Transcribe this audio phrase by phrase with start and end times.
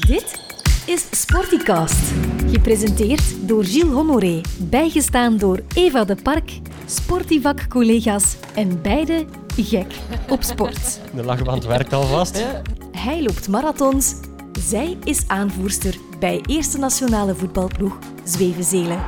[0.00, 0.40] Dit
[0.86, 2.12] is Sporticast.
[2.46, 4.40] Gepresenteerd door Gilles Honoré.
[4.58, 9.24] Bijgestaan door Eva de Park, Sportivak-collega's en beide
[9.56, 9.94] gek
[10.28, 11.00] op sport.
[11.14, 12.44] De lachband werkt alvast.
[12.92, 14.14] Hij loopt marathons.
[14.60, 19.02] Zij is aanvoerster bij Eerste Nationale Voetbalploeg Zwevenzelen.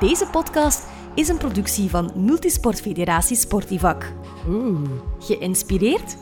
[0.00, 0.82] Deze podcast
[1.14, 4.12] is een productie van Multisportfederatie Sportivak.
[4.48, 4.78] Oeh.
[5.18, 6.16] Geïnspireerd?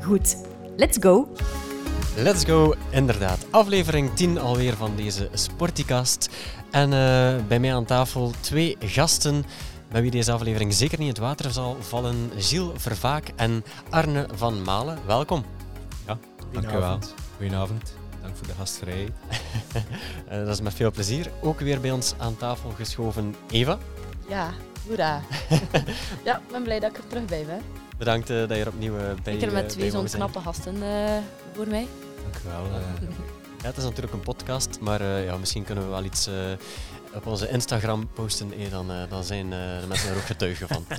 [0.00, 0.36] Goed,
[0.76, 1.28] let's go!
[2.16, 3.46] Let's go, inderdaad.
[3.50, 6.28] Aflevering 10 alweer van deze Sporticast.
[6.70, 9.44] En eh, bij mij aan tafel twee gasten
[9.90, 12.30] met wie deze aflevering zeker niet in het water zal vallen.
[12.36, 14.98] Gilles Vervaak en Arne van Malen.
[15.06, 15.44] Welkom.
[16.06, 16.18] Ja,
[16.52, 16.98] dank u wel.
[17.36, 17.94] Goedenavond.
[18.22, 19.10] Dank voor de gastvrijheid.
[20.28, 21.30] Eh, dat is met veel plezier.
[21.42, 23.78] Ook weer bij ons aan tafel geschoven Eva.
[24.28, 24.50] Ja,
[24.86, 25.20] hoera.
[26.24, 27.60] ja, ik ben blij dat ik er terug bij ben.
[28.02, 30.40] Bedankt eh, dat je er opnieuw uh, bij Ik er met eh, twee zo'n knappe
[30.40, 30.76] gasten
[31.52, 31.86] voor mij.
[32.22, 32.64] Dank u wel.
[32.64, 33.08] eh.
[33.62, 36.34] Ja, het is natuurlijk een podcast, maar eh, ja, misschien kunnen we wel iets eh,
[37.14, 38.52] op onze Instagram posten.
[38.52, 40.86] eh, dan, eh, dan zijn eh, de mensen er ook getuigen van.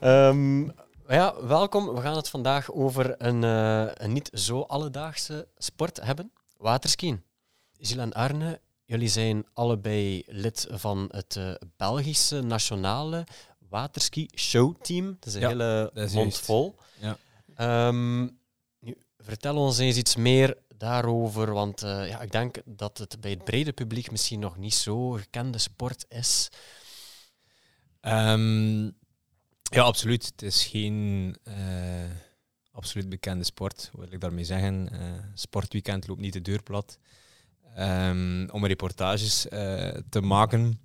[0.00, 0.62] Ehm,
[1.08, 1.94] ja, welkom.
[1.94, 6.32] We gaan het vandaag over een, eh, een niet zo alledaagse sport hebben.
[6.56, 7.22] Waterskiën.
[7.78, 13.26] Gilles en Arne, jullie zijn allebei lid van het eh, Belgische nationale
[13.68, 15.06] waterski showteam.
[15.06, 16.78] Het is een Ja, hele dat mond vol.
[17.00, 17.18] Ja.
[17.54, 18.22] Ehm,
[18.78, 23.30] nu, vertel ons eens iets meer daarover, want eh, ja, ik denk dat het bij
[23.30, 26.48] het brede publiek misschien nog niet zo gekende sport is.
[28.00, 28.84] Ehm,
[29.62, 30.26] ja, absoluut.
[30.26, 32.10] Het is geen eh,
[32.70, 34.88] absoluut bekende sport, wat wil ik daarmee zeggen.
[34.92, 35.00] Eh,
[35.34, 36.98] sportweekend loopt niet de deur plat.
[37.74, 39.46] Ehm, om reportages
[40.08, 40.80] te maken.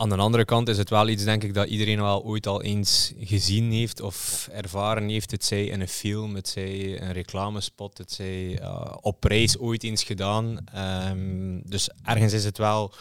[0.00, 2.62] Aan de andere kant is het wel iets, denk ik, dat iedereen wel ooit al
[2.62, 5.30] eens gezien heeft of ervaren heeft.
[5.30, 9.82] Het zij in een film, het zij een reclamespot, het zij eh, op reis ooit
[9.82, 10.64] eens gedaan.
[10.72, 12.94] Ehm, dus ergens is het wel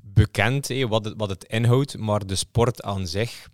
[0.00, 3.48] bekend wat, het, wat het inhoudt, maar de sport aan zich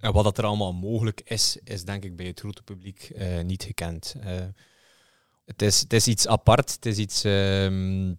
[0.00, 3.40] en wat dat er allemaal mogelijk is, is denk ik bij het grote publiek eh,
[3.40, 4.14] niet gekend.
[4.20, 4.34] Eh,
[5.44, 8.12] het, is, het is iets apart, het is iets ehm,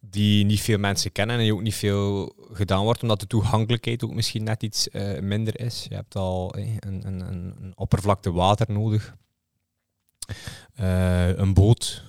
[0.00, 4.04] die niet veel mensen kennen en die ook niet veel gedaan wordt, omdat de toegankelijkheid
[4.04, 5.86] ook misschien net iets eh, minder is.
[5.88, 9.16] Je hebt al eh, een, een, een, oppervlakte water nodig,
[10.74, 12.04] Eh, een boot.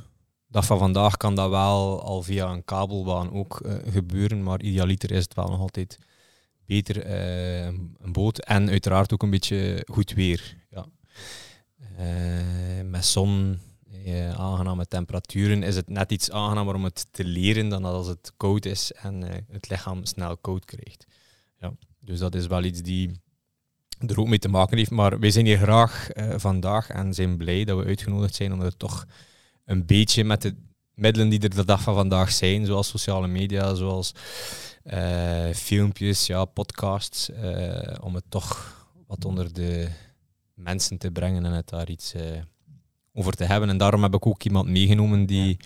[0.48, 5.24] Dat van vandaag kan dat wel al via een kabelbaan ook gebeuren, maar idealiter is
[5.24, 6.00] het wel nog altijd
[6.66, 7.10] beter
[8.02, 10.56] een boot en uiteraard ook een beetje goed weer.
[10.70, 10.86] Ja.
[12.84, 13.60] Met zon,
[14.14, 18.34] eh, aangename temperaturen is het net iets aangenamer om het te leren dan als het
[18.38, 21.06] koud is en eh, het lichaam snel koud krijgt.
[21.59, 21.74] Ja.
[22.00, 23.12] Dus dat is wel iets die
[24.08, 24.92] er ook mee te maken heeft.
[24.92, 28.62] Maar wij zijn hier graag eh, vandaag en zijn blij dat we uitgenodigd zijn om
[28.62, 29.06] er toch
[29.66, 30.56] een beetje met de
[30.94, 34.12] middelen die er de dag van vandaag zijn, zoals sociale media, zoals
[35.53, 37.30] filmpjes, ja, podcasts,
[38.02, 38.78] om het toch
[39.08, 39.90] wat onder de
[40.53, 42.14] mensen te brengen en het daar iets
[43.14, 43.70] over te hebben.
[43.70, 45.58] En daarom heb ik ook iemand meegenomen die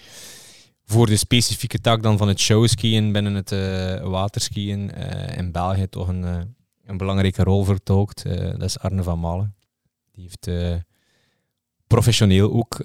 [0.86, 5.88] voor de specifieke tak dan van het showskiën binnen het eh, waterskiën eh, in België
[5.90, 6.40] toch een, eh,
[6.86, 8.24] een belangrijke rol vertolkt.
[8.24, 9.56] Dat is Arne van Malen.
[10.12, 10.78] Die heeft
[11.88, 12.80] professioneel ook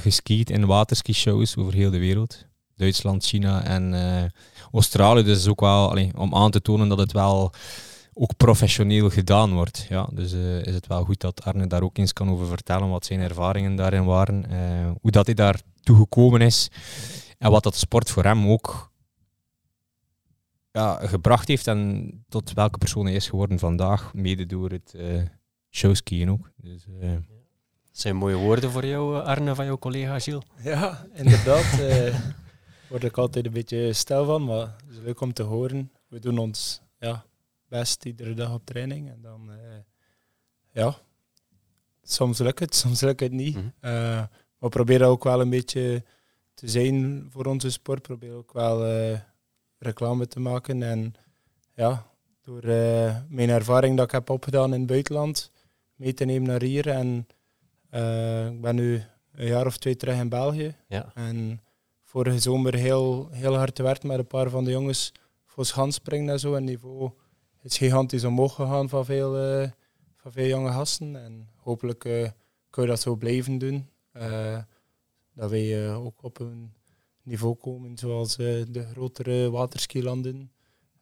[0.00, 2.46] geskiet in waterski-shows over heel de wereld.
[2.76, 3.94] Duitsland, China en
[4.72, 5.22] Australië.
[5.22, 7.52] Dus ook wel allee, om aan te tonen dat het wel
[8.14, 9.86] ook professioneel gedaan wordt.
[9.88, 12.88] Ja, dus eh, is het wel goed dat Arne daar ook eens kan over vertellen
[12.88, 16.70] wat zijn ervaringen daarin waren, eh, hoe dat hij daar toegekomen is
[17.38, 18.92] en wat dat sport voor hem ook
[20.72, 25.22] ja, gebracht heeft en tot welke persoon hij is geworden vandaag, mede door het eh
[25.70, 26.50] showskiën ook.
[26.56, 30.42] Dus, eh, Dat zijn mooie woorden voor jou, Arne, van jouw collega Gilles.
[30.62, 31.78] Ja, inderdaad.
[31.80, 32.14] eh
[32.90, 35.90] word ik altijd een beetje stil van, maar het is leuk om te horen.
[36.08, 37.24] We doen ons ja,
[37.78, 39.10] best iedere dag op training.
[39.10, 39.78] En dan, eh,
[40.70, 40.96] ja,
[42.02, 43.54] soms lukt het, soms lukt het niet.
[43.54, 43.66] Mhm.
[43.80, 46.02] Eh, maar we proberen ook wel een beetje
[46.54, 48.02] te zijn voor onze sport.
[48.02, 49.18] Proberen ook wel eh,
[49.78, 50.82] reclame te maken.
[50.82, 51.14] En
[51.74, 52.06] ja,
[52.42, 52.62] door
[53.28, 55.50] mijn ervaring dat ik heb opgedaan in het buitenland
[55.94, 56.88] mee te nemen naar hier.
[56.88, 57.26] En
[58.54, 59.02] ik ben nu
[59.32, 60.76] een jaar of twee terug in België.
[60.88, 61.12] Ja.
[61.14, 61.60] En
[62.02, 65.12] vorige zomer heel, heel hard gewerkt met een paar van de jongens
[65.46, 66.54] voor schansspringen en zo.
[66.54, 67.12] En niveau
[67.64, 69.70] is gigantisch omhoog gegaan van veel, eh,
[70.16, 71.24] van veel jonge gasten.
[71.24, 72.30] En hopelijk eh
[72.70, 73.88] kun je dat zo blijven doen.
[74.12, 74.58] Eh,
[75.34, 76.72] dat wij ook op een
[77.22, 80.52] niveau komen zoals de grotere waterskilanden.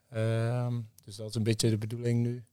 [0.09, 2.45] Ehm dus dat is een beetje de bedoeling nu.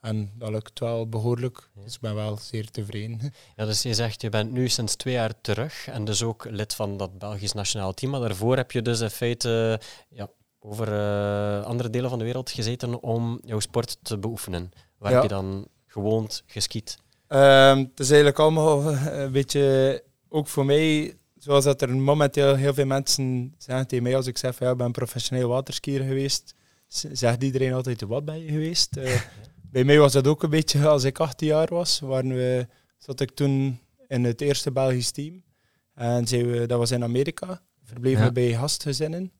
[0.00, 1.70] En dat lukt wel behoorlijk.
[1.84, 3.20] Dus ik ben wel zeer tevreden.
[3.56, 6.74] Ja, dus je zegt, je bent nu sinds twee jaar terug en dus ook lid
[6.74, 8.10] van dat Belgisch nationaal team.
[8.10, 12.50] Maar daarvoor heb je dus in feite ja, over eh, andere delen van de wereld
[12.50, 14.70] gezeten om jouw sport te beoefenen.
[14.98, 15.20] Waar Ja.
[15.20, 16.96] heb je dan gewoond, geskiet?
[17.26, 22.74] Ehm, het is eigenlijk allemaal een beetje, ook voor mij, zoals dat er momenteel heel
[22.74, 26.54] veel mensen zeggen tegen mij als ik zeg ja, ik ben professioneel waterskier geweest,
[27.12, 28.96] zegt iedereen altijd, wat ben je geweest?
[28.96, 29.20] Eh,
[29.72, 32.66] bij mij was dat ook een beetje als ik 18 jaar was, waren we,
[32.98, 35.42] zat ik toen in het eerste Belgisch team.
[35.94, 38.26] En zijn we, dat was in Amerika, verbleven Ja.
[38.26, 39.32] we bij gastgezinnen.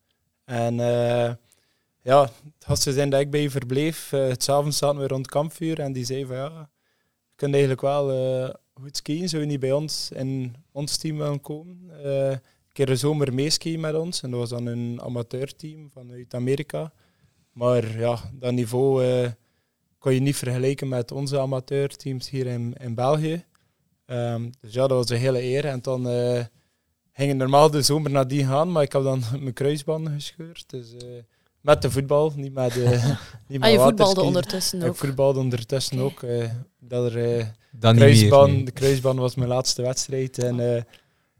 [0.49, 1.33] En eh,
[2.01, 5.79] ja, het gastgezin dat ik bij verbleef, uh, het avonds zaten we rond het kampvuur
[5.79, 6.69] en die zei van ja,
[7.29, 11.17] je kunt eigenlijk wel eh, goed skiën, zou je niet bij ons in ons team
[11.17, 11.89] willen komen?
[12.03, 12.41] Eh, een
[12.73, 16.93] keer de zomer meeskiën met ons en dat was dan een amateurteam vanuit Amerika.
[17.51, 19.31] Maar ja, dat niveau eh
[19.97, 23.45] kon je niet vergelijken met onze amateurteams hier in, in België.
[24.05, 25.65] Ehm, dus ja, dat was een hele eer.
[25.65, 26.45] En dan eh
[27.19, 30.63] ging ik normaal de zomer nadien gaan, maar ik heb dan mijn kruisbanden gescheurd.
[30.67, 31.07] Dus eh,
[31.61, 32.83] met de voetbal, niet met de
[33.47, 34.95] niet Ah, je met voetbalde ondertussen Ik ook.
[34.95, 36.23] voetbalde ondertussen ook.
[36.23, 36.49] eh,
[36.79, 38.55] dat er, eh, Dan niet kruisband, meer.
[38.55, 38.65] nee.
[38.65, 40.37] De kruisband was mijn laatste wedstrijd.
[40.43, 40.81] En eh,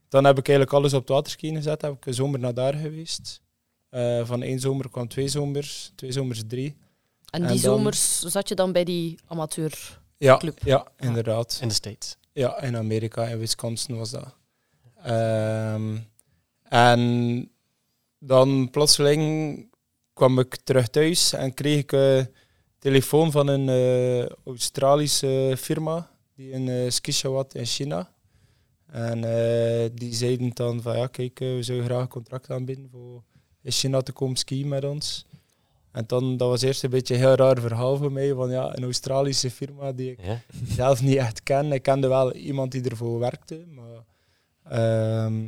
[0.10, 1.82] dan heb ik eigenlijk alles op het waterskiën gezet.
[1.82, 3.42] Heb ik een zomer naar daar geweest.
[3.90, 6.76] Eh, van één zomer kwam twee zomers, twee zomers drie.
[7.30, 10.00] En en die dan- zomers zat je dan bij die amateur.
[10.18, 10.60] Ja, Club.
[10.64, 11.58] ja inderdaad.
[11.62, 12.18] In de States.
[12.34, 14.36] Ja, in Amerika, in Wisconsin was dat.
[15.04, 15.98] Ehm,
[16.64, 17.52] en
[18.20, 19.66] dan plotseling
[20.14, 22.28] kwam ik terug thuis en kreeg ik een
[22.80, 28.10] telefoon van een eh, Australische firma die een uh, skishow had in China.
[28.92, 32.90] En eh, die zeiden dan van ja, kijk, eh, we zouden graag een contract aanbieden
[32.92, 33.24] voor
[33.62, 35.26] in China te komen skiën met ons.
[35.92, 38.76] En dan, dat was eerst een beetje een heel raar verhaal voor mij, van ja,
[38.78, 40.42] een Australische firma die ik Ja?
[40.76, 41.72] zelf niet echt ken.
[41.72, 43.99] Ik kende wel iemand die ervoor werkte, maar
[44.70, 45.48] ehm,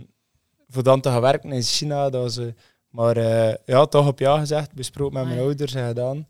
[0.67, 2.37] voor dan te gaan werken in China, dat was...
[2.37, 2.45] eh,
[2.89, 6.27] maar eh, ja, toch op ja gezegd, besproken met mijn Ah, ouders en gedaan.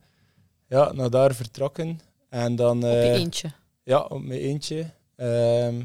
[0.68, 2.00] Ja, naar daar vertrokken.
[2.30, 2.78] En dan...
[2.78, 3.52] Op je eh, eentje.
[3.84, 4.86] ja, op mijn eentje.
[5.16, 5.82] Ehm,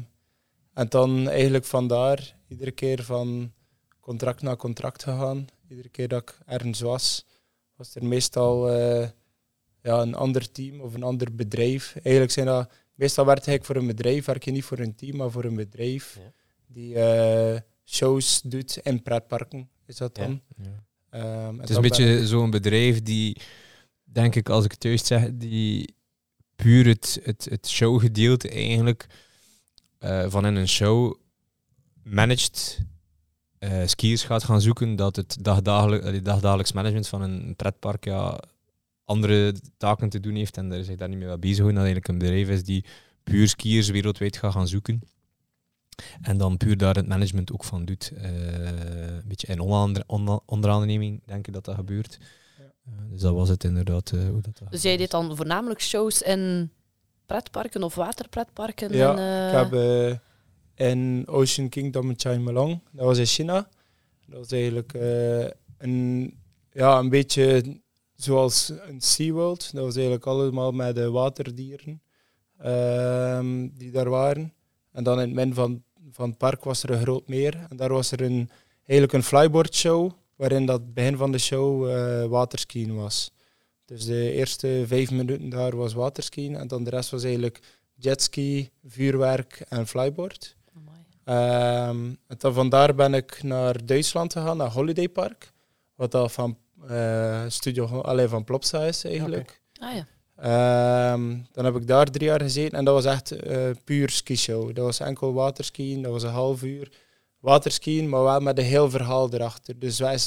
[0.73, 3.51] en dan eigenlijk vandaar iedere keer van
[3.99, 5.47] contract naar contract gegaan.
[5.69, 7.25] Iedere keer dat ik ergens was,
[7.75, 9.07] was er meestal eh,
[9.81, 11.95] ja, een ander team of een ander bedrijf.
[12.03, 15.17] Eigenlijk zijn dat, meestal werk ik voor een bedrijf, werk je niet voor een team,
[15.17, 16.31] maar voor een bedrijf Ja.
[16.67, 20.41] Die eh, shows doet in pretparken, is dat dan.
[20.57, 20.83] Ja.
[21.09, 23.37] Ehm, Het is een beetje zo'n bedrijf die,
[24.03, 25.95] denk ik, als ik het juist zeg, die
[26.55, 29.07] puur het, het, het showgedeelte eigenlijk
[29.97, 31.15] eh, van in een show
[32.03, 32.79] managed
[33.59, 38.39] eh, skiers gaat gaan zoeken, dat het dagdagelijk, dagdagelijks management van een pretpark ja,
[39.03, 41.75] andere taken te doen heeft en er zich daar niet mee bezig houden.
[41.75, 42.85] Dat eigenlijk een bedrijf is die
[43.23, 45.01] puur skiers wereldwijd gaat gaan zoeken.
[46.21, 48.11] En dan puur daar het management ook van doet.
[48.15, 48.31] Eh,
[49.07, 52.17] een beetje in onder, onder, onderaanneming denk ik dat dat gebeurt.
[52.57, 52.63] Ja.
[52.85, 54.11] Eh, dus dat was het inderdaad.
[54.11, 56.71] eh, hoe dat, dat Dus jij deed dan voornamelijk shows in
[57.25, 58.93] pretparken of waterpretparken?
[58.93, 60.19] Ja, en, Ik heb
[60.77, 63.69] in Ocean Kingdom in Chaimalong, dat was in China.
[64.25, 65.47] Dat was eigenlijk eh,
[65.77, 66.33] een,
[66.71, 67.79] ja, een beetje
[68.15, 69.73] zoals een SeaWorld.
[69.73, 72.01] Dat was eigenlijk allemaal met de waterdieren
[72.57, 74.53] ehm, die daar waren.
[74.91, 77.65] En dan in het midden van, van het park was er een groot meer.
[77.69, 81.89] En daar was er een, eigenlijk een flyboard show, waarin dat begin van de show
[81.89, 83.31] eh waterskiën was.
[83.85, 87.59] Dus de eerste vijf minuten daar was waterskiën en dan de rest was eigenlijk
[87.93, 90.55] jetski, vuurwerk en flyboard.
[91.23, 95.51] Ehm, en dan vandaar ben ik naar Duitsland gegaan, naar Holiday Park.
[95.95, 99.61] Wat dat van eh, Studio alleen van Plopsa is eigenlijk.
[99.79, 100.07] Ah ja.
[100.37, 104.75] Ehm, dan heb ik daar drie jaar gezeten en dat was echt eh puur skishow.
[104.75, 106.91] Dat was enkel waterskiën, dat was een half uur
[107.39, 109.79] waterskiën, maar wel met een heel verhaal erachter.
[109.79, 110.19] Dus wij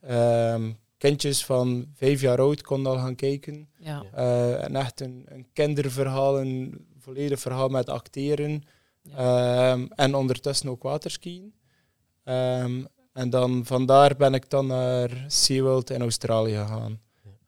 [0.00, 3.68] ehm, kindjes van vijf jaar oud konden al gaan kijken.
[3.78, 4.04] ja.
[4.14, 8.62] Eh, en echt een, een kinderverhaal, een volledig verhaal met acteren.
[9.16, 11.54] Ehm, en ondertussen ook waterskiën.
[13.12, 17.00] En dan vandaar ben ik dan naar SeaWorld in Australië gegaan.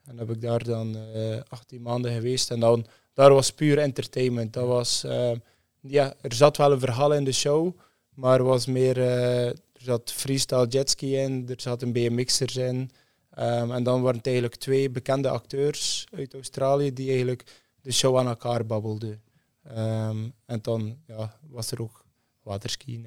[0.06, 2.50] En heb ik daar dan eh 18 maanden geweest.
[2.50, 4.52] En dan, daar was puur entertainment.
[4.52, 5.37] Dat was, ehm,
[5.80, 7.78] ja, er zat wel een verhaal in de show,
[8.14, 12.90] maar er was meer, eh, er zat freestyle jetski in, er zat een BMX'er in.
[13.30, 17.44] Ehm, en dan waren het eigenlijk twee bekende acteurs uit Australië die eigenlijk
[17.80, 19.23] de show aan elkaar babbelden.
[19.62, 22.04] Ehm, en dan ja, was er ook
[22.42, 23.06] waterskiën.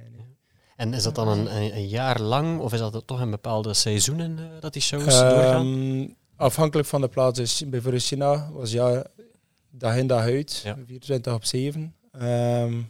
[0.75, 3.74] En is dat dan een, een, een jaar lang of is dat toch in bepaalde
[3.74, 6.16] seizoenen eh, dat die shows doorgaan?
[6.38, 7.39] Afhankelijk van de plaats.
[7.39, 9.06] Dus bijvoorbeeld China was ja,
[9.70, 10.77] dag in dag uit, Ja.
[10.86, 11.96] 24 op 7.
[12.12, 12.82] Ehm,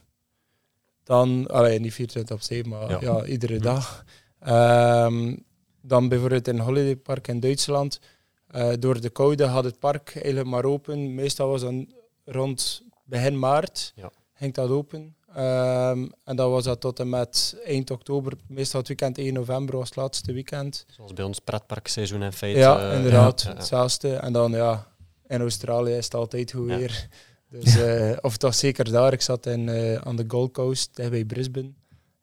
[1.03, 2.97] dan, alleen niet 24 op 7, maar Ja.
[3.01, 4.03] ja, iedere dag.
[4.39, 5.35] Ehm,
[5.81, 7.99] dan bijvoorbeeld in een holidaypark in Duitsland.
[8.47, 11.15] eh, door de koude had het park eigenlijk maar open.
[11.15, 11.93] Meestal was dan
[12.25, 14.11] rond begin maart Ja.
[14.33, 15.15] ging dat open.
[15.35, 18.33] Ehm, en dan was dat tot en met eind oktober.
[18.47, 20.85] Meestal het weekend 1 november was het laatste weekend.
[20.89, 22.59] Zoals bij ons pretparkseizoen in feite.
[22.59, 23.41] Ja, eh, inderdaad.
[23.41, 23.55] ja, ja.
[23.55, 24.15] Hetzelfde.
[24.15, 24.87] En dan ja,
[25.27, 26.77] in Australië is het altijd goed Ja.
[26.77, 27.07] weer.
[27.49, 29.13] Dus, eh, of toch zeker daar.
[29.13, 31.71] Ik zat in, eh, aan de Gold Coast, bij Brisbane.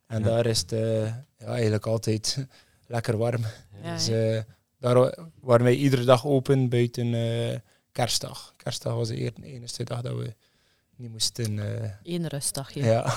[0.07, 2.47] En daar is het ja, eigenlijk altijd
[2.87, 3.43] lekker warm.
[3.83, 4.07] Dus
[4.79, 7.15] daar wa- waren wij iedere dag open buiten
[7.93, 8.53] kerstdag.
[8.57, 10.35] Kerstdag was de enige dag dat we
[10.97, 11.59] niet moesten.
[11.83, 13.15] eh, Eén rustdagje ja.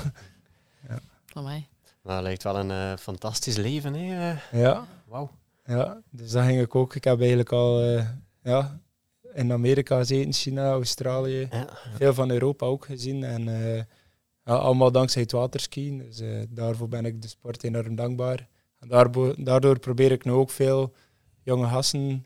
[1.26, 1.68] van mij.
[2.02, 4.32] Maar dat lijkt wel een eh, fantastisch leven, hè?
[4.32, 4.62] eh.
[4.62, 4.88] ja.
[5.08, 5.32] Wauw.
[5.66, 6.96] Ja, dus dat ging ik ook.
[6.96, 7.82] Ik heb eigenlijk al
[8.44, 8.80] ja,
[9.34, 11.70] in Amerika gezeten, China, Australië, Ja.
[11.96, 13.24] veel van Europa ook gezien.
[13.24, 13.76] En eh,
[14.46, 15.98] ja, allemaal dankzij het waterskiën.
[15.98, 18.48] Dus daarvoor ben ik de sport enorm dankbaar.
[18.80, 18.88] En
[19.44, 20.94] daardoor probeer ik nu ook veel
[21.44, 22.26] jonge gasten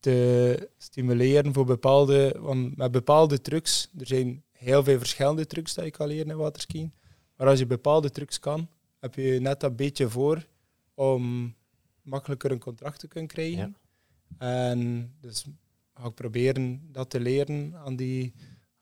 [0.00, 3.88] te stimuleren voor bepaalde, want met bepaalde trucs.
[3.98, 6.92] Er zijn heel veel verschillende trucs dat je kan leren in waterskiën.
[7.36, 8.68] Maar als je bepaalde trucs kan,
[9.00, 10.46] heb je net dat beetje voor
[10.94, 11.54] om
[12.02, 13.76] makkelijker een contract te kunnen krijgen.
[14.38, 15.44] En dus
[15.94, 18.32] ga ik proberen dat te leren aan, die,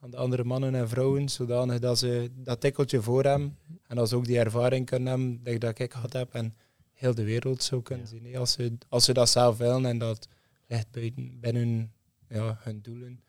[0.00, 4.08] aan de andere mannen en vrouwen, zodanig dat ze dat tikkeltje voor hebben en als
[4.08, 6.56] ze ook die ervaring kunnen hebben dat, dat ik gehad heb en
[6.92, 8.10] heel de wereld zou kunnen Ja.
[8.10, 8.24] zien.
[8.24, 8.38] hè.
[8.38, 10.28] Als, ze, als ze dat zelf willen en dat
[10.66, 11.92] ligt buiten, binnen
[12.28, 13.20] ja, hun doelen.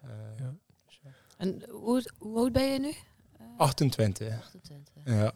[0.00, 0.08] Eh,
[0.38, 0.54] Ja.
[1.36, 2.92] En hoe, hoe oud ben je nu?
[3.56, 4.28] 28.
[4.36, 4.94] 28.
[5.04, 5.14] Ja.
[5.14, 5.32] Ja.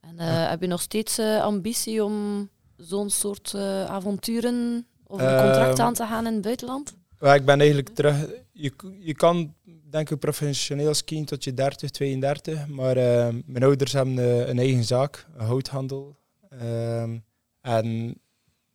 [0.00, 5.36] En eh, heb je nog steeds eh, ambitie om zo'n soort eh, avonturen of een
[5.42, 6.96] contract Ehm, aan te gaan in het buitenland?
[7.18, 8.26] Maar ik ben eigenlijk terug.
[8.52, 9.54] Je, je kan
[9.90, 12.66] denk ik professioneel skiën tot je 30, 32.
[12.66, 16.16] Maar eh, mijn ouders hebben eh, een eigen zaak, een houthandel.
[16.48, 17.18] Ehm,
[17.60, 18.06] en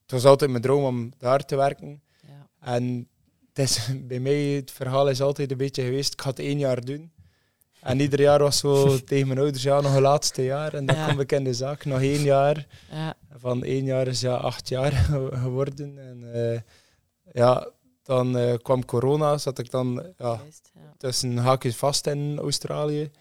[0.02, 2.02] het was altijd mijn droom om daar te werken.
[2.22, 2.50] Ja.
[2.60, 3.10] En
[3.56, 6.60] het is, bij mij het verhaal is altijd een beetje geweest, ik ga het één
[6.60, 7.12] jaar doen.
[7.82, 10.74] En ieder jaar was zo tegen mijn ouders, ja, nog een laatste jaar.
[10.74, 11.08] En dan Ja.
[11.10, 12.68] kom ik in de zaak, nog één jaar.
[12.92, 13.16] Ja.
[13.38, 15.98] Van één jaar is ja acht jaar ge- geworden.
[16.00, 16.60] En eh,
[17.34, 17.70] ja,
[18.04, 20.94] dan eh, kwam corona, zat ik dan ja, Juist, ja.
[20.98, 23.12] tussen haakjes vast in Australië.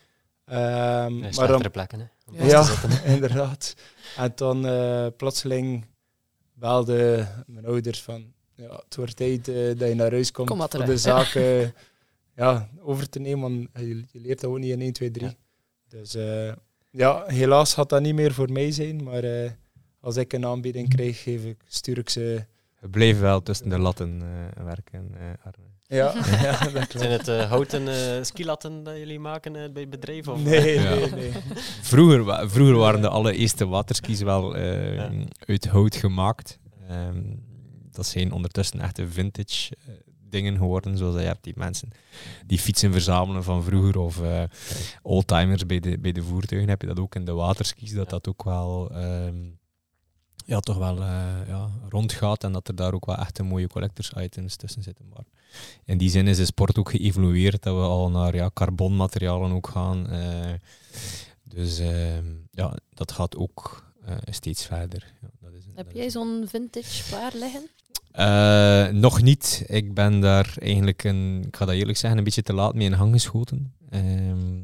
[0.45, 2.07] Ehm, Ja, maar dan, plekken, hè?
[2.27, 2.63] Om Ja.
[2.63, 3.75] zitten, inderdaad.
[4.17, 5.87] En dan eh, plotseling
[6.53, 10.59] belde mijn ouders van, ja, het wordt tijd eh, dat je naar huis komt Kom
[10.71, 11.63] voor de zaak eh,
[12.43, 13.41] ja, over te nemen.
[13.41, 15.27] Want je, je leert dat ook niet in 1, 2, 3.
[15.27, 15.35] Ja.
[15.89, 16.53] Dus eh,
[16.91, 19.03] ja, helaas gaat dat niet meer voor mij zijn.
[19.03, 19.51] Maar eh,
[20.01, 22.45] als ik een aanbieding krijg, geef ik, stuur ik ze...
[22.81, 24.23] We bleven wel tussen de latten
[24.57, 25.65] eh, werken, eh, Arne.
[25.87, 27.09] Ja, ja dat Zijn klopt.
[27.09, 30.29] het eh, houten eh, skilatten dat jullie maken eh, bij het bedrijf?
[30.29, 30.43] Of?
[30.45, 30.95] Nee, Ja.
[30.95, 31.33] nee, nee.
[31.83, 35.11] Vroeger, wa- vroeger waren de allereerste waterskis wel eh, Ja.
[35.47, 36.59] uit hout gemaakt.
[36.89, 37.23] Ehm,
[37.95, 39.95] dat zijn ondertussen echte vintage eh,
[40.29, 41.91] dingen geworden, zoals je hebt die mensen
[42.47, 44.43] die fietsen verzamelen van vroeger of eh,
[45.03, 46.71] oldtimers bij de, bij de voertuigen.
[46.71, 49.37] Heb je dat ook in de waterskis, dat dat ook wel ehm,
[50.47, 54.13] ja, toch wel eh, ja, rondgaat en dat er daar ook wel echte mooie collectors
[54.17, 55.09] items tussen zitten.
[55.09, 55.25] Maar
[55.85, 59.69] in die zin is de sport ook geëvolueerd, dat we al naar ja, carbonmaterialen ook
[59.69, 60.07] gaan.
[61.43, 63.93] dus ehm, ja, dat gaat ook
[64.31, 65.13] steeds verder.
[65.23, 67.69] Ja, dat is, Heb dat jij zo'n vintage klaar liggen?
[68.15, 69.65] Eh, nog niet.
[69.67, 72.87] Ik ben daar eigenlijk, een, ik ga dat eerlijk zeggen, een beetje te laat mee
[72.87, 73.75] in hang geschoten.
[73.91, 74.61] Ehm,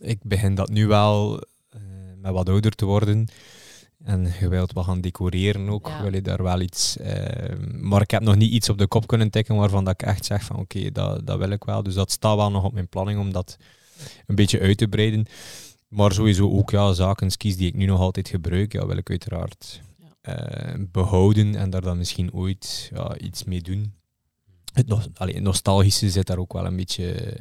[0.00, 1.80] ik begin dat nu wel eh,
[2.16, 3.28] met wat ouder te worden.
[4.04, 6.02] En je wilt wat gaan decoreren ook, Ja.
[6.02, 6.96] wil je daar wel iets...
[6.96, 10.02] ehm, maar ik heb nog niet iets op de kop kunnen tikken waarvan dat ik
[10.08, 11.82] echt zeg van oké, dat, dat wil ik wel.
[11.82, 13.56] Dus dat staat wel nog op mijn planning om dat
[14.26, 15.26] een beetje uit te breiden.
[15.88, 19.10] Maar sowieso ook ja, zaken, skis die ik nu nog altijd gebruik, ja, wil ik
[19.10, 19.80] uiteraard
[20.90, 23.94] behouden en daar dan misschien ooit ja, iets mee doen.
[24.72, 27.36] Het, nos- allee, nostalgische zit daar ook wel een beetje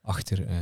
[0.00, 0.46] achter.
[0.46, 0.56] eh.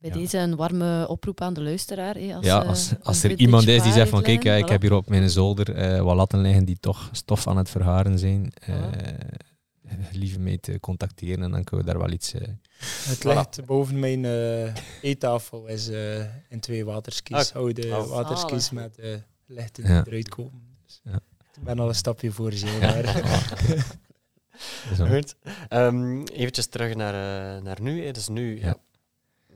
[0.00, 0.16] Bij Ja.
[0.16, 2.14] deze een warme oproep aan de luisteraar.
[2.14, 4.68] hè, als, ja, eh, als, als er iemand is die zegt van kijk, ja, ik
[4.68, 8.18] heb hier op mijn zolder eh, wat latten liggen die toch stof aan het verharen
[8.18, 8.76] zijn, eh
[10.12, 12.32] lieve mee te contacteren en dan kunnen we daar wel iets...
[12.34, 12.40] eh,
[13.04, 17.50] Het ligt boven mijn eh, eettafel is eh, in twee waterskis.
[17.52, 18.08] Ah, Oude oh.
[18.10, 18.72] waterskis Zalig.
[18.72, 19.14] met eh
[19.48, 20.04] lichten Ja.
[20.06, 20.62] eruit komen.
[20.86, 21.20] Dus Ja.
[21.56, 22.52] Ik ben al een stapje voor.
[24.96, 25.34] Goed.
[25.68, 27.14] Ehm, eventjes terug naar,
[27.56, 28.04] eh, naar nu.
[28.04, 28.10] hè.
[28.12, 28.76] Dus nu Ja.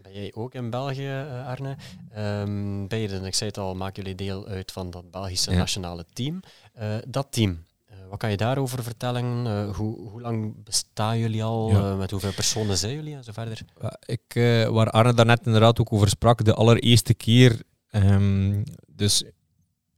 [0.02, 1.76] ben jij ook in België, eh, Arne.
[2.10, 5.50] Ehm ben je, dan, ik zei het al, maken jullie deel uit van dat Belgische
[5.50, 5.56] Ja.
[5.58, 6.40] nationale team.
[6.72, 7.64] Eh, dat team,
[8.08, 9.46] wat kan je daarover vertellen?
[9.46, 11.70] Uh, hoe, hoe lang bestaan jullie al?
[11.70, 11.94] Ja.
[11.94, 13.60] met hoeveel personen zijn jullie en zo verder?
[14.06, 14.32] Ik,
[14.72, 17.62] waar Arne daarnet inderdaad ook over sprak, de allereerste keer.
[17.90, 19.24] Um, dus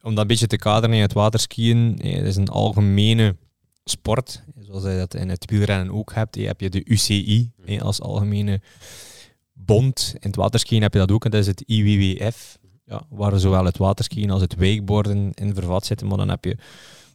[0.04, 3.36] om dat een beetje te kaderen in het waterskiën, het is een algemene
[3.84, 6.36] sport, zoals je dat in het wielrennen ook hebt.
[6.36, 8.60] Je heb je de UCI als algemene
[9.52, 10.14] bond.
[10.14, 13.64] In het waterskiën heb je dat ook, en dat is het IWWF, ja, waar zowel
[13.64, 16.06] het waterskiën als het wakeboarden in vervat zitten.
[16.06, 16.56] Maar dan heb je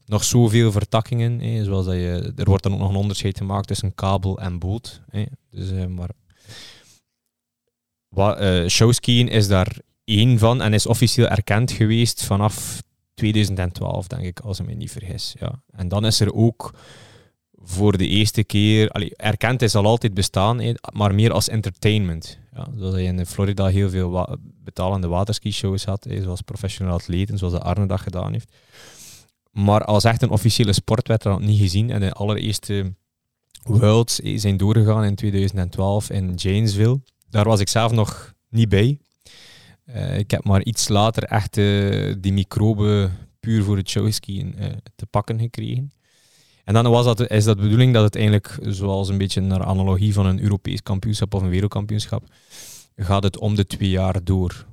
[0.05, 3.95] nog zoveel vertakkingen, zoals dat je, er wordt dan ook nog een onderscheid gemaakt tussen
[3.95, 5.01] kabel en boot.
[5.51, 6.09] Dus, eh, maar
[8.41, 9.77] uh, showskiën is daar
[10.09, 12.81] één van en is officieel erkend geweest vanaf
[13.13, 15.35] 2012, denk ik, als ik me niet vergis.
[15.39, 15.61] Ja.
[15.71, 16.73] En dan is er ook
[17.61, 22.37] voor de eerste keer, erkend is al altijd bestaan, maar meer als entertainment.
[22.53, 27.61] Ja, zoals je in Florida heel veel betalende waterski-shows had, zoals professionele atleten, zoals de
[27.61, 28.53] Arne dat gedaan heeft.
[29.51, 31.89] Maar als echt een officiële sport werd dat niet gezien.
[31.89, 32.93] En de allereerste
[33.63, 37.01] Worlds zijn doorgegaan in 2012 in Janesville.
[37.29, 38.99] Daar was ik zelf nog niet bij.
[39.95, 44.65] Uh, ik heb maar iets later echt uh, die microben puur voor het showskiën uh,
[44.95, 45.91] te pakken gekregen.
[46.63, 49.63] En dan was dat, is dat de bedoeling dat het eigenlijk, zoals een beetje naar
[49.63, 52.23] analogie van een Europees kampioenschap of een wereldkampioenschap,
[52.95, 54.65] gaat het om de twee jaar door.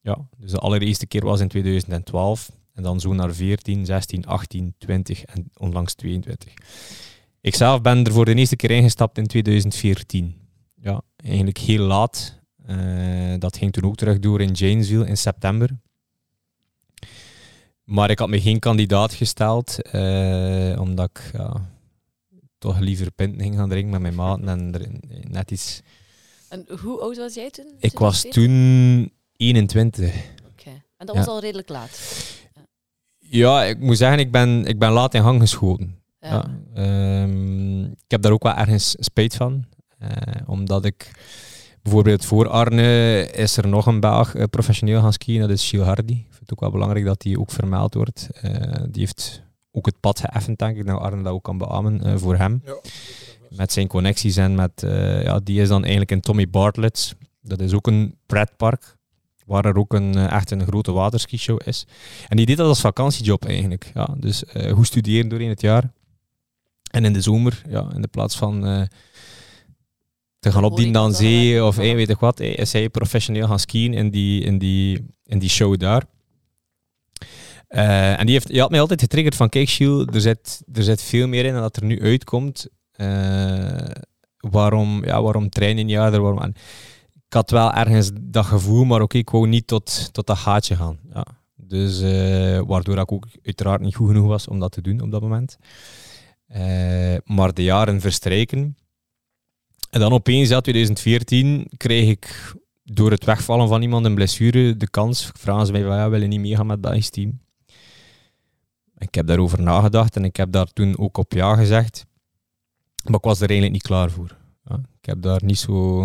[0.00, 4.74] Ja, dus de allereerste keer was in 2012 en dan zo naar 14, 16, 18,
[4.78, 6.52] 20 en onlangs 22.
[7.40, 10.34] Ik zelf ben er voor de eerste keer ingestapt in 2014.
[10.74, 12.40] Ja, eigenlijk heel laat.
[12.70, 15.70] Uh, dat ging toen ook terug door in Janesville in september.
[17.84, 21.70] Maar ik had me geen kandidaat gesteld, uh, omdat ik ja,
[22.58, 24.88] toch liever pinten ging gaan drinken met mijn maten en er
[25.28, 25.80] net iets...
[26.48, 27.74] En hoe oud was jij toen?
[27.78, 30.14] Ik was toen 21.
[30.50, 32.00] Oké, en dat was al redelijk laat?
[33.18, 36.00] Ja, ik moet zeggen, ik ben, ik ben laat in gang geschoten.
[36.20, 36.60] Ja.
[37.22, 39.64] Um, ik heb daar ook wel ergens spijt van.
[40.02, 40.08] Uh,
[40.46, 41.10] omdat ik
[41.86, 45.86] bijvoorbeeld voor Arne is er nog een Belg uh, professioneel gaan skiën, dat is Gilles
[45.86, 46.12] Hardy.
[46.12, 48.28] Ik vind het ook wel belangrijk dat die ook vermeld wordt.
[48.44, 48.50] Uh,
[48.90, 52.36] die heeft ook het pad geëffend, denk ik, dat Arne dat ook kan beamen voor
[52.36, 52.62] hem.
[52.64, 52.76] Ja.
[53.50, 54.84] Met zijn connecties en met,
[55.22, 57.14] ja, die is dan eigenlijk in Tommy Bartlett's.
[57.40, 58.96] Dat is ook een pretpark
[59.44, 61.86] waar er ook een, eh, echt een grote waterski-show is.
[62.28, 63.90] En die deed dat als vakantiejob eigenlijk.
[63.94, 65.90] Ja, dus goed studeren doorheen het jaar.
[66.90, 68.88] En in de zomer, ja, in de plaats van
[70.38, 73.58] te gaan opdienen aan zee of hey, weet ik wat, hey, is hij professioneel gaan
[73.58, 76.04] skiën in die, in die, in die show daar.
[77.68, 80.82] Uh, en die, heeft, die had mij altijd getriggerd van, kijk Gilles, er zit, er
[80.82, 82.68] zit veel meer in dan dat er nu uitkomt.
[84.36, 85.98] waarom, ja, waarom trainen je?
[85.98, 86.52] Waarom,
[87.26, 90.76] ik had wel ergens dat gevoel, maar ook ik wou niet tot, tot dat gaatje
[90.76, 90.98] gaan.
[91.12, 91.26] Ja.
[91.56, 95.10] Dus uh, waardoor ik ook uiteraard niet goed genoeg was om dat te doen op
[95.10, 95.56] dat moment.
[97.24, 98.76] Maar de jaren verstrijken.
[99.96, 102.54] En dan opeens, ja, 2014, kreeg ik
[102.84, 105.30] door het wegvallen van iemand een blessure de kans.
[105.38, 107.40] Vragen ze mij, ja, wil je niet meegaan met dat team?
[108.98, 112.06] Ik heb daarover nagedacht en ik heb daar toen ook op ja gezegd.
[113.04, 114.36] Maar ik was er eigenlijk niet klaar voor.
[114.64, 116.02] Ja, ik heb daar niet zo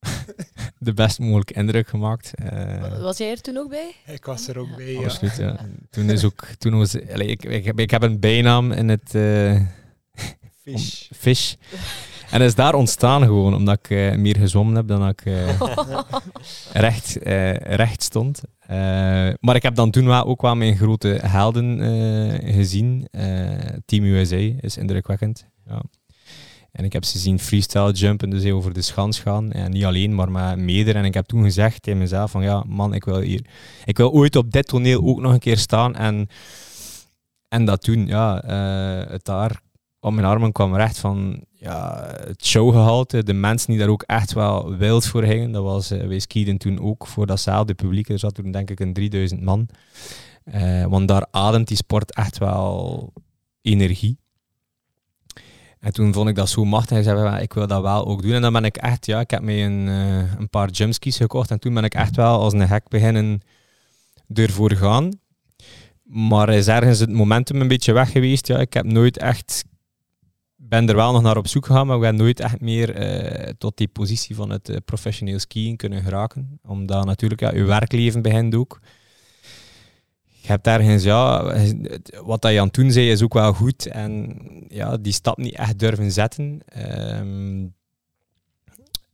[0.78, 2.32] de best mogelijke indruk gemaakt.
[2.52, 3.94] Uh, was jij er toen ook bij?
[4.06, 5.04] Ik was er ook bij, ja.
[5.04, 5.66] Absoluut, ja.
[5.90, 9.14] Toen is ook, toen was, ik, ik, heb, ik heb een bijnaam in het...
[9.14, 9.60] Uh,
[10.62, 11.08] Fish.
[11.14, 11.54] fish.
[12.30, 15.22] En is daar ontstaan gewoon, omdat ik uh, meer gezwommen heb dan ik
[16.72, 17.18] recht,
[17.62, 18.42] recht stond.
[19.40, 21.78] maar ik heb dan toen wel, ook wel mijn grote helden
[22.54, 23.08] gezien.
[23.84, 25.46] Team USA is indrukwekkend.
[25.66, 25.82] Ja.
[26.78, 29.52] En ik heb ze zien freestyle jumpen, dus over de schans gaan.
[29.52, 30.98] En niet alleen, maar met meerdere.
[30.98, 33.44] En ik heb toen gezegd tegen mezelf van ja, man, ik wil hier...
[33.84, 36.28] Ik wil ooit op dit toneel ook nog een keer staan en,
[37.48, 38.06] en dat doen.
[38.06, 39.60] Ja, uh, het daar
[40.14, 43.22] mijn armen kwam recht van ja, het showgehalte.
[43.22, 45.52] De mensen die daar ook echt wel wild voor gingen.
[45.52, 48.08] Dat was, uh, skieden toen ook voor datzelfde publiek.
[48.08, 49.68] Er zat toen denk ik een 3000 man.
[50.54, 53.12] Uh, want daar ademt die sport echt wel
[53.62, 54.18] energie.
[55.80, 56.98] En toen vond ik dat zo machtig.
[56.98, 58.32] Ik zei, ik wil dat wel ook doen.
[58.32, 61.50] En dan ben ik echt, ja, ik heb mij een, uh, een paar jumpskis gekocht.
[61.50, 63.40] En toen ben ik echt wel als een hek beginnen
[64.34, 65.10] ervoor gaan.
[66.02, 68.46] Maar is ergens het momentum een beetje weg geweest.
[68.46, 68.58] Ja.
[68.58, 69.64] Ik heb nooit echt,
[70.60, 73.50] ben er wel nog naar op zoek gegaan, maar ik ben nooit echt meer uh,
[73.58, 76.60] tot die positie van het uh, professioneel skiën kunnen geraken.
[76.62, 78.80] Omdat natuurlijk, ja, je werkleven begint ook
[80.48, 81.54] je hebt ergens, ja,
[82.24, 83.86] wat dat je aan zei is ook wel goed.
[83.86, 84.36] En
[84.68, 86.60] ja, die stap niet echt durven zetten.
[86.66, 87.66] Ehm,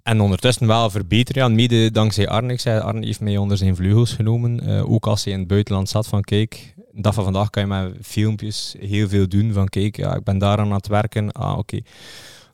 [0.02, 1.42] en ondertussen wel verbeteren.
[1.42, 2.52] Ja, mede dankzij Arne.
[2.52, 4.68] Ik zei, Arne heeft mij onder zijn vleugels genomen.
[4.68, 7.62] Uh, ook als hij in het buitenland zat van kijk, de dag van vandaag kan
[7.62, 9.52] je met filmpjes heel veel doen.
[9.52, 11.32] Van kijk, ja, ik ben daar aan het werken.
[11.32, 11.80] Ah, oké.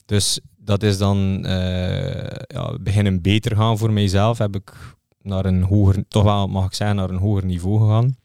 [0.06, 4.38] Dus dat is dan uh, ja, beginnen beter gaan voor mijzelf.
[4.38, 4.72] Heb ik
[5.22, 8.16] naar een hoger, toch wel mag ik zeggen, naar een hoger niveau gegaan.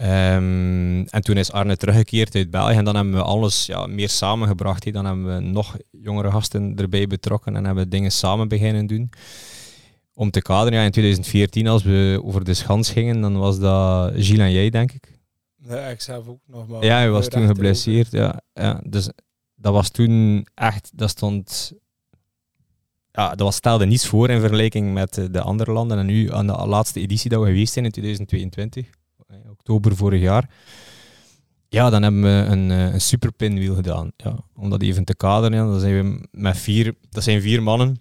[0.00, 4.08] Um, en toen is Arne teruggekeerd uit België en dan hebben we alles ja, meer
[4.08, 4.92] samengebracht.
[4.92, 9.10] Dan hebben we nog jongere gasten erbij betrokken en hebben we dingen samen beginnen doen.
[10.18, 14.12] Om te kaderen, ja, in 2014 als we over de schans gingen, dan was dat
[14.14, 15.18] Gilles en jij, denk ik.
[15.56, 16.84] Nee, ik zelf ook nog maar.
[16.84, 18.10] Ja, hij was toen geblesseerd.
[18.10, 19.10] Ja, ja, dus
[19.54, 21.72] dat was toen echt, dat stond
[23.16, 25.98] ja, dat was, stelde niets voor in vergelijking met de andere landen.
[25.98, 28.86] En nu aan de laatste editie dat we geweest zijn in 2022,
[29.50, 30.50] oktober vorig jaar,
[31.68, 34.10] ja, dan hebben we een, eh, een super pinwheel gedaan.
[34.16, 37.62] Ja, om dat even te kaderen, ja, dan zijn we met vier, dat zijn vier
[37.62, 37.96] mannen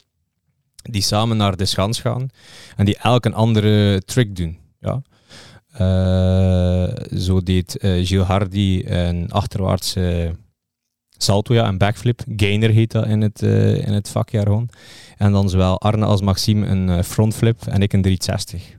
[0.91, 2.29] die samen naar de schans gaan
[2.75, 4.57] en die elk een andere trick doen.
[4.79, 5.01] Ja.
[5.79, 10.35] Uh, zo deed uh, Gilles Hardy een achterwaartse
[11.17, 12.21] salto, ja, een backflip.
[12.35, 14.69] Gainer heet dat in het, uh, in het vakjargon.
[15.17, 18.77] En dan zowel Arne als Maxime een frontflip en ik een 360.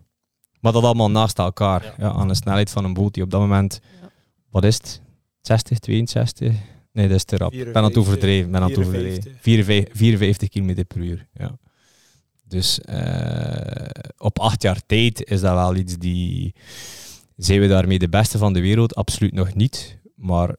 [0.60, 1.94] Maar dat allemaal naast elkaar.
[1.98, 2.12] Ja.
[2.12, 4.08] aan de snelheid van een boot die op dat moment, ja.
[4.50, 5.00] wat is het?
[5.40, 6.54] 60, 62?
[6.92, 7.52] Nee, dat is te rap.
[7.52, 8.50] Ik ben aan het overdreven.
[8.50, 9.36] Ben aan het overdreven.
[9.40, 11.26] 54, 54 km per uur.
[11.32, 11.58] Ja.
[12.48, 13.86] Dus uh,
[14.18, 16.54] op acht jaar tijd is dat wel iets die.
[17.36, 18.94] Zijn we daarmee de beste van de wereld?
[18.94, 19.98] Absoluut nog niet.
[20.14, 20.56] Maar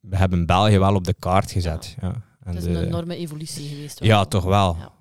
[0.00, 1.96] we hebben België wel op de kaart gezet.
[2.00, 2.08] Ja.
[2.08, 2.22] ja.
[2.44, 4.04] En het is een enorme evolutie geweest.
[4.04, 4.76] Ja, toch wel.
[4.76, 4.92] Ja.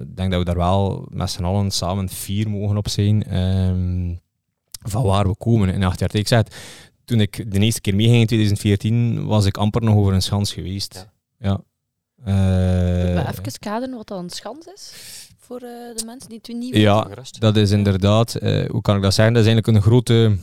[0.00, 3.36] Ik denk dat we daar wel met z'n allen samen vier mogen op zijn.
[3.38, 4.20] Um,
[4.84, 6.14] van waar we komen in acht jaar.
[6.14, 6.56] Ik zei het,
[7.04, 10.52] toen ik de eerste keer meeging in 2014, was ik amper nog over een schans
[10.52, 11.08] geweest.
[11.38, 11.60] Ja.
[12.24, 13.16] ja.
[13.16, 14.92] Uh, even kaderen wat dan een schans is?
[15.46, 16.76] Voor uh, de mensen die het niet.
[16.76, 19.34] Ja, dat is inderdaad, uh, hoe kan ik dat zeggen?
[19.34, 20.36] Dat is eigenlijk een grote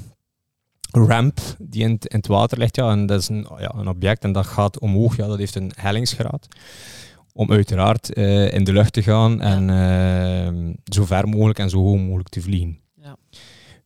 [0.91, 2.75] ramp die in, in het water ligt.
[2.75, 5.15] Ja, en dat is een, ja, een object en dat gaat omhoog.
[5.15, 6.47] Ja, dat heeft een hellingsgraad
[7.33, 11.77] om uiteraard uh, in de lucht te gaan en uh, zo ver mogelijk en zo
[11.77, 12.79] hoog mogelijk te vliegen.
[12.95, 13.17] Ja.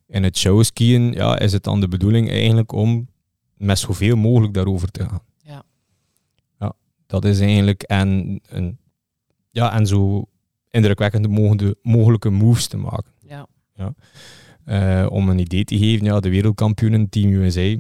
[0.08, 3.08] In het showskiën ja, is het dan de bedoeling eigenlijk om
[3.54, 5.22] met zoveel mogelijk daarover te gaan.
[5.42, 5.64] Ja.
[6.60, 6.74] ja
[7.06, 8.80] dat is eigenlijk en, en,
[9.52, 10.28] ja, en zo
[10.76, 13.12] indrukwekkende mogelijke, mogelijke moves te maken.
[13.28, 13.48] Ja.
[13.76, 13.94] Ja.
[14.66, 17.76] Uh, om een idee te geven, ja, de wereldkampioenen, Team USA,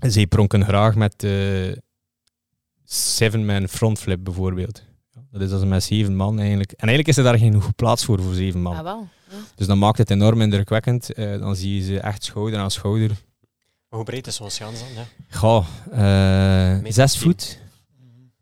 [0.00, 1.82] zij pronken graag met de
[2.84, 4.82] seven-man frontflip bijvoorbeeld.
[5.30, 6.72] Dat is als met zeven man eigenlijk.
[6.72, 8.76] En eigenlijk is er daar geen goede plaats voor voor zeven man.
[8.76, 9.08] Ah, wel.
[9.30, 9.36] Ja.
[9.54, 11.18] Dus dan maakt het enorm indrukwekkend.
[11.18, 13.08] Uh, dan zie je ze echt schouder aan schouder.
[13.08, 14.88] Maar hoe breed is zo'n schans dan?
[15.92, 17.60] Ja, uh, zes voet.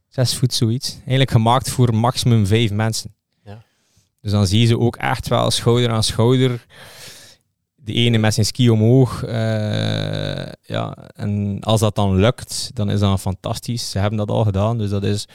[0.09, 0.93] Zes voet zoiets.
[0.99, 3.15] Eigenlijk gemaakt voor maximum vijf mensen.
[4.21, 6.67] Dus dan zie je ze ook echt wel schouder aan schouder
[7.83, 9.25] de ene met zijn ski omhoog.
[9.25, 9.31] Uh,
[10.63, 13.91] ja, en als dat dan lukt, dan is dat fantastisch.
[13.91, 15.29] Ze hebben dat al gedaan, dus dat is...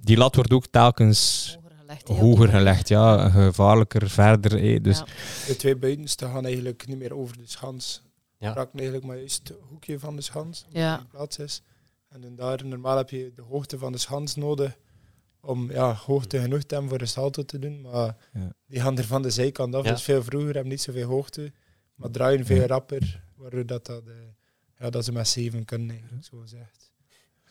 [0.00, 3.28] Die lat wordt ook telkens hoger gelegd, hoger gelegd ja.
[3.28, 4.82] Gevaarlijker, verder.
[4.82, 4.98] dus.
[4.98, 5.04] Ja.
[5.46, 8.02] De twee buitenste gaan eigenlijk niet meer over de schans.
[8.38, 8.52] Ja.
[8.52, 10.96] Raken eigenlijk maar juist het hoekje van de schans, ja.
[10.96, 11.62] die plaats is.
[12.08, 14.76] En dan daar, normaal heb je de hoogte van de schans nodig
[15.40, 17.80] om ja, hoogte genoeg te hebben voor een salto te doen.
[17.80, 18.52] Maar ja.
[18.66, 19.84] die gaan er van de zijkant af.
[19.84, 19.90] Ja.
[19.90, 21.52] Dus veel vroeger hebben niet zoveel hoogte.
[21.94, 24.14] Maar draaien veel rapper, waardoor dat, dat, uh,
[24.78, 26.92] ja, dat ze met zeven kunnen, eigenlijk, zo gezegd.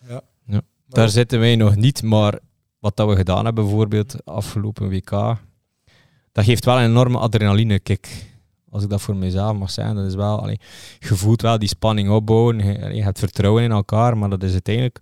[0.08, 0.22] Ja.
[0.46, 0.62] ja.
[0.88, 2.40] Daar zitten wij nog niet, maar
[2.80, 5.10] wat dat we gedaan hebben, bijvoorbeeld afgelopen WK,
[6.32, 8.28] dat geeft wel een enorme adrenaline kick.
[8.70, 10.60] Als ik dat voor mezelf mag zeggen, dat is wel, allee,
[11.00, 14.52] je voelt wel die spanning opbouwen, je, je hebt vertrouwen in elkaar, maar dat is
[14.52, 15.00] uiteindelijk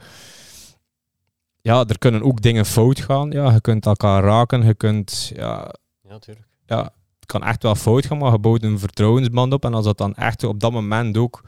[1.67, 3.31] ja, er kunnen ook dingen fout gaan.
[3.31, 5.31] Ja, je kunt elkaar raken, je kunt...
[5.35, 6.47] Ja, ja, natuurlijk.
[6.65, 6.93] Ja,
[7.25, 9.65] kan echt wel fout gaan, maar je bouwt een vertrouwensband op.
[9.65, 11.43] En als dat dan echt op dat moment ook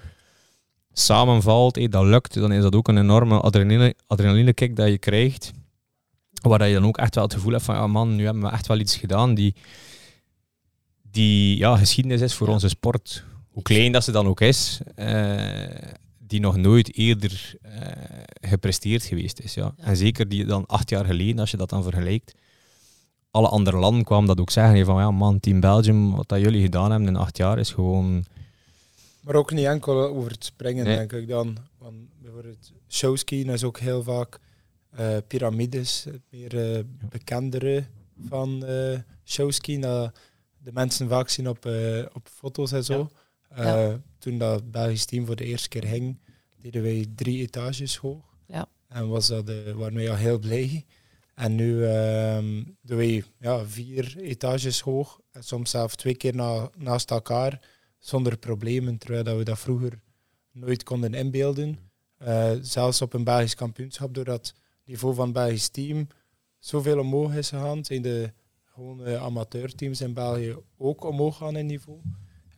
[0.93, 4.97] samenvalt, hey, dat lukt, dan is dat ook een enorme adrenaline, adrenaline kick dat je
[4.97, 5.51] krijgt.
[6.41, 8.49] Waar je dan ook echt wel het gevoel hebt van, ja man, nu hebben we
[8.49, 9.55] echt wel iets gedaan die,
[11.01, 13.23] die ja, geschiedenis is voor onze sport.
[13.49, 15.67] Hoe klein dat ze dan ook is, uh,
[16.29, 17.71] die nog nooit eerder uh,
[18.41, 19.53] gepresteerd geweest is.
[19.53, 19.73] Ja.
[19.77, 22.33] En zeker die dan acht jaar geleden, als je dat dan vergelijkt,
[23.31, 24.85] alle andere landen kwamen dat ook zeggen.
[24.85, 28.25] Van ja, man, Team Belgium, wat dat jullie gedaan hebben in acht jaar is gewoon.
[29.21, 31.57] Maar ook niet enkel over het springen, denk ik dan.
[31.77, 34.39] Want bijvoorbeeld showski is ook heel vaak
[34.99, 37.83] uh, piramides, het meer uh, bekendere
[38.27, 39.79] van uh, showski.
[39.79, 40.15] Dat
[40.57, 41.69] de mensen vaak zien op,
[42.13, 42.97] op foto's en zo.
[42.97, 43.07] Ja.
[44.17, 46.19] Toen dat Belgisch team voor de eerste keer ging,
[46.61, 48.37] deden wij drie etages hoog.
[48.47, 48.67] Ja.
[48.87, 50.85] En was dat, waren wij al heel blij.
[51.35, 55.19] En nu um, doen we ja, vier etages hoog.
[55.31, 57.59] En soms zelfs twee keer na, naast elkaar.
[57.99, 60.01] zonder problemen, terwijl dat we dat vroeger
[60.51, 61.79] nooit konden inbeelden.
[62.23, 66.07] Uh, zelfs op een Belgisch kampioenschap, doordat het niveau van het Belgisch team
[66.57, 68.33] zoveel omhoog is gegaan, zijn de
[68.63, 71.99] gewone amateurteams in België ook omhoog gaan in niveau.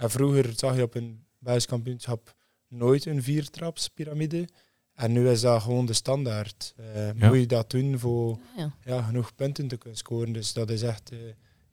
[0.01, 2.35] En vroeger zag je op een Belgisch kampioenschap
[2.67, 4.47] nooit een viertrapspiramide.
[4.93, 6.73] En nu is dat gewoon de standaard.
[6.79, 8.75] Uh, Moet je dat doen voor ja.
[8.85, 9.01] ja.
[9.01, 10.33] genoeg punten te kunnen scoren.
[10.33, 11.19] Dus dat is echt, uh,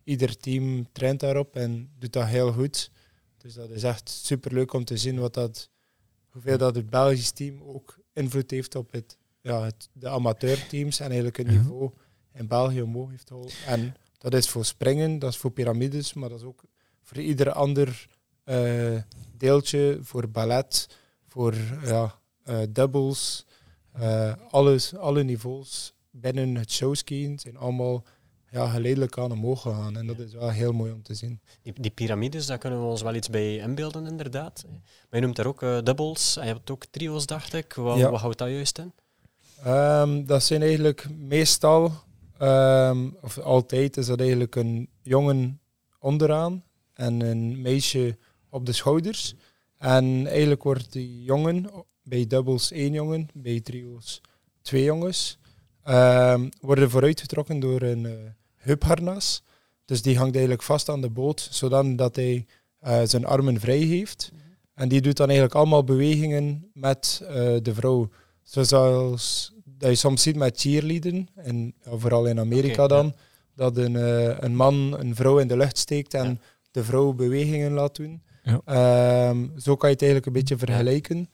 [0.05, 2.91] ieder team traint daarop en doet dat heel goed.
[3.37, 5.71] Dus dat is echt super leuk om te zien wat dat,
[6.29, 11.07] hoeveel dat het Belgisch team ook invloed heeft op het, ja, het, de amateurteams en
[11.07, 11.91] eigenlijk het niveau
[12.33, 13.67] in België omhoog heeft geholpen.
[13.67, 16.65] En dat is voor springen, dat is voor piramides, maar dat is ook
[17.03, 18.18] voor ieder ander
[19.37, 20.89] deeltje, voor ballet,
[21.27, 23.47] voor ja, uh, doubles,
[24.01, 28.05] uh, alles, alle niveaus binnen het showskiën zijn allemaal
[28.51, 29.97] ja, geleidelijk aan omhoog gegaan.
[29.97, 31.41] En dat is wel heel mooi om te zien.
[31.63, 34.65] Die, die piramides, daar kunnen we ons wel iets bij inbeelden, inderdaad.
[34.71, 37.75] Maar je noemt daar ook uh, doubles, en je hebt ook trio's, dacht ik.
[37.75, 38.93] Wat, wat houdt dat juist in?
[39.67, 41.93] Um, dat zijn eigenlijk meestal,
[42.43, 45.61] um, of altijd, is dat eigenlijk een jongen
[45.99, 48.19] onderaan en een meisje
[48.51, 49.35] op de schouders.
[49.79, 51.71] En eigenlijk wordt die jongen
[52.03, 54.21] bij doubles één jongen, bij trio's
[54.63, 55.39] twee jongens.
[55.89, 58.13] Um, worden vooruitgetrokken door een uh,
[58.57, 59.43] heupharnas.
[59.85, 62.47] Dus die hangt eigenlijk vast aan de boot, zodat hij
[62.87, 64.33] uh, zijn armen vrij heeft.
[64.75, 67.29] En die doet dan eigenlijk allemaal bewegingen met uh,
[67.63, 68.09] de vrouw.
[68.43, 73.15] Zoals dat je soms ziet met cheerleaden, en vooral in Amerika okay, dan, ja.
[73.55, 73.95] dat een,
[74.45, 76.39] een man een vrouw in de lucht steekt en ja.
[76.71, 78.23] de vrouw bewegingen laat doen.
[78.49, 79.29] Ja.
[79.29, 81.17] Um, zo kan je het eigenlijk een beetje vergelijken.
[81.17, 81.27] Um,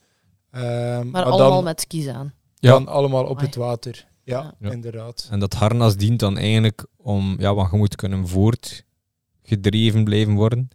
[0.51, 2.33] maar, maar, allemaal dan, met skis aan.
[2.59, 4.07] Dan allemaal op het water.
[4.23, 5.27] Ja, ja, inderdaad.
[5.31, 10.67] En dat harnas dient dan eigenlijk om, ja, want je moet kunnen voortgedreven blijven worden.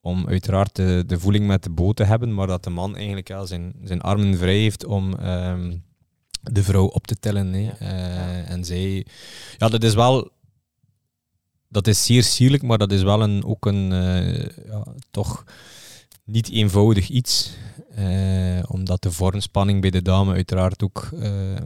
[0.00, 3.28] Om uiteraard de, de voeling met de boot te hebben, maar dat de man eigenlijk
[3.28, 5.84] ja, zijn, zijn armen vrij heeft om um,
[6.40, 7.50] de vrouw op te tellen.
[7.50, 7.64] Nee.
[7.64, 7.76] Ja.
[7.80, 9.06] Uh, en zij,
[9.58, 10.30] ja, dat is wel
[11.72, 15.44] dat is zeer sierlijk, maar dat is wel een, ook een uh, ja, toch
[16.24, 17.56] niet eenvoudig iets.
[17.98, 21.56] Uh, omdat de vormspanning bij de dame uiteraard ook uh,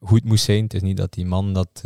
[0.00, 0.62] goed moest zijn.
[0.62, 1.80] Het is niet dat die man dat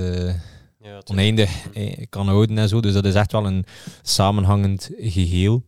[0.78, 1.68] ja, oneindig
[2.08, 2.80] kan houden en zo.
[2.80, 3.64] Dus dat is echt wel een
[4.02, 5.64] samenhangend geheel.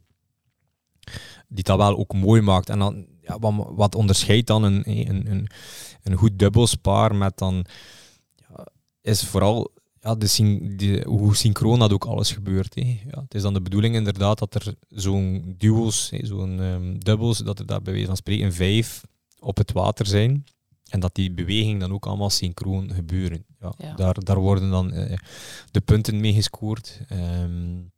[1.49, 2.69] Die dat wel ook mooi maakt.
[2.69, 5.49] En dan, ja, wat, wat onderscheidt dan een, een, een,
[6.03, 7.65] een goed dubbelspaar met dan...
[8.35, 8.67] Ja,
[9.01, 9.73] is vooral
[10.05, 12.75] ja, de syn de, hoe synchroon dat ook alles gebeurt.
[12.75, 13.01] Hè.
[13.11, 17.59] Ja, het is dan de bedoeling inderdaad dat er zo'n duels, zo'n um, dubbels, dat
[17.59, 19.05] er daar bij wijze van spreken vijf
[19.39, 20.45] op het water zijn.
[20.89, 23.45] En dat die bewegingen dan ook allemaal synchroon gebeuren.
[23.61, 23.95] Ja, ja.
[23.95, 25.17] Daar, daar worden dan uh,
[25.71, 27.01] de punten mee gescoord.
[27.13, 27.93] Um,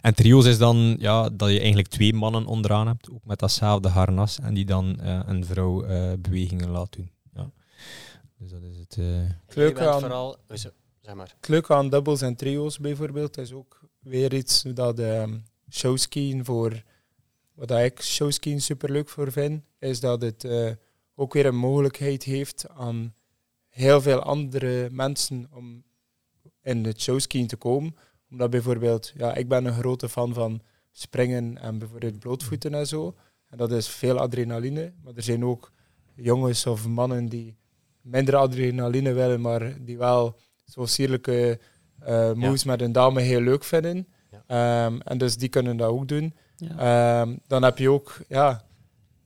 [0.00, 3.88] en trio's is dan ja, dat je eigenlijk twee mannen onderaan hebt, ook met datzelfde
[3.88, 7.10] harnas, en die dan uh, een vrouw uh, bewegingen laat doen.
[7.34, 7.50] Ja.
[8.38, 8.98] Dus dat is het.
[9.54, 10.00] Leuke aan...
[10.00, 10.36] vooral...
[11.06, 11.34] Zeg.
[11.36, 16.82] Het leuke aan doubles en trio's bijvoorbeeld is ook weer iets dat um, showskiën voor,
[17.54, 20.70] wat ik showskiën super leuk voor vind, is dat het uh,
[21.14, 23.14] ook weer een mogelijkheid heeft aan
[23.68, 25.84] heel veel andere mensen om
[26.62, 27.96] in het showskiën te komen.
[28.30, 30.60] Omdat bijvoorbeeld, ja, ik ben een grote fan van
[30.92, 33.14] springen en bijvoorbeeld blootvoeten en zo.
[33.46, 34.92] En dat is veel adrenaline.
[35.02, 35.72] Maar er zijn ook
[36.14, 37.56] jongens of mannen die
[38.00, 40.36] minder adrenaline willen, maar die wel
[40.70, 41.58] zo sierlijke
[42.08, 42.70] uh, moves ja.
[42.70, 44.06] met een dame heel leuk vinden.
[44.48, 44.86] Ja.
[44.86, 46.34] Um, en dus die kunnen dat ook doen.
[46.56, 47.20] Ja.
[47.20, 48.64] Um, dan heb je ook, ja,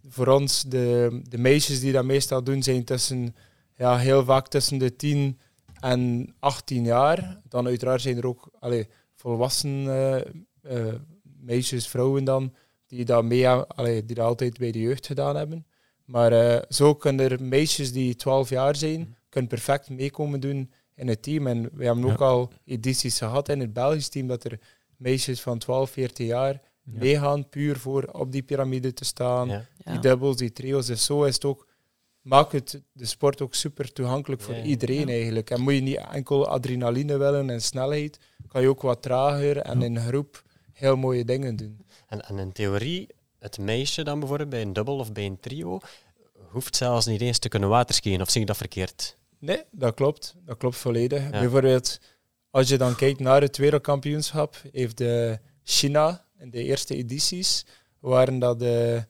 [0.09, 3.35] voor ons, de, de meisjes die dat meestal doen, zijn tussen,
[3.76, 5.38] ja, heel vaak tussen de 10
[5.81, 7.40] en 18 jaar.
[7.48, 10.16] Dan uiteraard zijn er ook allee, volwassen uh,
[10.62, 12.55] uh, meisjes, vrouwen dan,
[12.87, 15.66] die dat, mee, allee, die dat altijd bij de jeugd gedaan hebben.
[16.05, 19.11] Maar uh, zo kunnen er meisjes die 12 jaar zijn, mhm.
[19.29, 20.70] kunnen perfect meekomen doen
[21.01, 21.47] in het team.
[21.47, 24.59] En we hebben ook al edities gehad in het Belgisch team dat er
[24.97, 26.99] meisjes van 12, 14 jaar ja.
[26.99, 29.49] meegaan, puur voor op die piramide te staan.
[29.49, 29.67] Ja.
[29.85, 30.87] Die dubbels, die trio's.
[30.87, 31.67] Dus zo is het ook,
[32.21, 35.51] maakt het de sport ook super toegankelijk voor iedereen eigenlijk.
[35.51, 39.83] En moet je niet enkel adrenaline willen en snelheid, kan je ook wat trager en
[39.83, 41.87] in groep heel mooie dingen doen.
[42.07, 43.09] En, en in theorie,
[43.39, 45.81] het meisje dan bijvoorbeeld bij een dubbel of bij een trio,
[46.51, 49.19] hoeft zelfs niet eens te kunnen waterskiën, of zie ik dat verkeerd?
[49.40, 50.35] Nee, dat klopt.
[50.44, 51.22] Dat klopt volledig.
[51.22, 51.31] Ja.
[51.31, 52.00] Bijvoorbeeld,
[52.50, 57.64] als je dan kijkt naar het wereldkampioenschap, heeft de China in de eerste edities,
[57.98, 59.05] waren dat de,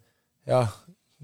[0.44, 0.72] ja,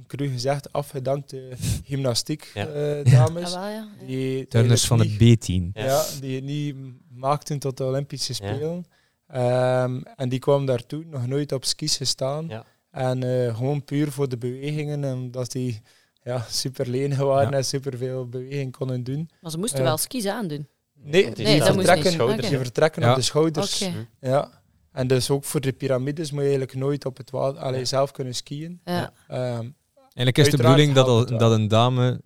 [0.07, 1.49] cru gezegd, afgedankte
[1.89, 2.69] gymnastiek ja.
[2.69, 3.53] uh, dames.
[3.53, 3.89] Ja, ja.
[4.07, 5.71] Die Turners van het B-team.
[5.73, 6.05] Ja.
[6.21, 6.77] die het niet
[7.09, 8.85] maakten tot de Olympische Spelen.
[9.27, 12.49] Ehm, en die kwam daartoe, nog nooit op skis gestaan.
[12.49, 12.65] Ja.
[12.91, 15.81] En eh, gewoon puur voor de bewegingen, omdat die
[16.27, 17.57] ja, super lenig waren Ja.
[17.57, 19.31] en super veel beweging konden doen.
[19.41, 19.85] Maar ze moesten Ja.
[19.85, 20.69] wel skis aandoen.
[20.95, 23.11] Nee, die Nee, moest vertrekken, die vertrekken Ja.
[23.11, 23.83] op de schouders.
[23.83, 24.07] Oké.
[24.21, 24.51] Ja.
[24.93, 28.11] En dus ook voor de piramides moet je eigenlijk nooit op het water allee, zelf
[28.11, 28.81] kunnen skiën.
[28.85, 29.13] Ja.
[29.29, 29.69] Ehm,
[30.15, 32.21] Eigenlijk is de bedoeling dat, al- dat een dame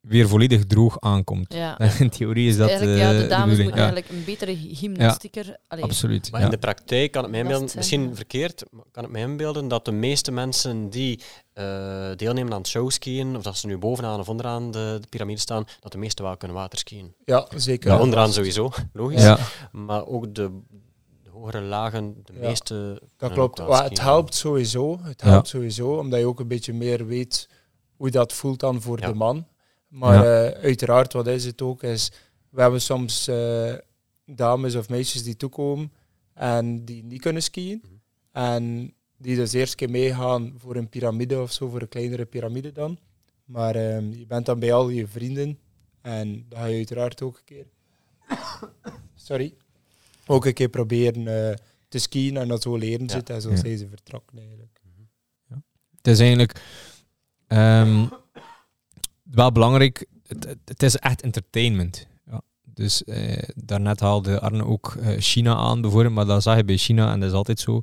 [0.00, 1.52] weer volledig droog aankomt.
[1.54, 1.78] Ja.
[1.98, 3.64] In theorie is dat eigenlijk, eh, ja, de de dames bedoeling.
[3.74, 5.56] moeten Ja, eigenlijk een betere gymnastieker...
[5.68, 6.30] Allee, absoluut.
[6.30, 6.46] Maar ja.
[6.46, 9.18] in de praktijk kan ik me Dat inbeelden, het, misschien verkeerd, maar kan ik me
[9.18, 13.78] inbeelden dat de meeste mensen die eh, deelnemen aan het showskiën, of dat ze nu
[13.78, 17.14] bovenaan of onderaan de, de piramide staan, dat de meeste wel kunnen waterskiën.
[17.24, 17.90] ja, zeker.
[17.90, 19.22] Ja, onderaan sowieso, logisch.
[19.22, 19.38] Ja.
[19.72, 20.50] Maar ook de,
[21.22, 22.74] de hogere lagen, de Ja, meeste.
[23.16, 23.82] Dat kunnen klopt.
[23.82, 24.98] het helpt sowieso.
[25.02, 25.28] Het Ja.
[25.30, 27.48] helpt sowieso, omdat je ook een beetje meer weet
[27.96, 29.06] hoe dat voelt dan voor Ja.
[29.06, 29.46] de man.
[29.90, 32.10] Maar eh, uiteraard, wat is het ook, is
[32.48, 33.74] we hebben soms eh,
[34.24, 35.92] dames of meisjes die toekomen
[36.34, 37.82] en die niet kunnen skiën.
[37.84, 37.94] Mhm.
[38.32, 42.72] En die dus eerst keer meegaan voor een piramide of zo, voor een kleinere piramide
[42.72, 42.98] dan.
[43.44, 45.58] Maar ehm, je bent dan bij al je vrienden
[46.00, 47.66] en dan ga je uiteraard ook een keer...
[49.14, 49.54] Sorry.
[50.26, 51.56] Ook een keer proberen eh,
[51.88, 53.12] te skiën en dat zo leren Ja.
[53.12, 53.56] zitten en zo Ja.
[53.56, 54.80] zijn ze vertrokken eigenlijk.
[55.96, 56.62] Het is eigenlijk
[57.46, 58.06] ehm,
[59.30, 60.06] wel belangrijk.
[60.64, 62.06] Het, is echt entertainment.
[62.30, 62.40] Ja.
[62.64, 66.14] Dus eh, daarnet haalde Arne ook eh, China aan, bijvoorbeeld.
[66.14, 67.82] Maar dat zag je bij China en dat is altijd zo.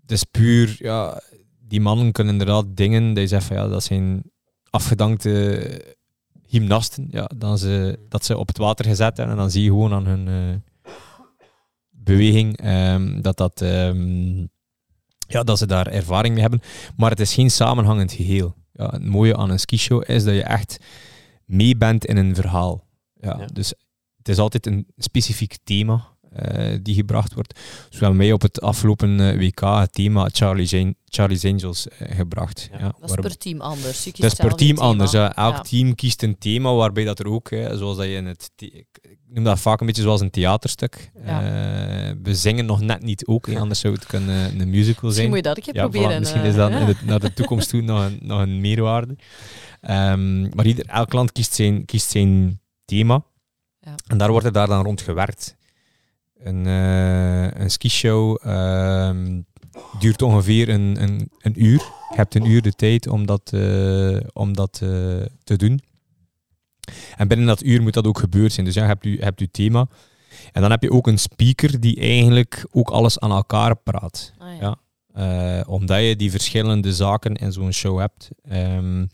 [0.00, 1.20] Het is puur, ja,
[1.60, 4.22] die mannen kunnen inderdaad dingen dat van ja, dat zijn
[4.70, 5.96] afgedankte
[6.46, 7.08] gymnasten.
[7.10, 9.92] Ja, dan ze, dat ze op het water gezet hebben en dan zie je gewoon
[9.92, 10.92] aan hun eh,
[11.90, 13.60] beweging ehm, dat dat.
[13.60, 14.46] ehm,
[15.28, 16.60] ja, dat ze daar ervaring mee hebben.
[16.96, 18.54] Maar het is geen samenhangend geheel.
[18.78, 20.78] Ja, het mooie aan een skishow is dat je echt
[21.44, 22.84] mee bent in een verhaal.
[23.14, 23.46] Ja, Ja.
[23.46, 23.74] Dus
[24.16, 27.58] het is altijd een specifiek thema eh, die gebracht wordt.
[27.90, 32.16] Zo hebben wij op het afgelopen eh, WK het thema Charlie's, An- Charlie's Angels eh,
[32.16, 32.68] gebracht.
[32.72, 32.78] Ja.
[32.78, 32.92] Ja.
[33.00, 34.04] Dat is per team anders.
[34.04, 35.10] Je kiest dat is per team anders.
[35.12, 35.34] Ja.
[35.36, 35.60] Elk Ja.
[35.60, 38.50] team kiest een thema waarbij dat er ook, hè, zoals dat je in het.
[38.56, 38.86] Ik
[39.34, 41.10] noem dat vaak een beetje zoals een theaterstuk.
[41.24, 41.40] Ja.
[41.42, 45.12] Eh, we zingen nog net niet ook, hè, anders zou het kunnen een musical Misschien
[45.12, 45.26] zijn.
[45.28, 46.16] moet je dat een keer Ja, proberen.
[46.16, 46.78] voilà, misschien is dat ja.
[46.78, 49.16] in de- naar de toekomst toe nog een, nog een meerwaarde.
[49.80, 53.24] Ehm, maar ieder, elk land kiest zijn, kiest zijn thema.
[53.80, 53.94] Ja.
[54.06, 55.56] En daar wordt er daar dan rond gewerkt.
[56.38, 59.40] Een, eh een skishow ehm,
[59.98, 61.78] duurt ongeveer een, een, een uur.
[62.10, 64.88] Je hebt een uur de tijd om dat, eh, om dat eh,
[65.44, 65.80] te doen.
[67.16, 68.66] En binnen dat uur moet dat ook gebeurd zijn.
[68.66, 69.86] Dus ja, je hebt je, je hebt je thema.
[70.52, 74.32] En dan heb je ook een speaker die eigenlijk ook alles aan elkaar praat.
[74.38, 74.76] Ah, ja.
[75.14, 75.64] Ja.
[75.66, 78.30] Omdat je die verschillende zaken in zo'n show hebt.
[78.42, 79.06] Ehm,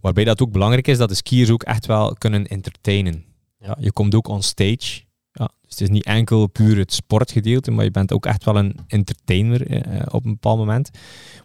[0.00, 3.24] waarbij dat ook belangrijk is dat de skiers ook echt wel kunnen entertainen.
[3.60, 5.06] Ja, je komt ook on stage.
[5.38, 8.56] Ja, dus het is niet enkel puur het sportgedeelte, maar je bent ook echt wel
[8.56, 10.90] een entertainer eh, op een bepaald moment.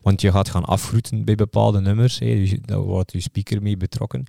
[0.01, 2.19] Want je gaat gaan afgroeten bij bepaalde nummers.
[2.19, 2.35] Hè.
[2.35, 4.25] Dus daar wordt je speaker mee betrokken.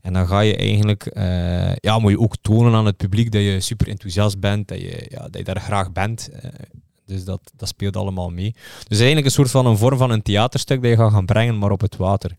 [0.00, 3.42] En dan ga je eigenlijk, eh, ja, moet je ook tonen aan het publiek dat
[3.42, 6.28] je super enthousiast bent, dat je, ja, dat je daar graag bent.
[6.28, 6.50] Eh,
[7.06, 8.54] dus dat, dat speelt allemaal mee.
[8.88, 11.58] Dus eigenlijk een soort van een vorm van een theaterstuk dat je gaat gaan brengen,
[11.58, 12.36] maar op het water.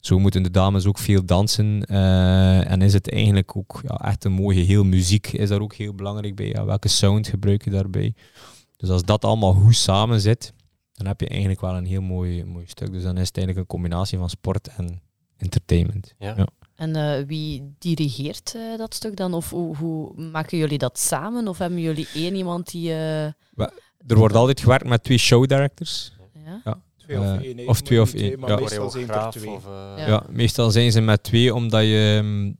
[0.00, 1.84] Zo moeten de dames ook veel dansen.
[1.84, 4.84] eh, en is het eigenlijk ook ja, echt een mooi geheel.
[4.84, 6.46] Muziek is daar ook heel belangrijk bij.
[6.46, 8.14] Ja, welke sound gebruik je daarbij?
[8.76, 10.52] Dus als dat allemaal goed samen zit,
[10.92, 12.92] dan heb je eigenlijk wel een heel mooi, mooi stuk.
[12.92, 15.00] Dus dan is het eigenlijk een combinatie van sport en
[15.36, 16.14] entertainment.
[16.18, 16.34] Ja.
[16.36, 16.46] Ja.
[16.74, 19.34] En eh, wie dirigeert eh, dat stuk dan?
[19.34, 21.48] Of hoe, hoe maken jullie dat samen?
[21.48, 22.90] Of hebben jullie één iemand die...
[22.90, 23.24] eh,
[24.06, 26.12] Er wordt altijd gewerkt met twee show directors.
[26.64, 26.80] ja?
[27.16, 27.82] Twee of Eh, één.
[27.84, 28.56] twee of niet één, Maar ja.
[28.56, 29.50] meestal zijn er twee.
[29.50, 30.06] of, eh, Ja.
[30.06, 30.26] Ja.
[30.30, 32.20] meestal zijn ze met twee, omdat je...
[32.22, 32.56] mm,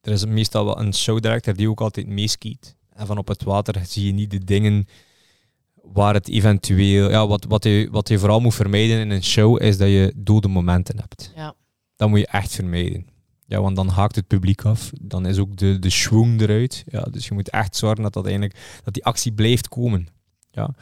[0.00, 2.76] Er is meestal wel een showdirector die ook altijd meeskiet.
[2.92, 4.86] En van op het water zie je niet de dingen
[5.82, 7.10] waar het eventueel...
[7.10, 10.12] Ja, wat, wat, je, wat je vooral moet vermijden in een show, is dat je
[10.16, 11.32] dode momenten hebt.
[11.36, 11.54] Ja.
[11.96, 13.06] Dat moet je echt vermijden.
[13.46, 14.90] Ja, want dan haakt het publiek af.
[15.00, 16.84] Dan is ook de, de schwung eruit.
[16.86, 20.08] Ja, dus je moet echt zorgen dat, dat, eigenlijk, dat die actie blijft komen.
[20.54, 20.74] Ja.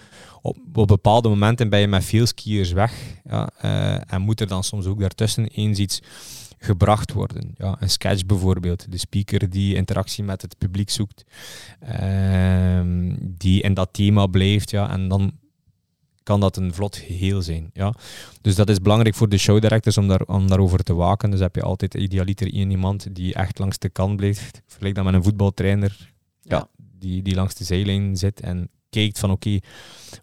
[0.43, 3.21] Op, op bepaalde momenten ben je met veel skiers weg.
[3.25, 6.01] Ja, eh, en moet er dan soms ook daartussen eens iets
[6.59, 7.55] gebracht worden.
[7.57, 8.91] Ja, een sketch bijvoorbeeld.
[8.91, 11.25] De speaker die interactie met het publiek zoekt.
[11.81, 14.71] ehm, die in dat thema blijft.
[14.71, 15.33] Ja, en dan
[16.23, 17.71] kan dat een vlot geheel zijn.
[17.73, 17.95] Ja.
[18.41, 21.31] Dus dat is belangrijk voor de showdirectors om, daar, om daarover te waken.
[21.31, 24.63] Dus heb je altijd idealiter één iemand die echt langs de kant blijft.
[24.67, 26.57] Vergelijk dat met een voetbaltrainer ja.
[26.57, 26.69] Ja.
[26.99, 29.59] die, die langs de zijlijn zit en kijkt van oké,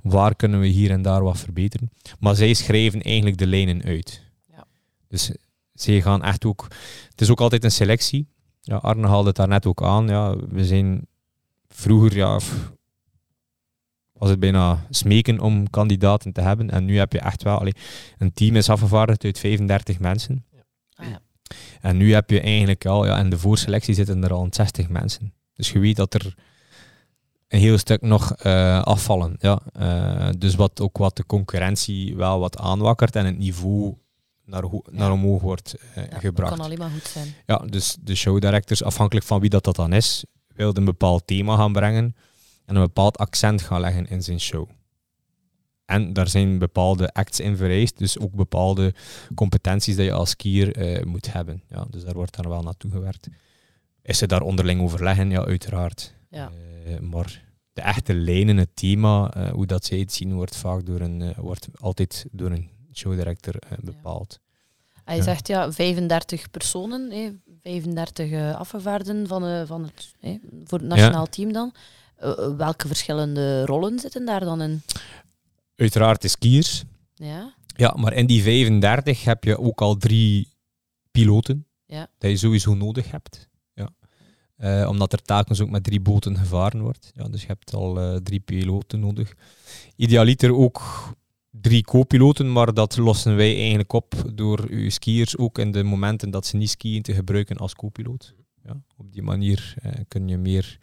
[0.01, 1.91] waar kunnen we hier en daar wat verbeteren.
[2.19, 4.23] Maar zij schrijven eigenlijk de lijnen uit.
[4.51, 4.65] Ja.
[5.07, 5.31] Dus
[5.73, 6.67] zij gaan echt ook...
[7.09, 8.27] Het is ook altijd een selectie.
[8.61, 10.07] Ja, Arne haalde het daar net ook aan.
[10.07, 11.07] Ja, we zijn
[11.67, 12.39] vroeger, ja,
[14.13, 16.69] was het bijna smeken om kandidaten te hebben.
[16.69, 17.59] En nu heb je echt wel...
[17.59, 17.75] Allee,
[18.17, 20.45] een team is afgevaardigd uit 35 mensen.
[20.93, 21.19] Ah, ja.
[21.81, 23.05] En nu heb je eigenlijk al...
[23.05, 25.33] Ja, in de voorselectie zitten er al 60 mensen.
[25.53, 26.35] Dus je weet dat er
[27.49, 29.35] een heel stuk nog eh, afvallen.
[29.39, 29.61] Ja.
[29.73, 33.95] Eh, dus wat ook wat de concurrentie wel wat aanwakkert en het niveau
[34.45, 36.55] naar, naar omhoog wordt eh, Ja, dat gebracht.
[36.55, 37.33] kan alleen maar goed zijn.
[37.45, 40.25] Ja, dus de showdirectors, afhankelijk van wie dat, dat dan is,
[40.55, 42.15] wilden een bepaald thema gaan brengen
[42.65, 44.69] en een bepaald accent gaan leggen in zijn show.
[45.85, 48.93] En daar zijn bepaalde acts in vereist, dus ook bepaalde
[49.35, 51.63] competenties dat je als skier moet hebben.
[51.69, 53.27] Ja, dus daar wordt dan wel naartoe gewerkt.
[54.01, 55.29] Is er daar onderling overleggen?
[55.29, 56.13] Ja, uiteraard.
[56.29, 56.51] Ja.
[56.85, 60.85] Eh, maar de echte lijnen, het thema, eh, hoe dat zij het zien, wordt vaak
[60.85, 64.39] door een, eh, wordt altijd door een showdirector bepaald.
[65.09, 70.13] Hij zegt ja, 35 personen, hè, 35 eh, afgevaardigden van, eh, van het,
[70.63, 71.73] voor het nationaal team dan.
[72.57, 74.81] Welke verschillende rollen zitten daar dan in?
[75.75, 76.83] Uiteraard de skiers,
[77.15, 80.47] Ja, Ja, maar in die 35 heb je ook al drie
[81.11, 81.67] piloten.
[81.85, 82.07] Ja.
[82.17, 83.48] Dat je sowieso nodig hebt.
[84.59, 87.11] Eh, omdat er telkens ook met drie boten gevaren wordt.
[87.15, 89.33] Ja, dus je hebt al eh, drie piloten nodig.
[89.95, 90.81] Idealiter ook
[91.51, 96.31] drie co-piloten, maar dat lossen wij eigenlijk op door uw skiers ook in de momenten
[96.31, 98.33] dat ze niet skiën te gebruiken als co-piloot.
[98.63, 100.77] Ja, op die manier eh, kun je meer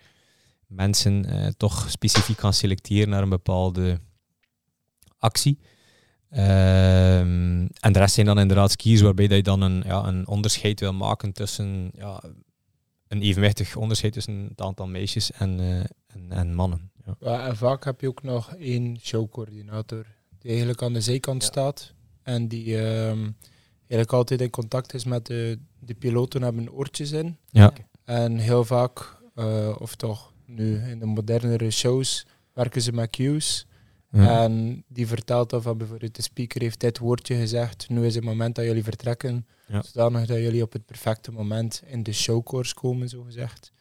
[0.67, 1.25] mensen
[1.57, 4.01] toch specifiek gaan selecteren naar een bepaalde
[5.19, 5.59] actie.
[6.31, 10.27] Ehm, en de rest zijn dan inderdaad skiers waarbij dat je dan een, ja, een
[10.27, 12.23] onderscheid wil maken tussen ja,
[13.09, 16.91] een evenwichtig onderscheid tussen het aantal meisjes en, eh, en, en mannen.
[17.07, 17.17] Ja.
[17.21, 20.07] Ja, en vaak heb je ook nog één showcoördinator
[20.39, 21.49] die eigenlijk aan de zijkant Ja.
[21.49, 21.93] staat
[22.23, 23.31] en die ehm,
[23.79, 27.37] eigenlijk altijd in contact is met de, de piloten, hebben oortjes in.
[27.51, 27.73] Ja.
[28.05, 33.66] En heel vaak, eh, of toch nu in de modernere shows, werken ze met cues.
[34.11, 34.43] Ja.
[34.43, 38.25] En die vertelt dan van bijvoorbeeld de speaker heeft dit woordje gezegd, nu is het
[38.25, 39.83] moment dat jullie vertrekken, Ja.
[39.83, 43.73] zodanig dat jullie op het perfecte moment in de showcourse komen, zo gezegd.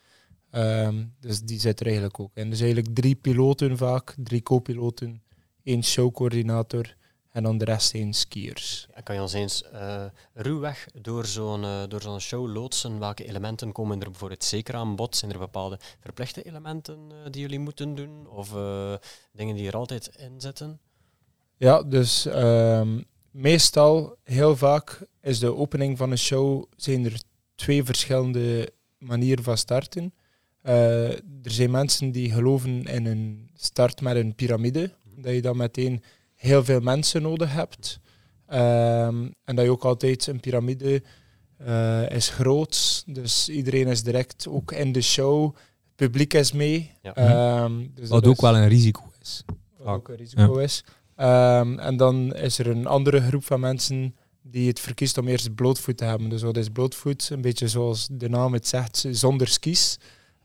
[0.49, 2.49] Ehm, dus die zit er eigenlijk ook in.
[2.49, 5.21] Dus eigenlijk drie piloten vaak, drie co-piloten,
[5.63, 6.95] één showcoördinator
[7.35, 8.87] en dan de rest één skiers.
[8.95, 12.99] Ja, kan je ons eens eh, ruwweg door zo'n eh, door zo'n show loodsen?
[12.99, 15.15] Welke elementen komen er bijvoorbeeld zeker aan bod?
[15.15, 18.27] Zijn er bepaalde verplichte elementen eh, die jullie moeten doen?
[18.27, 18.93] Of eh,
[19.31, 20.79] dingen die er altijd in zitten?
[21.57, 27.21] Ja, dus ehm, meestal, heel vaak, is de opening van een show, zijn er
[27.55, 30.13] twee verschillende manieren van starten.
[30.61, 35.57] Eh, er zijn mensen die geloven in een start met een piramide, dat je dan
[35.57, 36.03] meteen
[36.35, 37.99] heel veel mensen nodig hebt.
[38.47, 41.03] Ehm, en dat je ook altijd een piramide
[41.57, 45.43] eh, is groot, dus iedereen is direct ook in de show.
[45.55, 46.91] Het publiek is mee.
[47.01, 47.13] Ja.
[47.15, 49.43] Ehm, dus Wat dat ook is- wel een risico is.
[49.77, 50.83] wat ook een risico is.
[51.15, 55.55] Ehm, en dan is er een andere groep van mensen die het verkiest om eerst
[55.55, 56.29] blootvoet te hebben.
[56.29, 57.29] Dus wat is blootvoet?
[57.29, 59.97] Een beetje zoals de naam het zegt, zonder skis.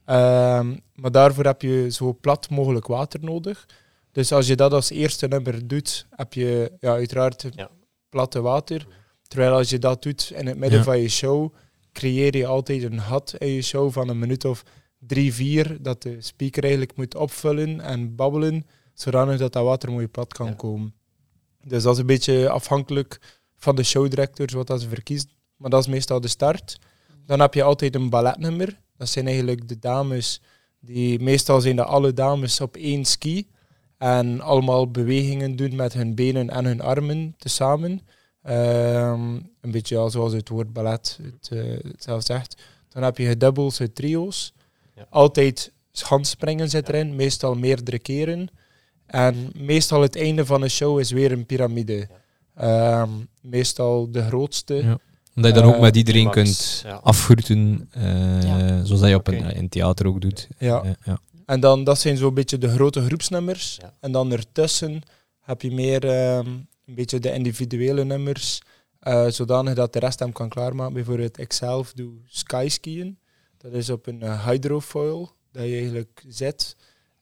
[0.04, 3.66] Ehm, maar daarvoor heb je zo plat mogelijk water nodig.
[4.12, 7.70] Dus als je dat als eerste nummer doet, heb je ja, uiteraard Ja.
[8.08, 8.86] platte water.
[9.28, 10.84] Terwijl als je dat doet in het midden Ja.
[10.84, 11.54] van je show,
[11.92, 14.62] creëer je altijd een gat in je show van een minuut of
[14.98, 20.08] drie, vier, dat de speaker eigenlijk moet opvullen en babbelen, zodanig dat dat water mooi
[20.08, 20.52] plat kan Ja.
[20.52, 20.94] komen.
[21.64, 23.20] Dus dat is een beetje afhankelijk
[23.56, 25.30] van de showdirectors wat dat ze verkiezen.
[25.56, 26.78] Maar dat is meestal de start.
[27.26, 28.80] Dan heb je altijd een balletnummer.
[28.96, 30.40] Dat zijn eigenlijk de dames
[30.80, 33.48] die meestal zijn dat alle dames op één ski
[34.00, 38.00] en allemaal bewegingen doen met hun benen en hun armen tezamen.
[38.42, 42.62] Ehm, een beetje ja, zoals het woord ballet het, eh, het zelf zegt.
[42.88, 44.52] Dan heb je dubbels, het trio's.
[44.94, 45.06] Ja.
[45.10, 45.72] Altijd
[46.02, 48.48] handspringen zit erin, meestal meerdere keren.
[49.06, 52.08] En meestal het einde van een show is weer een piramide.
[52.54, 53.08] Ehm,
[53.40, 54.74] meestal de grootste.
[54.74, 54.98] Ja.
[55.34, 57.00] Omdat je dan ook Eh, met iedereen Max, kunt ja.
[57.02, 58.84] afgroeten, eh, Ja.
[58.84, 60.48] zoals dat je op een, in theater ook doet.
[60.58, 60.96] Ja.
[61.50, 63.78] En dan, dat zijn zo'n beetje de grote groepsnummers.
[63.80, 63.94] Ja.
[64.00, 65.02] En dan ertussen
[65.40, 66.46] heb je meer ehm,
[66.86, 68.62] een beetje de individuele nummers,
[68.98, 70.94] eh, zodanig dat de rest hem kan klaarmaken.
[70.94, 73.18] Bijvoorbeeld ikzelf doe skyskiën.
[73.56, 76.76] Dat is op een eh, hydrofoil dat je eigenlijk zet.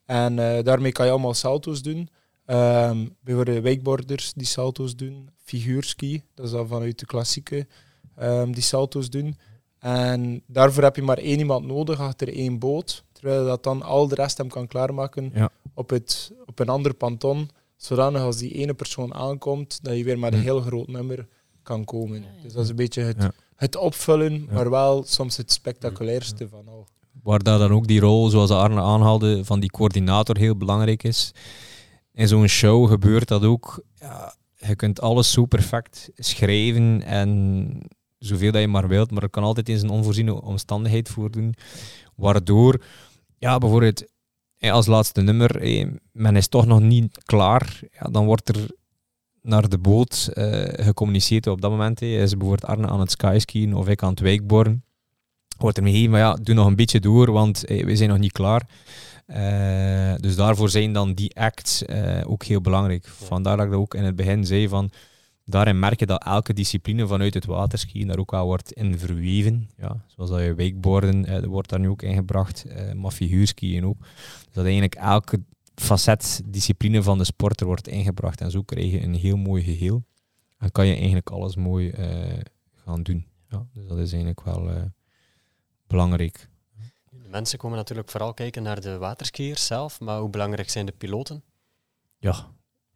[0.04, 2.08] En eh, daarmee kan je allemaal salto's doen.
[2.44, 5.30] Ehm bijvoorbeeld wakeboarders die salto's doen.
[5.44, 7.66] Figuurski, dat is dan vanuit de klassieke,
[8.16, 9.36] ehm, die salto's doen.
[9.78, 13.04] En daarvoor heb je maar één iemand nodig achter één boot.
[13.18, 15.50] Terwijl dat dan al de rest hem kan klaarmaken Ja.
[15.74, 17.48] op, het, op een ander panton.
[17.76, 20.44] Zodanig als die ene persoon aankomt, dat je weer met een Hm.
[20.44, 21.28] heel groot nummer
[21.62, 22.24] kan komen.
[22.42, 23.32] Dus dat is een beetje het, Ja.
[23.56, 24.52] het opvullen, Ja.
[24.52, 26.86] maar wel soms het spectaculairste van al.
[27.22, 31.32] Waar daar dan ook die rol, zoals Arne aanhaalde, van die coördinator heel belangrijk is.
[32.12, 33.82] in zo'n show gebeurt dat ook.
[33.94, 37.80] Ja, je kunt alles zo perfect schrijven en
[38.18, 41.54] zoveel dat je maar wilt, maar er kan altijd eens een onvoorziene omstandigheid voordoen,
[42.14, 42.82] waardoor,
[43.38, 44.04] ja, bijvoorbeeld
[44.60, 45.62] als laatste nummer,
[46.12, 48.70] men is toch nog niet klaar, ja, dan wordt er
[49.42, 52.02] naar de boot uh, gecommuniceerd op dat moment.
[52.02, 54.82] Is bijvoorbeeld Arne aan het skyskiën of ik aan het wijkborn.
[55.58, 58.32] Wordt er meegegeven, maar ja, doe nog een beetje door, want we zijn nog niet
[58.32, 58.68] klaar.
[59.26, 63.06] Uh, dus daarvoor zijn dan die acts uh, ook heel belangrijk.
[63.06, 64.90] Vandaar dat ik dat ook in het begin zei van
[65.48, 69.70] daarin merk je dat elke discipline vanuit het waterskiën daar ook wel wordt in verweven.
[69.76, 73.98] Ja, zoals dat je wakeboarden eh, wordt daar nu ook ingebracht, eh, maar figuurskiën ook.
[74.44, 75.42] Dus dat eigenlijk elke
[75.74, 78.40] facet, discipline van de sport er wordt ingebracht.
[78.40, 80.04] En zo krijg je een heel mooi geheel.
[80.58, 82.40] En kan je eigenlijk alles mooi eh,
[82.84, 83.26] gaan doen.
[83.48, 84.82] Ja, dus dat is eigenlijk wel uh,
[85.86, 86.48] belangrijk.
[87.10, 90.92] De mensen komen natuurlijk vooral kijken naar de waterskiers zelf, maar hoe belangrijk zijn de
[90.92, 91.42] piloten?
[92.18, 92.46] Ja,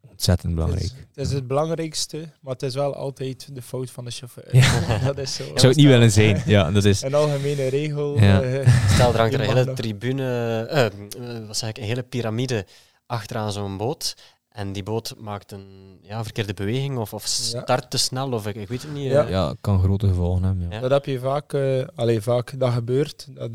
[0.09, 0.91] ontzettend belangrijk.
[1.13, 4.55] Het is, het belangrijkste, maar het is wel altijd de fout van de chauffeur.
[4.55, 4.97] Ja.
[5.05, 5.43] dat is zo.
[5.43, 6.41] Ik zou het niet willen zijn.
[6.45, 7.01] Ja, dat is...
[7.01, 8.19] Een algemene regel.
[8.19, 8.43] Ja.
[8.43, 12.65] Uh, Stel, er hangt er een hele tribune, uh, wat zeg ik, een hele piramide
[13.05, 14.15] achteraan zo'n boot.
[14.49, 18.55] En die boot maakt een ja, verkeerde beweging of, of start te snel, of ik,
[18.55, 19.11] ik weet het niet.
[19.11, 20.69] Ja, ja kan grote gevolgen hebben.
[20.69, 20.79] Ja.
[20.79, 23.27] Dat heb je vaak, uh, allee, vaak dat gebeurt.
[23.29, 23.51] Dat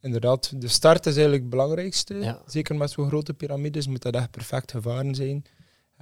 [0.00, 2.38] inderdaad, de start is eigenlijk het belangrijkste.
[2.46, 5.44] Zeker met zo'n grote piramides moet dat echt perfect gevaren zijn.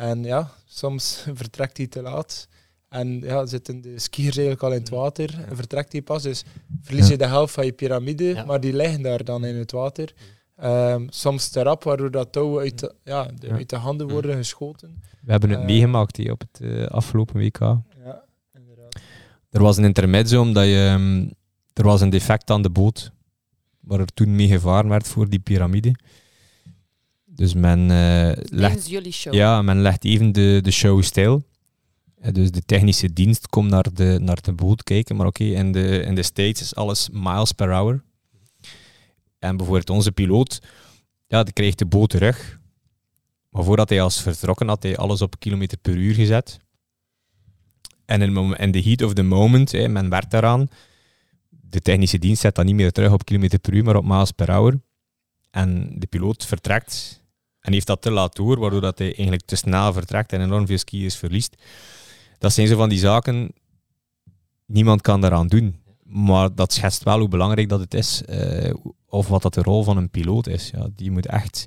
[0.03, 2.49] En ja, soms vertrekt hij te laat.
[2.89, 6.23] En ja, zitten de skiers eigenlijk al in het water en vertrekt hij pas.
[6.23, 6.45] Dus
[6.81, 10.13] verlies je de helft van je piramide, maar die liggen daar dan in het water.
[10.65, 14.37] Um, soms te rap, waardoor dat touwen uit de, ja, de, uit de handen worden
[14.37, 15.03] geschoten.
[15.21, 17.59] We hebben het uh, meegemaakt hier op het uh, afgelopen WK.
[17.59, 18.25] Ja,
[18.55, 19.01] inderdaad.
[19.51, 21.31] Er was een intermezzo omdat je, um,
[21.73, 23.13] er was een defect aan de boot
[23.81, 25.95] waar er toen mee gevaren werd voor die piramide.
[27.35, 29.35] Dus men, uh, legt, jullie show.
[29.35, 31.43] Ja, men legt even de, de show stil.
[32.23, 35.17] Uh, dus de technische dienst komt naar de, naar de boot kijken.
[35.17, 38.03] Maar oké, okay, in, de, in de States is alles miles per hour.
[39.39, 40.63] En bijvoorbeeld onze piloot,
[41.27, 42.61] ja, die kreeg de boot terug.
[43.49, 46.59] Maar voordat hij als vertrokken had, hij alles op kilometer per uur gezet.
[48.05, 48.23] En
[48.59, 50.69] in, the heat of the moment, hè, men werkt daaraan.
[51.49, 54.31] De technische dienst zet dat niet meer terug op kilometer per uur, maar op miles
[54.31, 54.81] per hour.
[55.51, 57.22] En de piloot vertrekt
[57.63, 60.67] en heeft dat te laat door, waardoor dat hij eigenlijk te snel vertrekt en enorm
[60.67, 61.57] veel skiers verliest.
[62.39, 63.53] Dat zijn zo van die zaken,
[64.67, 65.81] niemand kan daaraan doen.
[66.03, 68.75] Maar dat schetst wel hoe belangrijk dat het is, uh,
[69.07, 70.71] of wat dat de rol van een piloot is.
[70.75, 71.67] Ja, die moet echt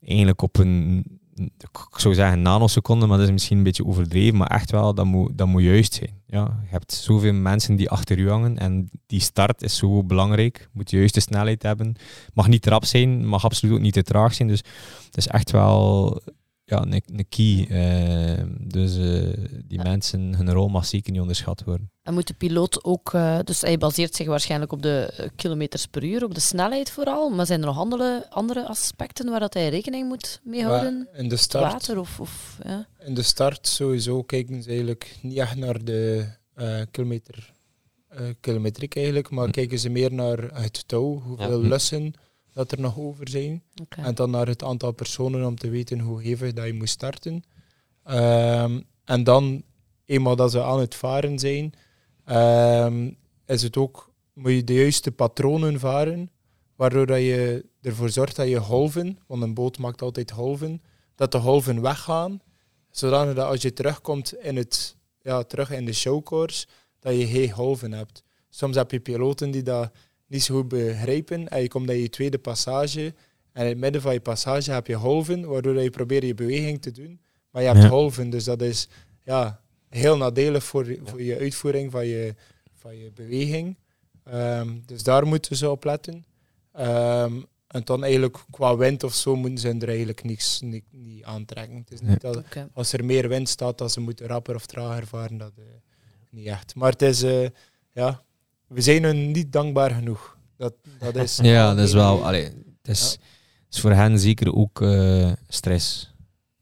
[0.00, 1.04] eigenlijk op een
[1.44, 5.06] ik zou zeggen nanoseconden, maar dat is misschien een beetje overdreven, maar echt wel, dat
[5.06, 6.18] moet, dat moet juist zijn.
[6.26, 10.68] Ja, je hebt zoveel mensen die achter u hangen en die start is zo belangrijk.
[10.72, 11.94] Moet de juiste snelheid hebben.
[12.34, 14.48] Mag niet trap zijn, mag absoluut niet te traag zijn.
[14.48, 14.62] Dus
[15.06, 16.20] het is echt wel
[16.70, 17.66] ja, een, een key.
[17.70, 19.32] Uh, dus uh,
[19.64, 21.90] die mensen, hun rol mag zeker niet onderschat worden.
[22.02, 26.04] En moet de piloot ook, uh, dus hij baseert zich waarschijnlijk op de kilometers per
[26.04, 29.68] uur, op de snelheid vooral, maar zijn er nog andere, andere aspecten waar dat hij
[29.68, 31.08] rekening moet mee houden?
[31.12, 32.86] in de start, Water of, of, ja.
[32.98, 36.26] In de start sowieso kijken ze eigenlijk niet echt naar de
[36.90, 37.52] kilometer,
[38.40, 39.50] kilometriek eigenlijk, maar hm.
[39.50, 41.68] kijken ze meer naar het touw, hoeveel ja.
[41.68, 42.14] lussen
[42.52, 43.62] dat er nog over zijn.
[43.88, 47.44] En dan naar het aantal personen om te weten hoe hevig dat je moet starten.
[48.10, 49.62] Um, en dan,
[50.04, 51.72] eenmaal dat ze aan het varen zijn,
[52.84, 56.30] um, is het ook, moet je de juiste patronen varen,
[56.76, 60.82] waardoor dat je ervoor zorgt dat je golven, want een boot maakt altijd golven,
[61.14, 62.40] dat de golven weggaan,
[62.90, 66.66] zodat als je terugkomt in, het, ja, terug in de showcourse,
[67.00, 68.22] dat je geen golven hebt.
[68.48, 69.92] Soms heb je piloten die dat
[70.30, 71.48] niet zo goed begrijpen.
[71.48, 73.14] En je komt in je tweede passage.
[73.52, 76.82] En in het midden van je passage heb je golven, waardoor je probeert je beweging
[76.82, 77.20] te doen.
[77.50, 77.88] Maar je hebt ja.
[77.88, 78.88] golven, dus dat is
[79.24, 82.34] ja, heel nadelig voor, voor je uitvoering van je,
[82.74, 83.76] van je beweging.
[84.32, 86.24] Um, dus daar moeten ze op letten.
[86.78, 91.24] Um, en dan eigenlijk qua wind of zo moeten ze er eigenlijk niks, niet, niet
[91.24, 91.76] aantrekken.
[91.76, 92.68] Het is niet dat okay.
[92.72, 95.36] als er meer wind staat, dat ze moeten rapper of trager varen.
[95.36, 95.64] Dat uh,
[96.30, 96.74] niet echt.
[96.74, 97.48] Maar het is, uh,
[97.92, 98.22] ja,
[98.70, 100.36] we zijn hun niet dankbaar genoeg.
[100.56, 102.24] Dat, dat is ja, dat is wel.
[102.24, 103.26] Allee, het is, ja.
[103.70, 106.14] is voor hen zeker ook uh, stress.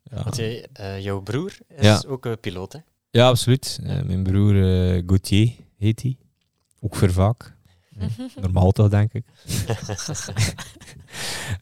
[0.02, 0.22] Ja.
[0.22, 2.02] Want jij, uh, jouw broer is ja.
[2.06, 2.78] ook uh, piloot, hè?
[3.10, 3.78] Ja, absoluut.
[3.82, 4.54] mijn broer
[5.06, 6.16] Gauthier heet hij.
[6.80, 7.56] Ook vervaak.
[8.40, 9.24] Normaal toch, denk ik.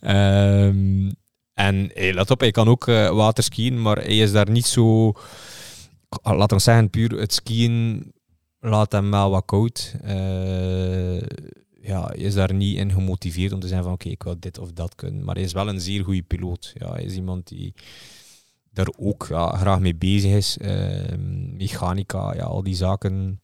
[0.00, 1.14] um,
[1.54, 5.12] en hey, let op, hij kan ook waterskiën, maar hij is daar niet zo...
[6.22, 8.12] Laten we zeggen, puur het skiën
[8.68, 9.96] laat hem wel wat koud.
[10.04, 11.20] Uh,
[11.80, 14.72] ja, is daar niet in gemotiveerd om te zeggen van oké, ik wil dit of
[14.72, 15.24] dat kunnen.
[15.24, 16.72] Maar hij is wel een zeer goede piloot.
[16.74, 17.74] Ja, hij is iemand die
[18.72, 20.58] daar ook ja, graag mee bezig is.
[20.58, 23.40] Ehm, mechanica, ja, al die zaken,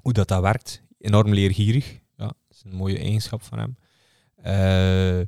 [0.00, 0.82] hoe dat, dat werkt.
[0.98, 2.00] Enorm leergierig.
[2.16, 3.76] Ja, dat is een mooie eigenschap van hem.
[4.38, 5.26] Uh,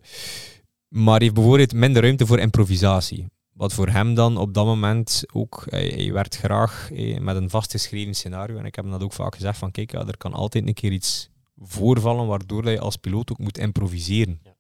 [0.89, 3.26] maar heeft bijvoorbeeld minder ruimte voor improvisatie.
[3.57, 8.57] Wat voor hem dan op dat moment ook, hij, werd graag met een vastgeschreven scenario.
[8.57, 10.75] En ik heb hem dat ook vaak gezegd van kijk, ja, er kan altijd een
[10.75, 11.29] keer iets
[11.59, 14.41] voorvallen waardoor je als piloot ook moet improviseren.
[14.43, 14.55] Ja.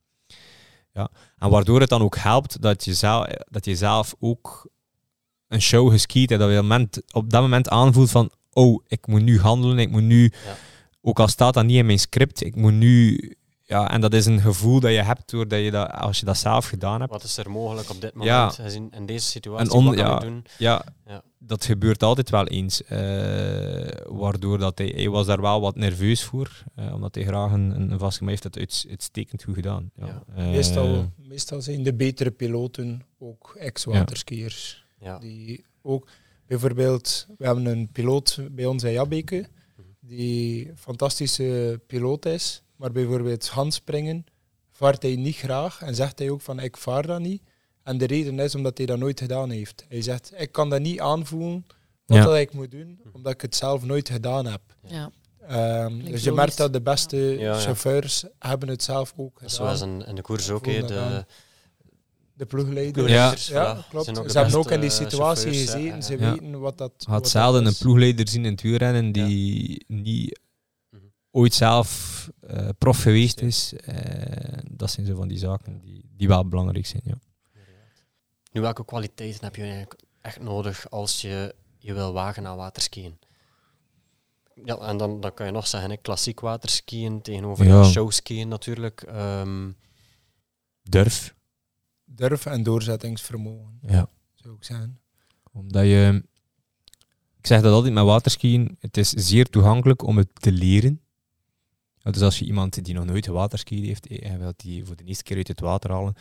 [0.92, 1.10] ja.
[1.38, 4.70] En waardoor het dan ook helpt dat je zelf, dat je zelf ook
[5.48, 9.22] een show geskiet en dat je moment, op dat moment aanvoelt van oh, ik moet
[9.22, 10.56] nu handelen, ik moet nu, ja.
[11.00, 13.18] ook al staat dat niet in mijn script, ik moet nu
[13.68, 16.36] ja, en dat is een gevoel dat je hebt doordat je dat, als je dat
[16.36, 17.12] zelf gedaan hebt.
[17.12, 18.64] Wat is er mogelijk op dit moment ja.
[18.64, 19.72] in, in deze situatie?
[19.72, 20.44] On, ja, doen?
[20.58, 22.82] Ja, ja, dat gebeurt altijd wel eens.
[22.82, 22.88] Uh,
[24.04, 27.80] waardoor dat hij, hij was daar wel wat nerveus voor, uh, omdat hij graag een,
[27.80, 29.90] een vast heeft dat uitstekend goed gedaan.
[29.96, 30.22] Ja.
[30.36, 34.84] Uh, meestal, meestal zijn de betere piloten ook ex-waterskiers.
[35.00, 35.18] Ja.
[35.18, 36.08] Die ook,
[36.46, 39.88] bijvoorbeeld, we hebben een piloot bij ons in Jabbeke, mhm.
[40.00, 44.26] die fantastische piloot is maar bijvoorbeeld handspringen
[44.70, 47.42] vaart hij niet graag en zegt hij ook van ik vaar dat niet.
[47.82, 49.84] En de reden is omdat hij dat nooit gedaan heeft.
[49.88, 51.66] Hij zegt ik kan dat niet aanvoelen
[52.06, 54.60] wat dat ik moet doen, omdat ik het zelf nooit gedaan heb.
[54.86, 55.10] Ja.
[55.84, 59.50] Um, dus je merkt dat de beste chauffeurs hebben het zelf ook gedaan.
[59.50, 61.24] Zoals in, in de koers ook, de,
[62.34, 63.46] de ploegleiders.
[63.46, 64.30] Ja, ja klopt.
[64.30, 68.28] Ze hebben ook in die situatie gezeten, ze weten wat dat Had zelden een ploegleider
[68.28, 70.38] zien in het wielrennen die niet
[71.36, 73.72] ooit zelf uh, prof geweest is.
[73.72, 73.94] Uh,
[74.70, 77.02] dat zijn zo van die zaken die, die wel belangrijk zijn.
[77.04, 77.18] Ja.
[78.52, 83.18] Nu, welke kwaliteiten heb je eigenlijk echt nodig als je je wil wagen aan waterskiën?
[84.64, 87.84] Ja, en dan, dan kan je nog zeggen, klassiek waterskiën tegenover ja.
[87.84, 89.06] showskiën natuurlijk.
[89.14, 89.76] Um,
[90.82, 91.34] durf.
[92.04, 94.08] Durf en doorzettingsvermogen, ja.
[94.34, 95.00] zou ik zeggen.
[95.52, 96.22] Omdat je...
[97.38, 101.00] Ik zeg dat altijd met waterskiën, het is zeer toegankelijk om het te leren.
[102.12, 105.04] Dus als je iemand die nog nooit waterskiën heeft en eh, wilt die voor de
[105.04, 106.14] eerste keer uit het water halen,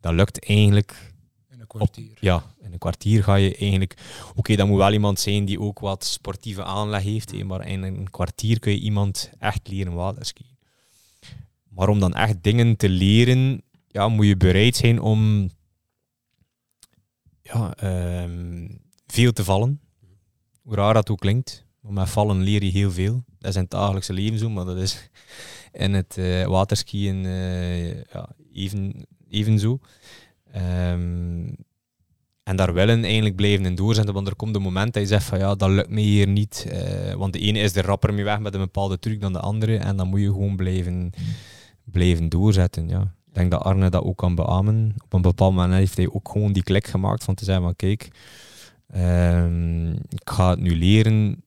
[0.00, 1.14] dat lukt eigenlijk...
[1.48, 2.16] In een kwartier.
[2.20, 3.96] ja, in een kwartier ga je eigenlijk...
[4.28, 7.82] Oké, okay, dat moet wel iemand zijn die ook wat sportieve aanleg heeft, maar in
[7.82, 10.56] een kwartier kun je iemand echt leren waterskiën.
[11.68, 15.50] Maar om dan echt dingen te leren, ja, moet je bereid zijn om
[17.42, 18.68] ja, ehm,
[19.06, 19.80] veel te vallen.
[20.62, 21.64] Hoe raar dat ook klinkt.
[21.80, 23.24] Maar met vallen leer je heel veel.
[23.46, 25.10] Dat is het dagelijkse leven zo, maar dat is
[25.72, 29.78] in het uh, waterskiën uh, ja, even, evenzo.
[30.56, 31.56] Um,
[32.42, 35.24] en daar willen eigenlijk blijven in doorzetten, want er komt een moment dat je zegt
[35.24, 36.66] van ja, dat lukt me hier niet.
[36.72, 39.40] Uh, want de ene is er rapper mee weg met een bepaalde truc dan de
[39.40, 39.76] andere.
[39.76, 41.10] En dan moet je gewoon blijven,
[41.84, 42.88] blijven doorzetten.
[42.88, 43.00] Ja.
[43.26, 44.94] Ik denk dat Arne dat ook kan beamen.
[45.04, 47.76] Op een bepaald moment heeft hij ook gewoon die klik gemaakt van te zeggen van
[47.76, 48.08] kijk,
[48.96, 51.44] um, ik ga het nu leren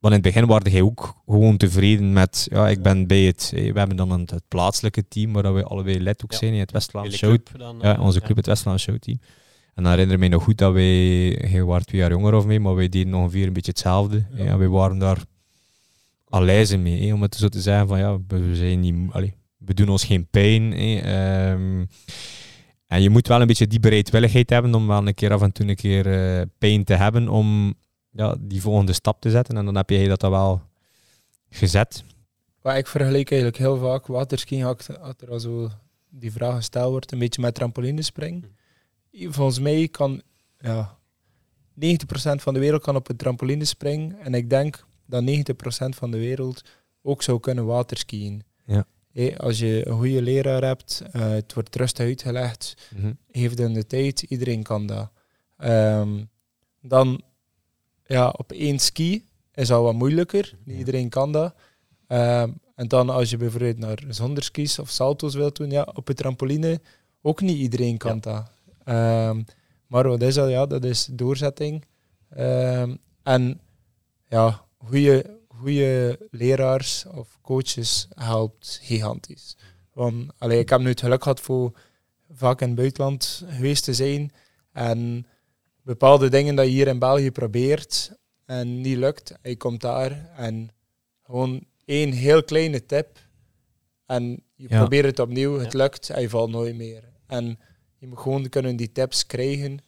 [0.00, 3.50] want in het begin waren jij ook gewoon tevreden met, ja, ik ben bij het,
[3.54, 6.72] we hebben dan het, het plaatselijke team, waar we allebei lid ook zijn in het
[6.72, 7.36] Westland Show.
[7.80, 9.20] ja, eh, onze club, het Westland Show team.
[9.74, 12.46] En dan herinner ik me nog goed dat wij, jij waren twee jaar jonger of
[12.46, 14.26] mee, maar wij deden ongeveer een beetje hetzelfde.
[14.34, 14.44] Ja.
[14.44, 15.24] En wij waren daar
[16.28, 18.94] alijzen mee, om het zo te zeggen van ja, we zijn niet,
[19.58, 20.72] we doen ons geen pijn.
[20.72, 21.84] Ehm,
[22.86, 25.52] en je moet wel een beetje die bereidwilligheid hebben om wel een keer af en
[25.52, 27.74] toe een keer uh, pijn te hebben om
[28.10, 29.56] ja, die volgende stap te zetten.
[29.56, 30.62] En dan heb je dat dan wel
[31.50, 32.04] gezet.
[32.62, 35.70] Maar ik vergelijk eigenlijk heel vaak waterskiën, had er al zo
[36.08, 38.56] die vraag gesteld wordt, een beetje met trampolinespringen.
[39.12, 40.22] Volgens mij kan
[40.58, 40.98] ja,
[41.74, 41.82] 90%
[42.34, 44.18] van de wereld kan op een trampoline springen.
[44.18, 45.26] En ik denk dat 90%
[45.88, 46.62] van de wereld
[47.02, 48.42] ook zou kunnen waterskiën.
[48.66, 48.86] Ja.
[49.36, 53.18] als je een goede leraar hebt, uh, het wordt rustig uitgelegd, mm -hmm.
[53.30, 55.10] heeft in de tijd, iedereen kan dat.
[55.58, 56.28] Um,
[56.80, 57.22] dan
[58.12, 60.54] ja, op één ski is al wat moeilijker.
[60.64, 61.54] Niet iedereen kan dat.
[62.06, 66.08] Ehm, en dan als je bijvoorbeeld naar zonder skis of salto's wilt doen, ja, op
[66.08, 66.80] een trampoline,
[67.22, 68.50] ook niet iedereen kan dat.
[68.84, 69.44] Um,
[69.86, 70.50] maar wat is dat?
[70.50, 71.84] Ja, dat is doorzetting.
[72.38, 73.60] Um, en
[74.28, 79.56] ja, goede, goede leraars of coaches helpt gigantisch.
[79.92, 81.78] Want allee, ik heb nu het geluk gehad voor
[82.32, 84.32] vaak in het buitenland geweest te zijn.
[84.72, 85.26] En
[85.90, 88.12] bepaalde dingen dat je hier in België probeert
[88.44, 90.68] en niet lukt, je komt daar en
[91.22, 93.18] gewoon één heel kleine tip
[94.06, 97.02] en je probeert het opnieuw, het lukt en je valt nooit meer.
[97.26, 97.58] En
[97.98, 99.78] je moet gewoon kunnen die tips krijgen.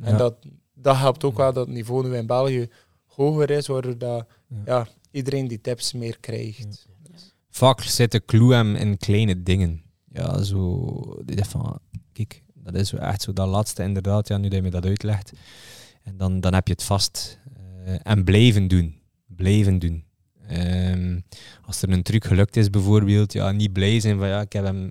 [0.00, 0.34] En dat,
[0.74, 2.68] dat helpt ook wel dat het niveau nu in België
[3.04, 4.26] hoger is, waardoor dat,
[4.64, 4.88] ja.
[5.10, 6.86] iedereen die tips meer krijgt.
[7.50, 9.82] vaak zit de clue hem in kleine dingen.
[10.12, 11.22] Ja, zo...
[11.26, 11.78] Van,
[12.12, 15.32] kijk, dat is echt zo dat laatste inderdaad, ja, nu dat je me dat uitlegt.
[16.02, 17.38] En dan, dan heb je het vast.
[17.86, 18.96] Uh, en blijven doen.
[19.26, 20.04] Blijven doen.
[20.52, 21.24] Um,
[21.64, 24.64] als er een truc gelukt is bijvoorbeeld, ja, niet blij zijn van ja, ik heb
[24.64, 24.90] hem,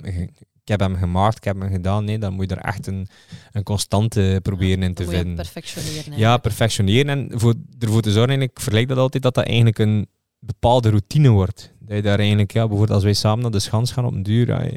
[0.67, 2.03] ik heb hem gemaakt, ik heb hem gedaan.
[2.03, 3.07] Nee, dan moet je er echt een,
[3.51, 5.35] een constante proberen in te vinden.
[5.35, 6.17] perfectioneren.
[6.17, 7.09] Ja, perfectioneren.
[7.09, 10.07] En voor, ervoor te zorgen, ik vergelijk dat altijd, dat dat eigenlijk een
[10.39, 11.73] bepaalde routine wordt.
[11.87, 14.23] Dat je daar eigenlijk, ja, bijvoorbeeld als wij samen naar de schans gaan op een
[14.23, 14.71] duur, ja,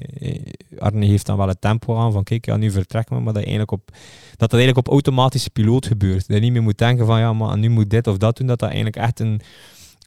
[0.79, 3.43] Arne heeft dan wel het tempo aan van kijk, ja, nu vertrekken we, maar dat,
[3.43, 3.91] eigenlijk op,
[4.37, 6.27] dat dat eigenlijk op automatische piloot gebeurt.
[6.29, 8.47] Dat je niet meer moet denken van ja, maar nu moet dit of dat doen,
[8.47, 9.41] dat dat eigenlijk echt een,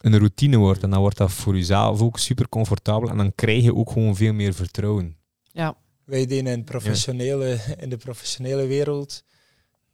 [0.02, 0.84] een routine wordt.
[0.84, 4.16] En dan wordt dat voor jezelf ook super comfortabel en dan krijg je ook gewoon
[4.16, 5.16] veel meer vertrouwen.
[5.52, 5.76] Ja.
[6.04, 9.24] Wij deden in, professionele, in de professionele wereld,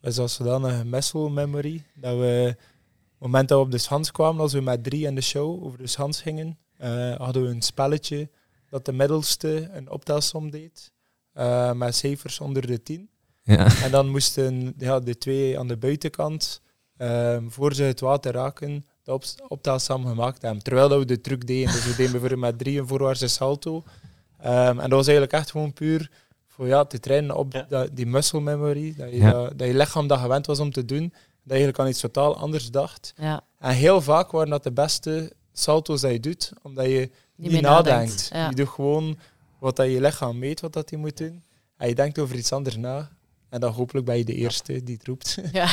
[0.01, 4.41] zoals zodanig muscle memory, dat we op het moment dat we op de schans kwamen,
[4.41, 7.61] als we met drie in de show over de schans gingen, uh, hadden we een
[7.61, 8.29] spelletje
[8.69, 10.91] dat de middelste een optelsom deed,
[11.37, 13.09] uh, met cijfers onder de tien.
[13.43, 13.81] Ja.
[13.83, 16.61] En dan moesten ja, de twee aan de buitenkant,
[16.97, 20.63] um, voor ze het water raken, de op optelsom gemaakt hebben.
[20.63, 21.71] Terwijl dat we de truc deden.
[21.71, 23.75] Dus we deden bijvoorbeeld met drie een voorwaartse salto.
[23.75, 26.11] Um, en dat was eigenlijk echt gewoon puur
[26.47, 28.93] voor ja, te trainen op die muscle memory.
[28.97, 31.09] Dat je, dat, je lichaam dat gewend was om te doen.
[31.09, 33.13] Dat je eigenlijk aan iets totaal anders dacht.
[33.15, 33.41] Ja.
[33.59, 38.29] En heel vaak waren dat de beste salto's dat je doet, omdat je niet, nadenkt.
[38.33, 39.17] Je doet gewoon
[39.59, 41.43] wat dat je lichaam meet, wat dat hij moet doen.
[41.77, 43.09] En je denkt over iets anders na.
[43.49, 45.37] En dan hopelijk ben je de eerste die het roept.
[45.51, 45.67] Ja.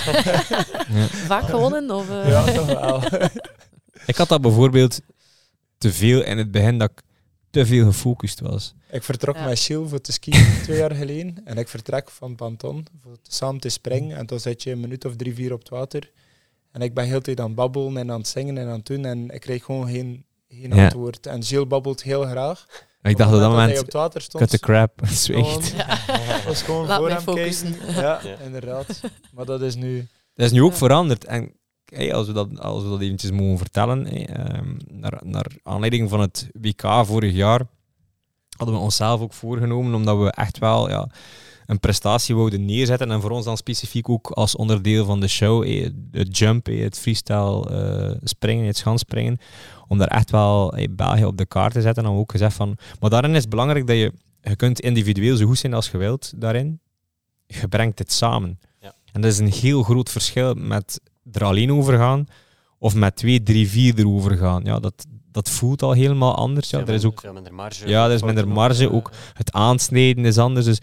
[1.32, 1.90] Vaak gewonnen?
[1.90, 2.28] Of, uh...
[2.28, 3.02] Ja, toch wel.
[4.06, 5.00] ik had dat bijvoorbeeld
[5.78, 7.02] te veel in het begin dat ik
[7.50, 8.74] te veel gefocust was.
[8.90, 11.40] Ik vertrok met Gilles voor te skiën twee jaar geleden.
[11.44, 14.16] En ik vertrek van Panton voor samen te springen.
[14.16, 16.10] En dan zit je een minuut of drie, vier op het water.
[16.76, 18.86] En ik ben heel tijd aan het babbelen en aan het zingen en aan het
[18.86, 19.04] doen.
[19.04, 21.26] En ik kreeg gewoon geen, geen antwoord.
[21.26, 22.66] En Gilles babbelt heel graag.
[23.02, 25.74] ik dacht op dat moment, op het water stond, cut the crap, zweegt.
[25.76, 25.98] Ja.
[26.46, 27.74] was gewoon voor hem focussen.
[28.02, 29.00] Ja, inderdaad.
[29.32, 30.06] Maar dat is nu...
[30.34, 31.24] Dat is nu ook veranderd.
[31.24, 31.52] En
[31.84, 36.10] hey, als, we dat, als we dat eventjes mogen vertellen, hey, um, naar, naar aanleiding
[36.10, 37.66] van het WK vorig jaar,
[38.56, 41.08] hadden we onszelf ook voorgenomen, omdat we echt wel ja,
[41.66, 43.10] een prestatie wouden neerzetten.
[43.10, 46.76] En voor ons dan specifiek ook als onderdeel van de show, hey, het jump, hey,
[46.76, 49.38] het freestyle uh, springen, het schanspringen,
[49.88, 52.04] om daar echt wel België op de kaart te zetten.
[52.04, 55.46] En ook gezegd van, maar daarin is het belangrijk dat je, je kunt individueel zo
[55.46, 56.80] goed zijn als je wilt daarin.
[57.46, 58.58] Je brengt het samen.
[58.80, 58.94] Ja.
[59.12, 61.00] En dat is een heel groot verschil met
[61.32, 62.26] er alleen over gaan
[62.78, 64.64] of met twee, drie, vier erover gaan.
[64.64, 66.70] Ja, dat, dat voelt al helemaal anders.
[66.70, 67.88] Ja, er is ook, minder marge.
[67.88, 68.92] Ja, er is minder marge.
[68.92, 70.66] Ook het aansnijden is anders.
[70.66, 70.78] Dus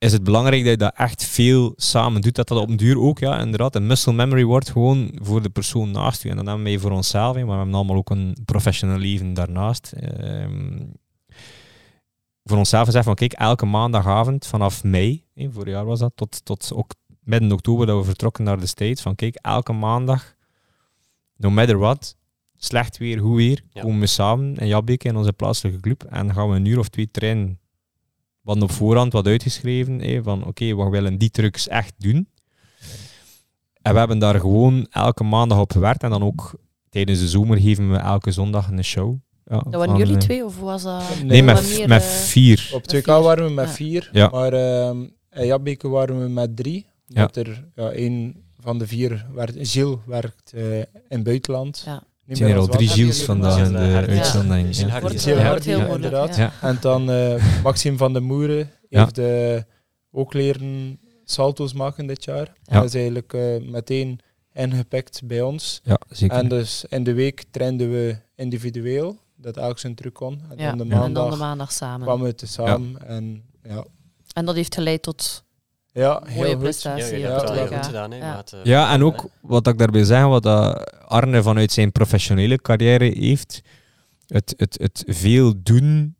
[0.00, 2.34] is het belangrijk dat je dat echt veel samen doet.
[2.34, 5.50] Dat dat op een duur ook, ja, inderdaad, een muscle memory wordt gewoon voor de
[5.50, 6.28] persoon naast je.
[6.28, 9.92] En dan hebben wij voor onszelf, maar we hebben allemaal ook een professional leven daarnaast.
[9.92, 10.86] Ehm,
[12.44, 16.70] voor onszelf gezegd van, kijk, elke maandagavond vanaf mei, vorig jaar was dat, tot, tot
[16.74, 19.02] ook midden oktober dat we vertrokken naar de States.
[19.02, 20.34] Van kijk, elke maandag,
[21.36, 22.16] no matter what,
[22.56, 26.50] slecht weer, hoe weer, komen we samen in Jabbeke in onze plaatselijke club en gaan
[26.50, 27.59] we een uur of twee trainen.
[28.42, 32.28] We hadden op voorhand wat uitgeschreven, van oké, we willen die trucs echt doen.
[33.82, 36.54] En we hebben daar gewoon elke maandag op gewerkt en dan ook
[36.88, 39.16] tijdens de zomer geven we elke zondag een show.
[39.44, 41.02] Ja, dat waren jullie eh, twee of was dat?
[41.24, 42.70] Nee, met, met eh, vier.
[42.72, 44.28] Op 2K waren we met vier, ja.
[44.28, 44.88] maar uh,
[45.30, 46.86] in Jabbeke waren we met drie.
[47.06, 47.20] Ja.
[47.20, 51.82] Dat er ja, een van de vier, werd, Gilles, werkt uh, in het buitenland.
[51.86, 52.02] Ja.
[52.30, 54.76] Er zijn er al drie Gilles vandaag in de uitzending.
[54.76, 55.00] Ja.
[55.00, 56.34] Wordt heel, wordt heel moeilijk.
[56.34, 56.52] Ja.
[56.60, 59.60] En dan uh, Maxime van de Moeren heeft uh,
[60.10, 62.52] ook leren salto's maken dit jaar.
[62.62, 62.74] Ja.
[62.74, 64.20] Dat is eigenlijk uh, meteen
[64.52, 65.80] ingepikt bij ons.
[65.84, 66.36] Ja, zeker.
[66.36, 70.40] En dus in de week trainden we individueel, dat elk zijn truc kon.
[70.56, 72.06] En, dan, de maandag en dan de maandag samen.
[72.06, 73.06] kwamen we te samen.
[73.06, 73.84] En, ja.
[74.32, 75.44] en dat heeft geleid tot
[75.92, 77.18] ja, heel Mooie prestatie.
[77.18, 78.10] Ja, ja, ja, goed gedaan.
[78.10, 78.44] Hè, ja.
[78.54, 83.04] Uh, ja, en ook wat ik daarbij zeg, wat dat Arne vanuit zijn professionele carrière
[83.04, 83.62] heeft,
[84.26, 86.16] het, het, het veel doen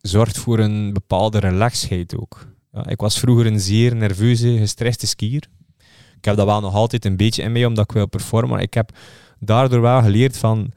[0.00, 2.46] zorgt voor een bepaalde relaxheid ook.
[2.72, 5.48] Ja, ik was vroeger een zeer nerveuze, gestreste skier.
[6.16, 8.50] Ik heb dat wel nog altijd een beetje in mij, omdat ik wil performen.
[8.50, 8.90] Maar ik heb
[9.38, 10.72] daardoor wel geleerd van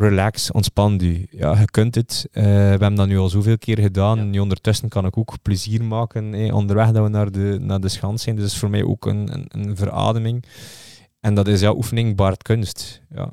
[0.00, 1.26] relax, ontspan u.
[1.30, 2.28] Ja, je kunt het.
[2.32, 4.18] Uh, we hebben dat nu al zoveel keer gedaan.
[4.18, 4.24] Ja.
[4.24, 8.22] Nu ondertussen kan ik ook plezier maken onderweg dat we naar de, naar de schans
[8.22, 8.34] zijn.
[8.34, 10.44] Dus dat is voor mij ook een, een, een verademing.
[11.20, 13.02] En dat is ja, oefening baart kunst.
[13.14, 13.32] Ja.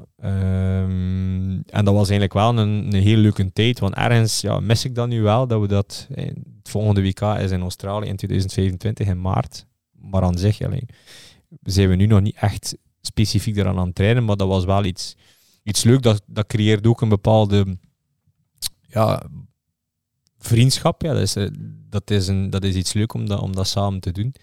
[0.81, 3.79] Um, en dat was eigenlijk wel een, een heel leuke tijd.
[3.79, 6.07] Want ergens ja, mis ik dat nu wel, dat we dat...
[6.13, 9.65] Het volgende WK is in Australië in 2025 in maart.
[9.91, 10.89] Maar aan zich, alleen,
[11.63, 14.85] zijn we nu nog niet echt specifiek eraan aan het trainen, maar dat was wel
[14.85, 15.15] iets
[15.67, 16.01] iets leuk.
[16.01, 17.77] Dat, dat creëert ook een bepaalde
[18.81, 19.23] ja,
[20.37, 21.01] vriendschap.
[21.01, 21.47] Ja, dat, is, eh,
[21.89, 24.35] dat, is een, dat is iets leuk om dat, om dat samen te doen.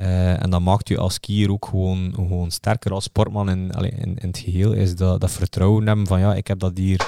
[0.00, 4.18] Uh, en dat maakt je als skier ook gewoon, gewoon sterker als sportman in, in,
[4.20, 4.72] het geheel.
[4.72, 7.00] Is dat, dat vertrouwen hebben van ja, ik heb dat hier,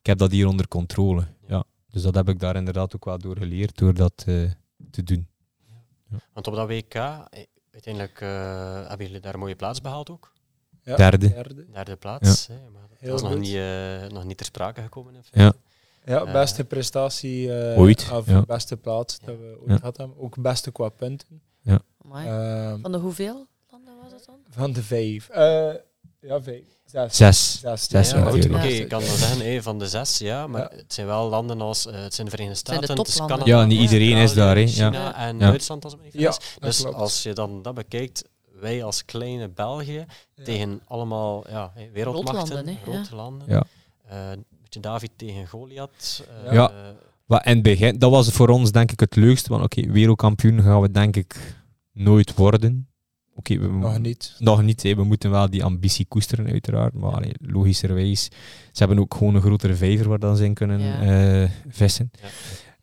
[0.00, 1.26] ik heb dat hier onder controle.
[1.46, 1.64] Ja.
[1.90, 4.50] Dus dat heb ik daar inderdaad ook wel door geleerd, door dat uh,
[4.90, 5.28] te doen.
[6.10, 6.18] Ja.
[6.32, 6.94] Want op dat WK,
[7.70, 8.20] uiteindelijk
[8.88, 10.33] hebben jullie daar een mooie plaats behaald ook?
[10.84, 11.28] Ja, derde.
[11.28, 11.66] derde.
[11.72, 12.46] Derde plaats.
[12.46, 12.54] Ja.
[12.54, 13.58] Hè, maar dat was nog niet,
[14.12, 15.14] nog niet ter sprake gekomen.
[15.14, 15.52] In ja.
[16.04, 18.10] Ja, beste prestatie uh, ooit.
[18.12, 18.42] Of ja.
[18.42, 19.78] beste plaats dat we ooit ja.
[19.82, 20.18] hadden.
[20.18, 21.42] Ook beste qua punten.
[21.60, 21.80] Ja.
[22.14, 24.38] Uh, van de hoeveel landen was het dan?
[24.50, 25.28] Van de vijf.
[25.30, 25.36] Uh,
[26.20, 26.64] ja, vijf.
[26.84, 27.16] Zes.
[27.16, 27.60] Zes.
[27.60, 30.70] zes, zes ja, Oké, okay, ik kan wel zeggen, hey, van de zes, ja, maar
[30.70, 33.16] het zijn wel landen als uh, het zijn de Verenigde Staten, zijn de het is
[33.16, 34.66] Canada, ja, niet iedereen is daar, hè.
[34.66, 35.16] China ja.
[35.16, 36.36] en Duitsland, als ik me niet vergis.
[36.54, 36.96] Ja, dus klopt.
[36.96, 38.24] als je dan dat bekijkt,
[38.60, 40.04] wij als kleine België
[40.44, 43.48] tegen allemaal ja, wereldmachten, grote landen.
[43.48, 43.66] Ja.
[44.80, 46.26] David tegen Goliath.
[46.46, 46.72] Uh, ja,
[47.26, 49.48] maar in het begin, dat was voor ons denk ik het leukste.
[49.48, 51.56] Want oké, okay, wereldkampioen gaan we denk ik
[51.92, 52.88] nooit worden.
[53.34, 54.34] Oké, okay, nog niet.
[54.38, 54.94] Nog niet, hè.
[54.94, 56.94] we moeten wel die ambitie koesteren uiteraard.
[56.94, 58.24] Maar allee, logischerwijs,
[58.72, 61.42] ze hebben ook gewoon een grotere vijver waar dan ze in kunnen ja.
[61.42, 62.10] uh, vissen.
[62.22, 62.28] Ja.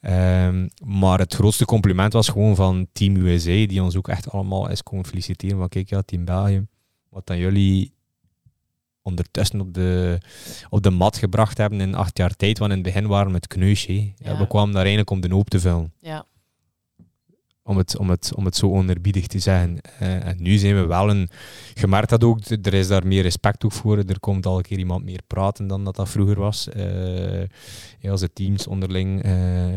[0.01, 4.69] Um, maar het grootste compliment was gewoon van Team USA, die ons ook echt allemaal
[4.69, 5.57] eens komen feliciteren.
[5.57, 6.65] Van kijk, ja, Team België,
[7.09, 7.93] wat dan jullie
[9.01, 10.17] ondertussen op de,
[10.69, 12.57] op de mat gebracht hebben in acht jaar tijd.
[12.57, 13.93] Want in het begin waren we met kneusje.
[13.93, 14.11] Ja.
[14.17, 15.93] Ja, we kwamen daar eigenlijk om de hoop te vullen.
[15.99, 16.25] Ja.
[17.63, 19.77] Om het, om, het, om het zo onerbiedig te zeggen.
[20.01, 21.29] Uh, en nu zijn we wel een...
[21.73, 23.97] Gemerkt dat ook, er is daar meer respect ook voor.
[23.97, 26.67] Er komt al een keer iemand meer praten dan dat dat vroeger was.
[26.75, 27.41] Uh,
[27.99, 29.25] ja, als de teams onderling...
[29.25, 29.31] Uh,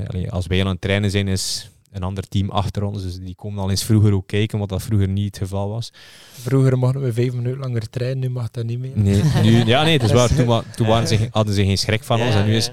[0.07, 3.03] allee, als wij aan het trainen zijn, is een ander team achter ons.
[3.03, 5.93] Dus die komen al eens vroeger ook kijken, wat dat vroeger niet het geval was.
[6.33, 8.93] Vroeger mochten we vijf minuten langer trainen, nu mag dat niet meer.
[8.95, 10.35] Nee, nu, ja, nee, het is waar.
[10.35, 12.35] Toen, toen waren ze, hadden ze geen schrik van ons.
[12.35, 12.71] En nu is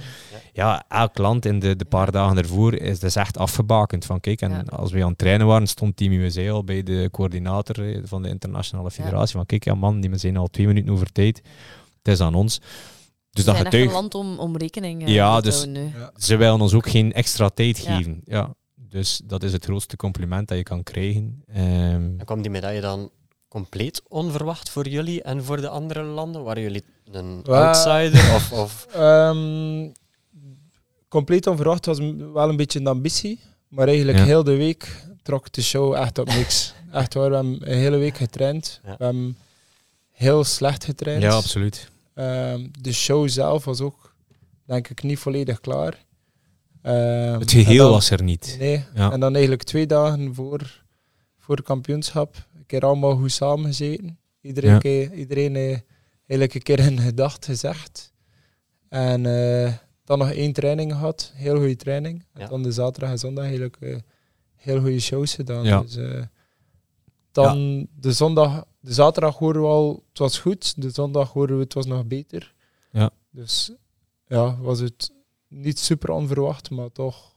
[0.54, 4.06] ja, elk land in de, de paar dagen ervoor is dus echt afgebakend.
[4.06, 7.10] Van, kijk, en als we aan het trainen waren, stond Team USA al bij de
[7.12, 9.36] coördinator van de internationale federatie.
[9.36, 11.42] Van kijk, ja man, die zijn al twee minuten over tijd.
[12.02, 12.62] Het is aan ons.
[13.32, 13.88] Dus dat getuigt...
[13.88, 15.92] een land om, om rekening uh, ja, te dus nu.
[16.18, 18.22] Ze willen ons ook geen extra tijd geven.
[18.26, 18.54] Ja.
[18.76, 21.44] Dus dat is het grootste compliment dat je kan krijgen.
[21.50, 21.58] Um,
[22.18, 23.10] en kwam die medaille dan
[23.48, 26.44] compleet onverwacht voor jullie en voor de andere landen?
[26.44, 28.36] Waren jullie een well, outsider?
[28.36, 28.88] of, of?
[28.98, 29.92] Um,
[31.12, 32.00] compleet onverwacht was
[32.34, 33.40] wel een beetje een ambitie.
[33.68, 34.24] Maar eigenlijk ja.
[34.24, 36.74] heel de week trok de show echt op niks.
[36.92, 38.80] echt waar, we hebben een hele week getraind.
[38.84, 38.96] Ja.
[38.98, 39.38] We hebben
[40.12, 41.22] heel slecht getraind.
[41.22, 41.90] Ja, absoluut.
[42.16, 44.16] Um, de show zelf was ook,
[44.66, 46.06] denk ik, niet volledig klaar.
[46.84, 48.56] Um, het geheel dan, was er niet.
[48.60, 49.12] Nee, ja.
[49.12, 50.84] en dan eigenlijk twee dagen voor,
[51.40, 54.20] voor het kampioenschap, een keer allemaal goed samengezeten.
[54.42, 55.78] Iedereen, keer, iedereen uh,
[56.28, 58.14] eigenlijk een keer een gedacht gezegd.
[58.90, 59.72] En uh,
[60.12, 62.26] dan nog één training gehad, heel goede training.
[62.34, 62.48] En ja.
[62.48, 63.98] dan de zaterdag en zondag eigenlijk uh,
[64.56, 65.64] heel goede shows gedaan.
[65.64, 65.82] Ja.
[65.82, 65.98] Dus,
[67.32, 70.82] dan de zondag, de zaterdag hoorden we al, het was goed.
[70.82, 72.54] De zondag hoorden we het was nog beter.
[72.92, 73.10] Ja.
[73.30, 73.72] Dus
[74.28, 75.12] ja, was het
[75.48, 77.36] niet super onverwacht, maar toch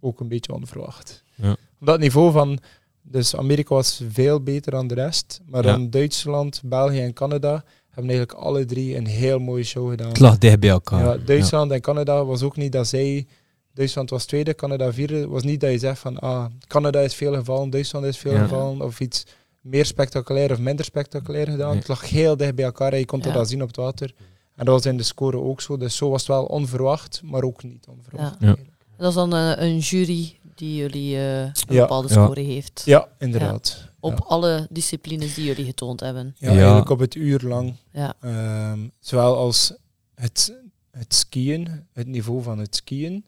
[0.00, 1.24] ook een beetje onverwacht.
[1.34, 1.52] Ja.
[1.80, 2.58] Op dat niveau van,
[3.02, 5.72] dus Amerika was veel beter dan de rest, maar Ja.
[5.72, 7.64] dan Duitsland, België en Canada
[7.96, 10.08] hebben eigenlijk alle drie een heel mooie show gedaan.
[10.08, 11.04] Het lag dicht bij elkaar.
[11.04, 13.26] Ja, Duitsland en Canada was ook niet dat zij,
[13.74, 17.34] Duitsland was tweede, Canada vierde, was niet dat je zegt van, ah, Canada is veel
[17.34, 18.42] gevallen, Duitsland is veel Ja.
[18.42, 19.24] gevallen, of iets
[19.60, 21.68] meer spectaculair of minder spectaculair gedaan.
[21.70, 21.78] Nee.
[21.78, 23.32] Het lag heel dicht bij elkaar en je kon Ja.
[23.32, 24.14] dat zien op het water.
[24.56, 25.76] En dat was in de score ook zo.
[25.76, 28.36] Dus zo was het wel onverwacht, maar ook niet onverwacht.
[28.40, 28.56] Ja.
[28.96, 31.80] Dat is dan een, een jury die jullie eh, een Ja.
[31.80, 32.24] bepaalde Ja.
[32.24, 32.82] score heeft.
[32.84, 33.90] Ja, inderdaad.
[34.06, 34.24] Op Ja.
[34.26, 36.34] alle disciplines die jullie getoond hebben.
[36.38, 36.56] Ja, Ja.
[36.58, 37.74] eigenlijk op het uur lang.
[37.90, 38.14] Ja.
[38.20, 39.74] Ehm, zowel als
[40.14, 40.54] het,
[40.90, 43.24] het skiën, het niveau van het skiën,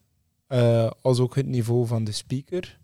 [0.47, 2.77] eh, als ook het niveau van de speaker,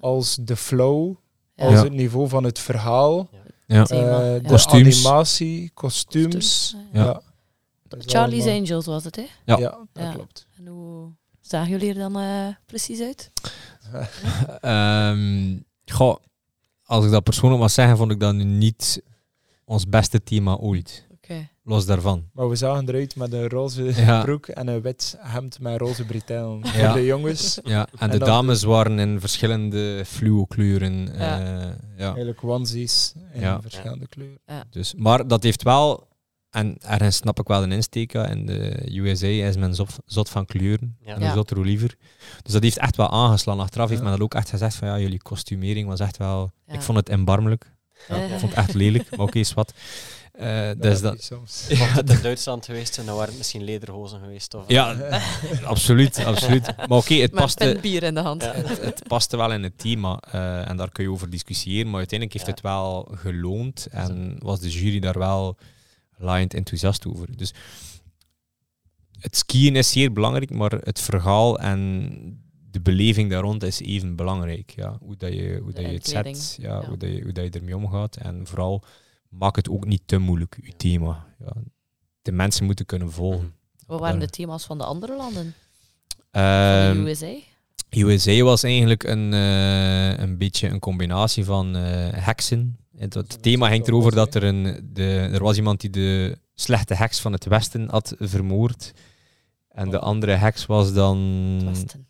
[0.00, 1.14] als de flow,
[1.54, 1.64] Ja.
[1.64, 1.82] als Ja.
[1.82, 3.28] het niveau van het verhaal,
[3.66, 3.84] Ja.
[3.84, 5.04] De Kostuums.
[5.06, 6.76] animatie, kostuums.
[6.92, 7.20] Ja.
[7.98, 9.26] Charlie's allemaal- Angels was het, hè?
[9.44, 9.58] Ja.
[9.58, 10.12] Ja, dat Ja.
[10.12, 10.46] klopt.
[10.58, 11.10] En hoe
[11.40, 13.30] zagen jullie er dan eh, precies uit?
[14.60, 16.16] Ehm, goh,
[16.88, 19.02] als ik dat persoonlijk mag zeggen, vond ik dat nu niet
[19.64, 21.06] ons beste thema ooit.
[21.12, 21.48] Oké.
[21.64, 22.24] Los daarvan.
[22.32, 24.22] Maar we zagen eruit met een roze Ja.
[24.22, 26.60] broek en een wit hemd met roze bretellen.
[26.62, 26.70] Ja.
[26.70, 31.08] Voor de jongens, Ja, en, En de dames waren in verschillende fluo kleuren.
[31.18, 31.40] Ja.
[31.40, 31.66] eh,
[31.96, 32.06] ja.
[32.06, 33.60] eigenlijk onesies in Ja.
[33.60, 34.38] verschillende kleuren.
[34.70, 36.07] Dus, maar dat heeft wel,
[36.58, 40.28] en ergens snap ik wel een insteek, ja, in de USA is men zot, zot
[40.30, 40.96] van kleuren.
[41.00, 41.14] Ja.
[41.14, 41.94] En een zot liever.
[42.42, 43.60] Dus dat heeft echt wel aangeslaan.
[43.60, 46.50] Achteraf heeft men dat ook echt gezegd van ja, jullie kostumering was echt wel...
[46.66, 46.74] Ja.
[46.74, 47.72] Ik vond het erbarmelijk.
[48.08, 48.16] Ja.
[48.16, 49.72] Ik vond het echt lelijk, maar oké, is wat.
[50.32, 51.30] Eh, Dat dus dat.
[51.78, 54.54] Mocht het in Duitsland geweest zijn, dan waren het misschien lederhozen geweest.
[54.54, 54.96] Of, ja,
[55.64, 56.76] absoluut, absoluut.
[56.76, 58.42] Maar oké, het Met paste, bier in de hand.
[58.42, 58.52] Ja.
[58.54, 61.86] het, het paste wel in het thema eh, en daar kun je over discussiëren.
[61.90, 62.52] Maar uiteindelijk heeft Ja.
[62.52, 65.56] het wel geloond en was de jury daar wel
[66.18, 67.36] laaiend enthousiast over.
[67.36, 67.54] Dus
[69.20, 72.10] het skiën is zeer belangrijk, maar het verhaal en
[72.70, 74.72] de beleving daar rond is even belangrijk.
[74.76, 74.96] Ja.
[75.00, 76.86] Hoe, dat je, hoe De dat je het zet, ja, ja.
[76.88, 78.16] Hoe, dat je, hoe dat je ermee omgaat.
[78.16, 78.84] En vooral,
[79.28, 81.26] maak het ook niet te moeilijk, je thema.
[81.38, 81.52] Ja.
[82.22, 83.40] De mensen moeten kunnen volgen.
[83.40, 83.86] Mhm.
[83.86, 85.54] Wat waren de thema's van de andere landen?
[86.30, 87.34] Ehm, Van de USA?
[87.90, 91.82] USA was eigenlijk een, eh, een beetje een combinatie van eh,
[92.24, 92.78] heksen.
[92.98, 96.94] Het, het thema ging erover dat er, een, de, er was iemand die de slechte
[96.94, 98.92] heks van het Westen had vermoord.
[99.68, 101.18] En de andere heks was dan...
[101.18, 102.06] Het Westen.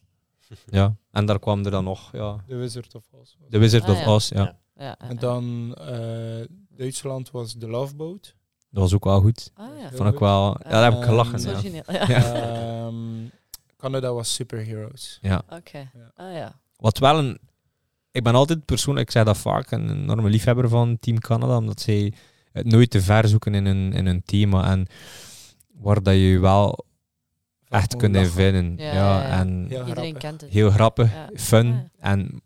[0.66, 3.34] Ja, en daar kwam er dan nog ja, De Wizard of Oz.
[3.48, 4.14] de Wizard Ah, of ja.
[4.14, 4.28] Oz.
[4.28, 4.58] Ja.
[4.76, 4.98] Ja.
[4.98, 8.34] En dan eh, Duitsland was The Love Boat.
[8.70, 9.50] Dat was ook wel goed.
[9.54, 9.90] Ah, ja.
[9.92, 10.56] Vond ik wel...
[10.62, 11.40] Ja, daar heb ik Ehm, gelachen.
[11.40, 11.50] Zo
[11.92, 12.08] Ja.
[12.86, 12.94] Ehm,
[13.76, 15.18] Canada was Superheroes.
[15.22, 15.42] ja.
[15.48, 15.78] Oké.
[15.94, 16.12] Ja.
[16.14, 16.60] Ah ja.
[16.76, 17.38] Wat wel een...
[18.18, 21.80] Ik ben altijd persoonlijk, ik zeg dat vaak, een enorme liefhebber van Team Canada, omdat
[21.80, 22.12] zij
[22.52, 24.86] het nooit te ver zoeken in een, in een thema en
[25.72, 26.84] waar dat je wel
[27.68, 28.76] echt kunt in vinden.
[28.76, 29.40] Ja, Ja, ja, ja.
[29.40, 30.18] En Heel Iedereen grappig.
[30.18, 30.50] kent het.
[30.50, 31.30] heel grappig, Ja.
[31.34, 31.88] fun Ja.
[31.98, 32.42] en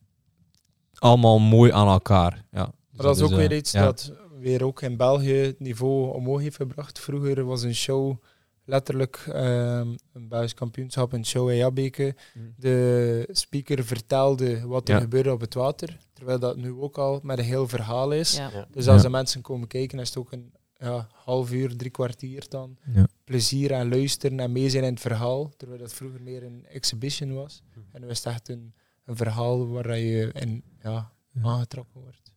[0.94, 2.44] allemaal mooi aan elkaar.
[2.50, 2.64] Ja.
[2.64, 3.84] Dus Maar dat is ook eh, weer iets ja.
[3.84, 7.00] dat weer ook in België het niveau omhoog heeft gebracht.
[7.00, 8.16] Vroeger was een show
[8.64, 12.14] letterlijk ehm, een Belgisch kampioenschap, een show in Jabbeke.
[12.34, 12.54] Mm.
[12.56, 15.00] De speaker vertelde wat er Ja.
[15.00, 15.98] gebeurde op het water.
[16.12, 18.36] Terwijl dat nu ook al met een heel verhaal is.
[18.36, 18.50] Ja.
[18.52, 18.66] Ja.
[18.70, 19.02] Dus als Ja.
[19.02, 22.76] de mensen komen kijken, is het ook een ja, half uur, drie kwartier dan.
[22.94, 23.06] Ja.
[23.24, 25.50] Plezier aan luisteren en mee zijn in het verhaal.
[25.56, 27.62] Terwijl dat vroeger meer een exhibition was.
[27.92, 31.42] En nu is het echt een, een verhaal waar je in ja, Ja.
[31.42, 32.31] aangetrokken wordt.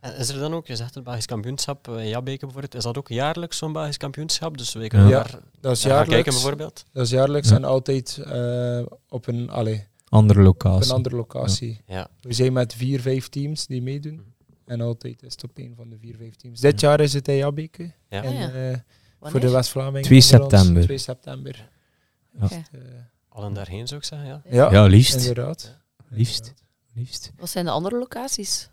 [0.00, 2.82] En is er dan ook, je zegt het Belgisch kampioenschap eh, in Jabbeke bijvoorbeeld, is
[2.82, 4.58] dat ook jaarlijks zo'n Belgisch kampioenschap?
[4.58, 5.22] Dus we kunnen Ja.
[5.22, 6.34] daar, Dat is gaan kijken jaarlijks.
[6.34, 6.84] bijvoorbeeld.
[6.92, 7.56] Dat is jaarlijks Ja.
[7.56, 10.88] en altijd eh, op, een, allee, Andere op locatie.
[10.90, 11.80] een andere locatie.
[11.86, 12.08] Ja.
[12.20, 14.14] We zijn met vier, vijf teams die meedoen.
[14.14, 14.22] Mhm.
[14.64, 16.60] En altijd is het op een van de vier, vijf teams.
[16.60, 17.92] Dit jaar is het in Jabbeke.
[18.08, 18.22] Ja.
[18.22, 18.48] En, ja.
[18.50, 18.82] eh, voor
[19.18, 19.40] Wanneer?
[19.40, 20.02] de West-Vlamingen.
[20.02, 20.50] 2 onder ons.
[20.50, 20.82] september.
[20.82, 21.68] 2 september.
[22.40, 22.50] Eh,
[23.28, 24.42] Allen daarheen zou ik zeggen, ja.
[24.50, 25.14] ja, Ja, liefst.
[25.14, 25.76] inderdaad.
[26.08, 26.54] Liefst.
[26.94, 27.32] liefst.
[27.38, 28.68] Wat zijn de andere locaties?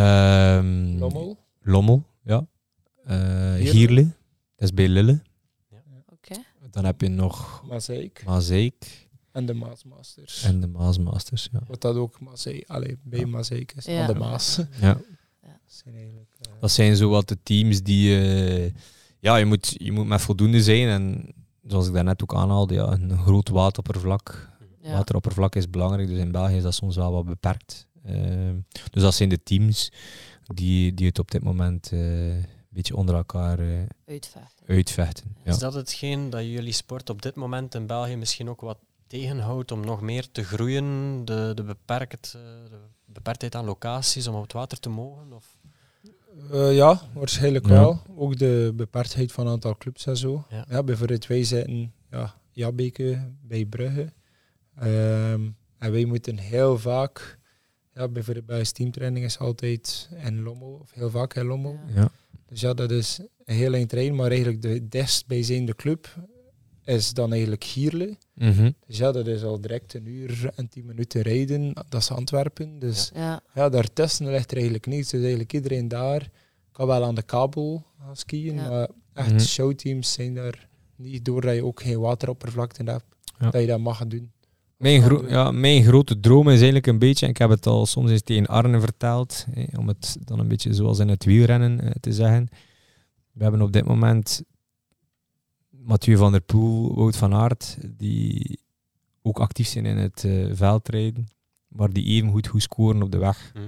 [0.00, 1.38] Ehm, Lommel.
[1.62, 2.46] Lommel, ja.
[3.04, 3.54] Eh.
[3.70, 4.02] Gierle,
[4.56, 5.22] dat is bij Lille.
[6.12, 6.34] Oké.
[6.70, 8.22] Dan heb je nog Mazeik.
[8.26, 10.42] Mazeik En de Maasmasters.
[10.42, 11.48] en de Maasmasters.
[11.52, 11.60] Ja.
[11.66, 13.26] Wat dat ook Mazeik, allee, bij Ja.
[13.26, 13.84] Mazeik is.
[13.84, 14.00] Ja.
[14.06, 14.56] Aan de Maas.
[14.80, 14.94] Ja.
[15.42, 18.18] Dat zijn eigenlijk, eh, Dat zijn zo wat de teams die...
[18.18, 18.72] eh,
[19.18, 20.88] ja, je moet, je moet met voldoende zijn.
[20.88, 21.32] En
[21.66, 24.50] zoals ik daarnet ook aanhaalde, ja, een groot wateroppervlak.
[24.80, 24.92] Ja.
[24.92, 27.85] Wateroppervlak is belangrijk, dus in België is dat soms wel wat beperkt.
[28.06, 28.54] Ehm,
[28.90, 29.92] dus dat zijn de teams
[30.54, 33.66] die, die het op dit moment eh, een beetje onder elkaar eh,
[34.06, 34.66] Uitvechten.
[34.66, 35.36] uitvechten.
[35.44, 35.50] Ja.
[35.50, 39.72] Is dat hetgeen dat jullie sport op dit moment in België misschien ook wat tegenhoudt
[39.72, 41.24] om nog meer te groeien?
[41.24, 42.40] De, de, beperkt, eh,
[42.70, 45.32] de beperktheid aan locaties om op het water te mogen?
[45.32, 45.58] Of?
[46.52, 47.72] Eh, ja, waarschijnlijk Ja.
[47.72, 48.02] wel.
[48.16, 50.44] Ook de beperktheid van aantal clubs en zo.
[50.50, 50.64] Ja.
[50.68, 50.82] Ja.
[50.82, 54.12] bijvoorbeeld wij zitten ja, Jabbeke bij Brugge.
[54.76, 55.48] Ehm,
[55.78, 57.38] en wij moeten heel vaak,
[57.96, 61.78] ja, bijvoorbeeld bij teamtraining is altijd in Lommel, of heel vaak in Lommel.
[61.94, 62.00] Ja.
[62.00, 62.10] Ja.
[62.48, 66.16] Dus ja, dat is een heel eind trein, maar eigenlijk de dichtstbijzijnde club
[66.84, 68.16] is dan eigenlijk Gierle.
[68.34, 68.70] Mhm.
[68.86, 71.72] Dus ja, dat is al direct een uur en tien minuten rijden.
[71.88, 72.78] Dat is Antwerpen.
[72.78, 73.40] Dus Ja.
[73.54, 75.10] ja, daartussen ligt er eigenlijk niets.
[75.10, 76.30] Dus eigenlijk iedereen daar
[76.72, 78.68] kan wel aan de kabel gaan skiën, Ja.
[78.68, 79.38] maar echt Mhm.
[79.40, 83.04] showteams zijn daar niet doordat je ook geen wateroppervlakte hebt,
[83.38, 83.50] Ja.
[83.50, 84.30] dat je dat mag gaan doen.
[84.76, 87.86] Mijn, gro- ja, mijn grote droom is eigenlijk een beetje, en ik heb het al
[87.86, 89.46] soms eens tegen Arne verteld,
[89.76, 92.48] om het dan een beetje zoals in het wielrennen eh, te zeggen.
[93.32, 94.42] We hebben op dit moment
[95.70, 98.58] Mathieu van der Poel, Wout van Aert, die
[99.22, 101.26] ook actief zijn in het eh, veldrijden,
[101.68, 103.50] maar die even goed goed scoren op de weg.
[103.54, 103.60] Hm.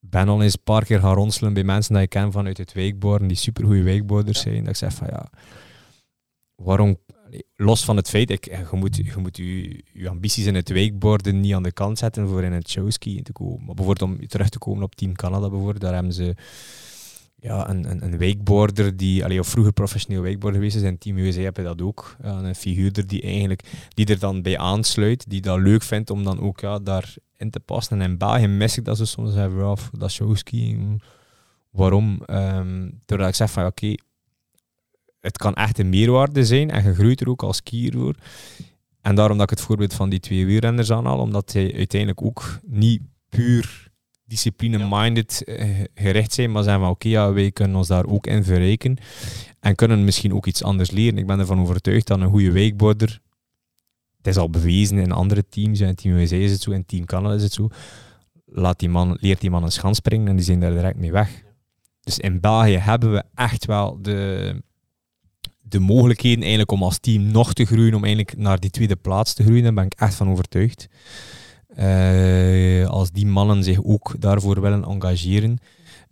[0.00, 2.74] Ben al eens een paar keer gaan ronselen bij mensen die ik ken vanuit het
[2.74, 4.50] wakeboarden, die supergoeie wakeboarders Ja.
[4.50, 4.58] zijn.
[4.60, 5.30] Dat ik zeg van ja,
[6.54, 6.98] waarom,
[7.56, 11.40] los van het feit, ik, je moet, je, moet je, je ambities in het wakeboarden
[11.40, 13.64] niet aan de kant zetten voor in het showski te komen.
[13.64, 16.34] Maar bijvoorbeeld om terug te komen op Team Canada, bijvoorbeeld, daar hebben ze
[17.40, 21.16] ja, een, een, een wakeboarder die, allee, of vroeger professioneel wakeboarder geweest is, in Team
[21.16, 22.16] USA heb je dat ook.
[22.22, 23.62] Ja, een figuurder die eigenlijk
[23.94, 27.60] die er dan bij aansluit, die dat leuk vindt om dan ook ja, daarin te
[27.60, 28.00] passen.
[28.00, 31.02] En in België mis ik dat ze soms hebben, ja, dat showskiing,
[31.70, 32.22] waarom?
[32.24, 33.94] Ehm terwijl ik zeg van, oké,
[35.20, 38.16] het kan echt een meerwaarde zijn en je groeit er ook als skier.
[39.00, 42.60] En daarom dat ik het voorbeeld van die twee wielrenners aanhaal, omdat zij uiteindelijk ook
[42.66, 43.90] niet puur
[44.24, 48.44] discipline-minded eh, gericht zijn, maar zijn van oké, ja, wij kunnen ons daar ook in
[48.44, 48.96] verrijken
[49.60, 51.18] en kunnen misschien ook iets anders leren.
[51.18, 53.20] Ik ben ervan overtuigd dat een goede wakeboarder,
[54.16, 57.04] het is al bewezen in andere teams, in Team USA is het zo, in Team
[57.04, 57.68] Canada is het zo,
[58.44, 61.12] laat die man, leert die man een schans springen en die zijn daar direct mee
[61.12, 61.42] weg.
[62.00, 64.62] Dus in België hebben we echt wel de,
[65.68, 69.34] de mogelijkheden eigenlijk om als team nog te groeien, om eigenlijk naar die tweede plaats
[69.34, 69.62] te groeien.
[69.62, 70.88] Daar ben ik echt van overtuigd.
[71.78, 75.58] Uh, als die mannen zich ook daarvoor willen engageren.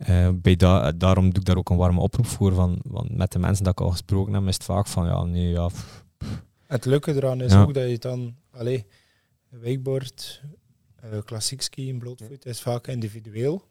[0.09, 2.53] Uh, bij da daarom doe ik daar ook een warme oproep voor.
[2.53, 5.23] Van, van, met de mensen dat ik al gesproken heb, is het vaak van ja,
[5.23, 5.69] nee, ja.
[6.67, 8.85] Het leuke eraan is ook dat je dan, allee,
[9.49, 10.41] wakeboard,
[11.05, 13.67] uh, klassiek skiën, blootvoet, is vaak individueel.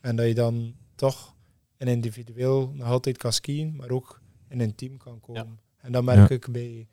[0.00, 1.34] En dat je dan toch
[1.76, 5.60] een individueel nog altijd kan skiën, maar ook in een team kan komen.
[5.76, 6.88] En dan merk ik bij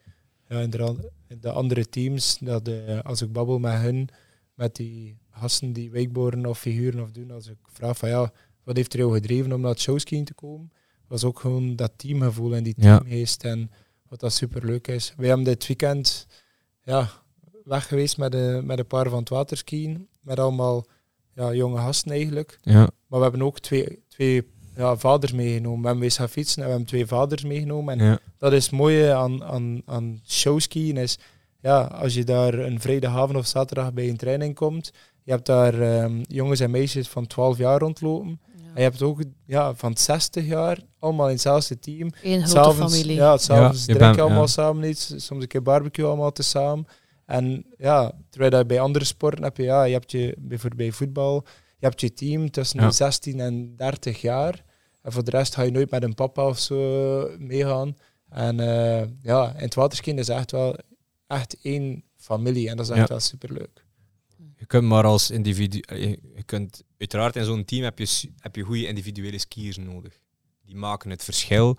[0.47, 2.69] ja, de, de, andere teams dat
[3.03, 4.09] als ik babbel met hun,
[4.53, 8.31] met die gasten die wakeboarden of figuren of doen, als ik vraag van ja,
[8.63, 10.71] wat heeft er jou gedreven om naar het showskiën te komen,
[11.07, 13.71] was ook gewoon dat teamgevoel en die teamgeest en
[14.07, 15.13] wat dat super leuk is.
[15.17, 16.27] Wij hebben dit weekend
[16.83, 17.09] ja,
[17.63, 20.85] weg geweest met, de, met een paar van het waterskiën, met allemaal
[21.35, 22.57] ja, jonge gasten eigenlijk.
[22.61, 22.89] Ja.
[23.07, 25.81] Maar we hebben ook twee, twee ja, vaders meegenomen.
[25.81, 27.99] We hebben eens gaan fietsen en we hebben twee vaders meegenomen.
[27.99, 31.17] En dat is het mooie aan, aan, aan showskiën is,
[31.61, 34.91] ja, als je daar een vrijdagavond of zaterdag bij een training komt,
[35.23, 38.39] je hebt daar um, jongens en meisjes van 12 jaar rondlopen.
[38.73, 42.11] En je hebt ook ja, van 60 jaar, allemaal in hetzelfde team.
[42.23, 43.15] Eén grote familie.
[43.15, 46.87] Ja, s'avonds ja, drinken allemaal samen iets, soms een keer barbecue allemaal te samen.
[47.25, 50.91] En ja, terwijl dat bij andere sporten heb je, ja, je hebt je bijvoorbeeld bij
[50.91, 51.43] voetbal,
[51.83, 54.63] je hebt je team tussen de 16 en 30 jaar.
[55.01, 56.77] En voor de rest ga je nooit met een papa of zo
[57.39, 57.97] meegaan.
[58.29, 60.75] En uh, ja, in het waterskiën is echt wel
[61.27, 62.69] echt één familie.
[62.69, 63.85] En dat is echt wel superleuk.
[64.55, 65.79] Je kunt maar als individu...
[65.79, 70.19] Eh, je kunt, uiteraard in zo'n team heb je, heb je goede individuele skiers nodig.
[70.65, 71.77] Die maken het verschil.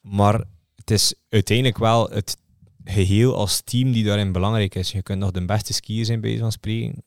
[0.00, 0.44] Maar
[0.74, 2.36] het is uiteindelijk wel het
[2.84, 4.92] geheel als team die daarin belangrijk is.
[4.92, 7.04] Je kunt nog de beste skier zijn, bij van spreken.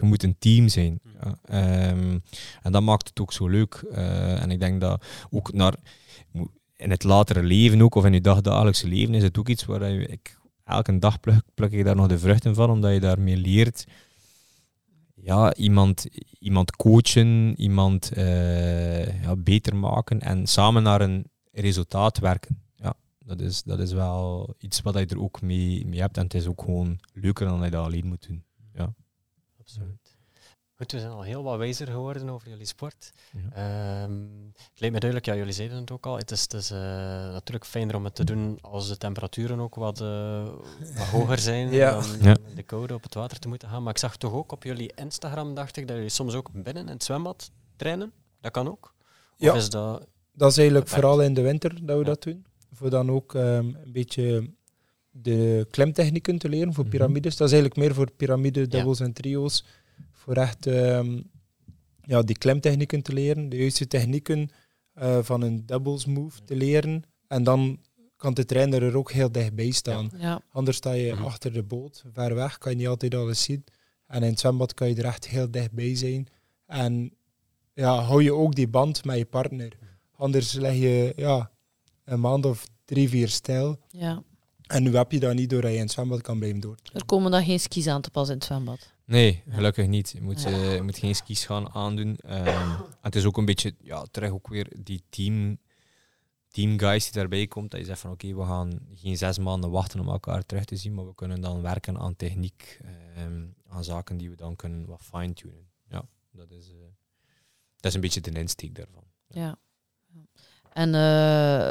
[0.00, 1.00] Je moet een team zijn.
[1.22, 1.38] Ja.
[1.44, 2.18] Ehm,
[2.62, 3.84] en dat maakt het ook zo leuk.
[3.90, 5.74] Uh, en ik denk dat ook naar
[6.76, 9.90] in het latere leven ook, of in je dagdagelijkse leven, is het ook iets waar
[9.90, 13.36] je, ik, elke dag pluk, pluk ik daar nog de vruchten van, omdat je daarmee
[13.36, 13.86] leert
[15.22, 16.06] ja, iemand,
[16.38, 22.62] iemand coachen, iemand uh, ja, beter maken en samen naar een resultaat werken.
[22.74, 26.22] Ja, dat is, dat is wel iets wat je er ook mee, mee hebt en
[26.22, 28.44] het is ook gewoon leuker dan dat je dat alleen moet doen.
[28.74, 28.94] Ja.
[29.68, 30.16] Absoluut.
[30.76, 33.12] Goed, we zijn al heel wat wijzer geworden over jullie sport.
[33.52, 34.12] Ehm,
[34.52, 36.78] het lijkt me duidelijk, ja, jullie zeiden het ook al, het is, het is uh,
[37.32, 40.44] natuurlijk fijner om het te doen als de temperaturen ook wat, uh,
[40.96, 41.90] wat hoger zijn ja.
[41.90, 42.36] dan ja.
[42.54, 43.82] de koude op het water te moeten gaan.
[43.82, 46.86] Maar ik zag toch ook op jullie Instagram, dacht ik, dat jullie soms ook binnen
[46.86, 48.12] in het zwembad trainen.
[48.40, 48.94] Dat kan ook?
[49.32, 52.46] Of ja, is dat, dat is eigenlijk vooral in de winter dat we dat doen.
[52.72, 53.42] Voor dan ook um,
[53.84, 54.50] een beetje
[55.10, 56.92] de klimtechnieken te leren voor mhm.
[56.92, 57.36] piramides.
[57.36, 59.64] Dat is eigenlijk meer voor piramide, dubbels en trio's
[60.12, 61.30] voor echt um,
[62.02, 64.50] ja, die klemtechnieken te leren, de juiste technieken
[65.02, 67.02] uh, van een doubles move te leren.
[67.26, 67.80] En dan
[68.16, 70.10] kan de trainer er ook heel dichtbij staan.
[70.16, 70.42] Ja.
[70.50, 71.24] Anders sta je mhm.
[71.24, 73.64] achter de boot, ver weg, kan je niet altijd alles zien.
[74.06, 76.26] En in het zwembad kan je er echt heel dichtbij zijn.
[76.66, 77.12] En
[77.74, 79.78] ja, hou je ook die band met je partner.
[80.12, 81.50] Anders leg je ja,
[82.04, 83.78] een maand of drie, vier stil.
[83.88, 84.22] Ja.
[84.68, 86.76] En nu heb je dat niet doordat je in het zwembad kan blijven door.
[86.92, 88.92] Er komen dan geen skis aan te pas in het zwembad.
[89.04, 90.10] Nee, gelukkig niet.
[90.10, 92.18] Je moet, uh, moet geen skis gaan aandoen.
[92.26, 95.58] Um, het is ook een beetje, ja, terug ook weer die team,
[96.48, 97.70] team guys die daarbij komt.
[97.70, 100.76] Dat je zegt van oké, we gaan geen zes maanden wachten om elkaar terug te
[100.76, 102.80] zien, maar we kunnen dan werken aan techniek,
[103.18, 105.68] um, aan zaken die we dan kunnen wat fine-tunen.
[105.88, 106.76] Ja, dat is, uh,
[107.76, 109.04] dat is een beetje de insteek daarvan.
[109.26, 109.58] Ja.
[110.78, 111.70] En uh,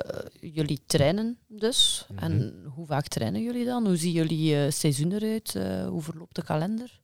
[0.54, 2.06] jullie trainen dus.
[2.08, 2.26] Mm -hmm.
[2.26, 3.86] En hoe vaak trainen jullie dan?
[3.86, 5.56] Hoe zien jullie uh, seizoen eruit?
[5.56, 7.00] Uh, hoe verloopt de kalender?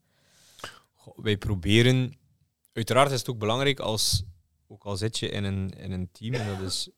[1.15, 2.17] wij proberen,
[2.73, 4.23] uiteraard is het ook belangrijk als,
[4.67, 6.89] ook al zit je in een, in een team, en dat is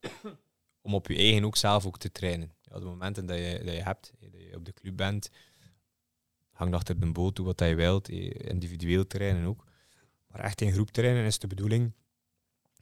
[0.81, 2.51] om op je eigen ook zelf ook te trainen.
[2.61, 5.29] Ja, de momenten dat je, dat je hebt, dat je op de club bent,
[6.51, 9.65] hang achter de boot, doe wat je wilt, individueel trainen ook.
[10.27, 11.93] Maar echt in groep trainen is de bedoeling,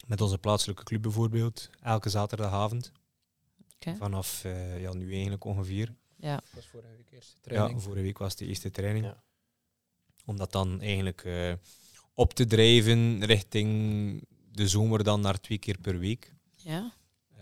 [0.06, 2.92] met onze plaatselijke club bijvoorbeeld, elke zaterdagavond.
[3.76, 3.96] Okay.
[3.96, 5.96] Vanaf uh, ja, nu eigenlijk ongeveer.
[6.16, 6.36] Ja.
[6.36, 7.80] Dat was vorige week eerste training.
[7.80, 9.06] Ja, vorige week was de eerste training.
[9.06, 9.24] Ja
[10.26, 11.54] om dat dan eigenlijk uh,
[12.14, 16.34] op te drijven richting de zomer dan naar twee keer per week.
[16.56, 16.94] Ja.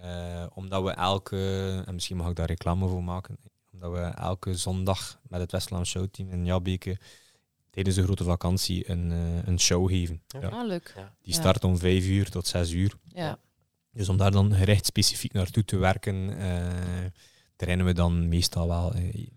[0.03, 3.37] Uh, omdat we elke, en misschien mag ik daar reclame voor maken,
[3.71, 6.97] omdat we elke zondag met het Westland Showteam in Jabbeke
[7.71, 10.21] tijdens de grote vakantie een, eh, een show geven.
[10.27, 10.47] Ja.
[10.47, 10.93] Ah, leuk.
[11.21, 11.39] Die Ja.
[11.39, 12.93] start om vijf uur tot zes uur.
[13.07, 13.39] Ja.
[13.91, 16.67] Dus om daar dan gerecht specifiek naartoe te werken, eh,
[17.55, 19.27] trainen we dan meestal wel eh,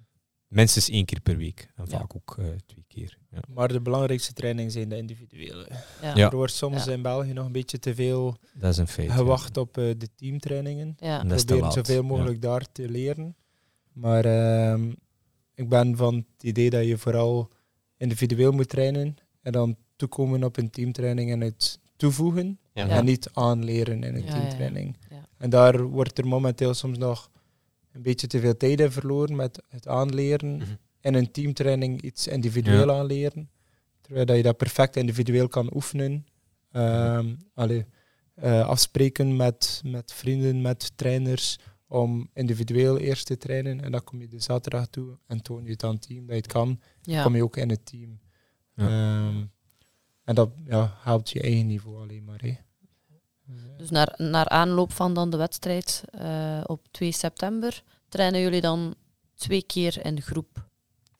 [0.48, 1.68] minstens één keer per week.
[1.76, 1.98] En Ja.
[1.98, 2.36] vaak ook
[2.66, 3.18] twee keer.
[3.30, 3.40] Ja.
[3.48, 5.68] Maar de belangrijkste trainingen zijn de individuele.
[6.02, 6.14] Ja.
[6.16, 6.30] Ja.
[6.30, 6.92] Er wordt soms Ja.
[6.92, 9.08] in België nog een beetje te veel Dat is een feit.
[9.08, 9.14] ja.
[9.14, 10.96] gewacht op eh, de teamtrainingen.
[10.98, 11.20] Ja.
[11.20, 11.86] En dat is te Proberen laat.
[11.86, 13.36] zoveel mogelijk daar te leren.
[13.92, 14.92] Maar ehm,
[15.54, 17.50] ik ben van het idee dat je vooral
[17.96, 22.88] individueel moet trainen en dan toekomen op een teamtraining en het toevoegen Ja.
[22.88, 24.96] En niet aanleren in een Ja, ja, teamtraining.
[25.10, 25.28] ja.
[25.38, 27.30] En daar wordt er momenteel soms nog
[27.92, 30.64] een beetje te veel tijd in verloren met het aanleren Mhm.
[31.00, 33.50] en een teamtraining iets individueel aanleren.
[34.00, 36.26] Terwijl dat je dat perfect individueel kan oefenen.
[36.72, 37.84] Ehm, allee,
[38.34, 41.58] eh, afspreken met, met vrienden, met trainers
[41.94, 43.80] om individueel eerst te trainen.
[43.84, 46.28] En dan kom je de zaterdag toe en toon je het aan het team dat
[46.28, 46.80] je het kan.
[47.02, 47.22] Ja.
[47.22, 48.20] kom je ook in het team.
[48.74, 48.86] Ja.
[48.86, 49.44] Ehm,
[50.24, 52.40] en dat ja, helpt je eigen niveau alleen maar.
[52.40, 52.56] Hè.
[53.76, 58.94] Dus naar, naar aanloop van dan de wedstrijd eh, op 2 september trainen jullie dan
[59.34, 60.68] twee keer in groep.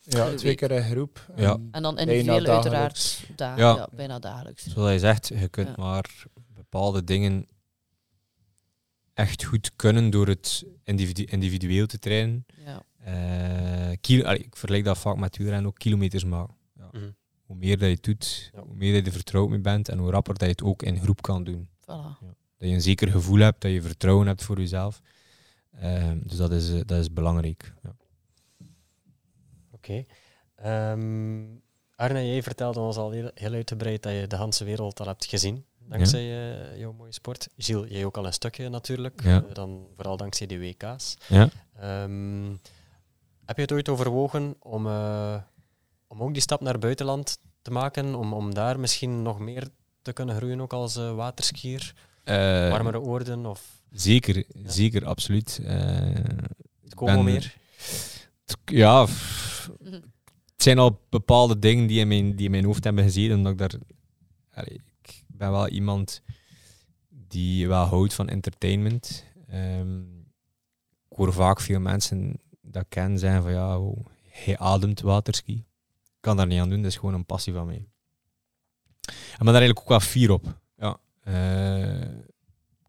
[0.01, 1.26] Ja, twee keer in groep.
[1.36, 1.59] Ja.
[1.70, 3.56] En dan individueel uiteraard Ja.
[3.56, 3.88] ja.
[3.92, 4.66] bijna dagelijks.
[4.66, 5.74] Zoals je zegt, je kunt Ja.
[5.76, 6.24] maar
[6.55, 7.46] bepaalde dingen
[9.15, 12.47] echt goed kunnen door het individu- individueel te trainen.
[12.65, 12.82] Ja.
[12.99, 16.55] Eh, kilo, allee, ik vergelijk dat vaak met wielrennen ook kilometers maken.
[16.77, 16.89] Ja.
[16.93, 17.11] Mhm.
[17.47, 18.61] Hoe meer dat je het doet, Ja.
[18.62, 20.82] hoe meer dat je er vertrouwd mee bent en hoe rapper dat je het ook
[20.82, 21.69] in groep kan doen.
[21.81, 22.19] Voilà.
[22.59, 25.01] Dat je een zeker gevoel hebt, dat je vertrouwen hebt voor jezelf.
[25.70, 27.74] Ehm, dus dat is, eh, dat is belangrijk.
[27.82, 27.95] Ja.
[29.70, 30.05] Oké.
[30.55, 31.43] Ehm,
[31.97, 35.24] Arne, jij vertelde ons al heel, heel uitgebreid dat je de hele wereld al hebt
[35.24, 35.65] gezien.
[35.89, 36.20] Dankzij
[36.73, 37.48] eh, jouw mooie sport.
[37.56, 39.23] Gilles, jij ook al een stukje natuurlijk.
[39.24, 39.44] Ja.
[39.48, 41.16] Eh, dan vooral dankzij de WK's.
[41.28, 41.48] Ja.
[41.78, 42.51] Ehm,
[43.44, 45.36] heb je het ooit overwogen om, eh,
[46.06, 48.15] om ook die stap naar het buitenland te maken?
[48.15, 49.69] Om, om daar misschien nog meer
[50.02, 51.94] te kunnen groeien, ook als eh, waterskier?
[52.24, 52.35] Eh,
[52.70, 55.61] Warmere oorden of zeker, zeker, absoluut.
[56.82, 57.56] Het Como ben- meer?
[58.65, 59.06] ja,
[59.85, 63.36] het zijn al bepaalde dingen die in mijn, die in mijn hoofd hebben gezeten.
[63.36, 63.74] Omdat ik daar,
[64.52, 64.81] allee,
[65.44, 66.22] ben wel iemand
[67.08, 69.24] die wel houdt van entertainment.
[69.48, 70.00] Ehm,
[71.10, 73.80] ik hoor vaak veel mensen dat ken zeggen van ja,
[74.28, 75.52] hij ademt waterski.
[76.02, 77.86] Ik kan daar niet aan doen, dat is gewoon een passie van mij.
[79.06, 80.58] En ben daar eigenlijk ook wel fier op.
[80.76, 80.96] Ja.
[81.20, 82.00] Eh,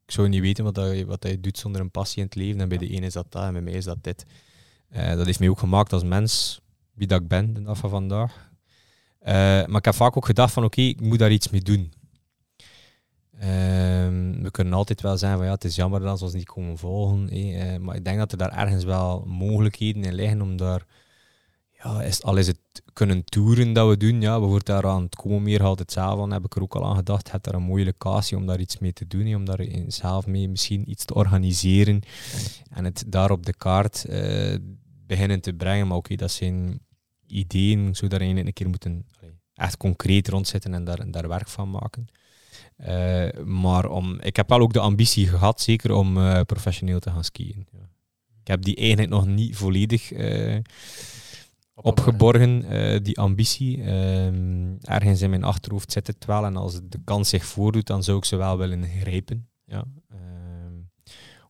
[0.05, 2.61] ik zou niet weten wat, je- wat je doet zonder een passie in het leven.
[2.61, 4.25] En bij de ene is dat dat en bij mij is dat dit.
[4.89, 6.61] Eh, dat heeft mij ook gemaakt als mens,
[6.93, 8.49] wie dat ik ben de dag van vandaag.
[9.19, 9.33] Eh,
[9.65, 11.93] maar ik heb vaak ook gedacht van oké, ik moet daar iets mee doen.
[13.39, 16.45] Ehm, we kunnen altijd wel zeggen van ja, het is jammer dat ze ons niet
[16.45, 17.29] komen volgen.
[17.29, 20.85] eh, maar ik denk dat er daar ergens wel mogelijkheden in liggen om daar,
[21.83, 22.59] ja, is, al is het
[22.93, 26.31] kunnen toeren dat we doen, ja, bijvoorbeeld daar aan het komen meer altijd hetzelfde van,
[26.31, 27.31] heb ik er ook al aan gedacht.
[27.31, 30.49] Het daar een mooie locatie om daar iets mee te doen, om daar zelf mee
[30.49, 32.01] misschien iets te organiseren
[32.69, 34.55] en het daar op de kaart eh,
[35.07, 35.87] beginnen te brengen.
[35.87, 36.79] Maar oké, dat zijn
[37.27, 41.69] ideeën, zou daar een keer moeten allee, echt concreet rondzetten en daar, daar werk van
[41.69, 42.07] maken.
[42.75, 47.09] Eh, maar om, ik heb wel ook de ambitie gehad, zeker om eh, professioneel te
[47.09, 47.67] gaan skiën.
[47.71, 47.89] Ja.
[48.41, 50.57] Ik heb die eigenlijk nog niet volledig eh,
[51.73, 52.63] opgeborgen,
[53.03, 53.83] die ambitie.
[53.83, 58.03] Ehm, ergens in mijn achterhoofd zit het wel en als de kans zich voordoet, dan
[58.03, 59.47] zou ik ze wel willen grijpen.
[59.65, 59.83] Ja.
[60.09, 60.73] Ehm,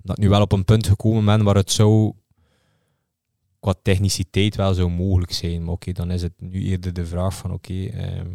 [0.02, 2.16] omdat ik nu wel op een punt gekomen ben waar het zo
[3.60, 5.64] qua techniciteit wel zou mogelijk zijn.
[5.64, 8.28] Maar oké, dan is het nu eerder de vraag van oké, ehm,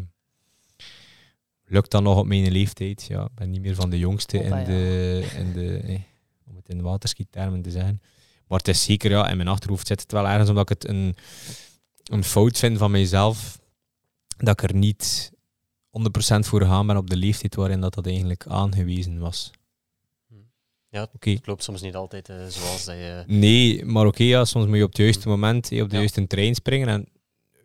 [1.70, 3.05] lukt dat nog op mijn leeftijd?
[3.09, 5.98] Ja, ik ben niet meer van de jongste in de, in de eh,
[6.47, 8.01] om het in waterskitermen te zeggen.
[8.47, 10.88] Maar het is zeker, ja, in mijn achterhoofd zit het wel ergens omdat ik het
[10.88, 11.14] een,
[12.05, 13.60] een fout vind van mijzelf
[14.36, 18.47] dat ik er niet 100% voor gegaan ben op de leeftijd waarin dat, dat eigenlijk
[18.47, 19.51] aangewezen was.
[20.88, 21.30] Ja, Oké.
[21.30, 23.24] het loopt soms niet altijd eh, zoals dat je...
[23.26, 26.01] Nee, maar oké, ja, soms moet je op het juiste moment eh, op de Ja.
[26.01, 26.88] juiste trein springen.
[26.88, 27.09] En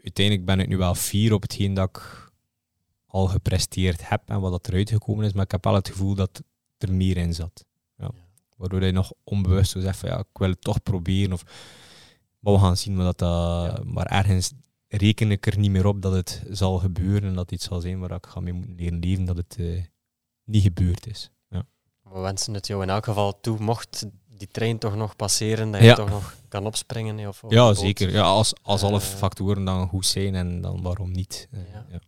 [0.03, 2.25] uiteindelijk ben ik nu wel fier op hetgeen dat ik
[3.16, 5.34] al gepresteerd heb en wat dat eruit gekomen is.
[5.34, 6.44] Maar ik heb wel het gevoel dat
[6.78, 7.66] er meer in zat.
[7.98, 8.12] Ja.
[8.58, 11.34] Waardoor je nog onbewust zo zegt van ja, ik wil het toch proberen.
[11.34, 11.44] Of,
[12.40, 12.96] maar we gaan zien.
[12.96, 14.52] Maar, dat, dat, maar ergens
[14.88, 17.30] reken ik er niet meer op dat het zal gebeuren.
[17.30, 19.84] En dat iets zal zijn waar ik ga mee moeten leren leven dat het eh,
[20.44, 21.32] niet gebeurd is.
[21.50, 21.64] Ja.
[22.04, 25.82] We wensen het jou in elk geval toe, mocht die trein toch nog passeren, dat
[25.82, 25.96] je Ja.
[25.96, 27.28] toch nog kan opspringen.
[27.28, 28.12] Of, of Ja, zeker.
[28.12, 31.48] Ja, als als alle Eh, factoren dan goed zijn, en dan waarom niet?
[31.52, 31.60] Eh,
[31.92, 32.00] Ja.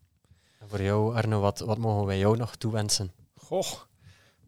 [0.68, 3.12] En voor jou, Arno, wat, wat mogen wij jou nog toewensen?
[3.36, 3.72] Goh,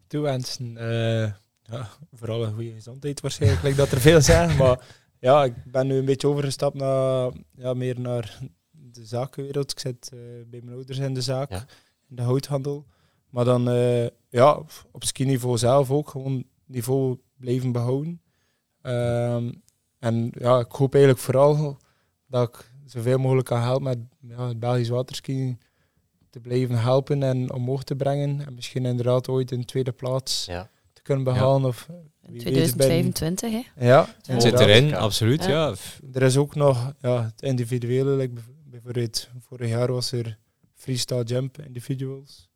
[0.06, 0.76] toewensen.
[0.76, 1.32] eh
[1.62, 4.56] ja, vooral een goede gezondheid waarschijnlijk, like dat er veel zijn.
[4.56, 4.86] Maar
[5.18, 8.38] ja, ik ben nu een beetje overgestapt naar, ja, meer naar
[8.70, 9.70] de zakenwereld.
[9.70, 11.64] Ik zit eh, bij mijn ouders in de zaak, Ja.
[12.08, 12.86] in de houthandel.
[13.30, 18.20] Maar dan eh, ja, op ski-niveau zelf ook gewoon niveau blijven behouden.
[18.82, 19.52] Ehm,
[19.98, 21.76] en ja, ik hoop eigenlijk vooral
[22.26, 25.56] dat ik zoveel mogelijk kan helpen met ja, het Belgisch waterski
[26.30, 28.46] te blijven helpen en omhoog te brengen.
[28.46, 30.70] En misschien inderdaad ooit een tweede plaats Ja.
[30.92, 31.64] te kunnen behalen.
[31.68, 33.86] Of, het binnen- 2025, hè?
[33.86, 34.96] Ja, Het zit erin, Ja.
[34.98, 35.44] absoluut.
[35.44, 35.48] Ja.
[35.50, 35.74] Ja.
[36.12, 38.10] Er is ook nog ja, het individuele.
[38.16, 40.38] like bijv- bijvoorbeeld, vorig jaar was er
[40.74, 42.48] freestyle jump individuals.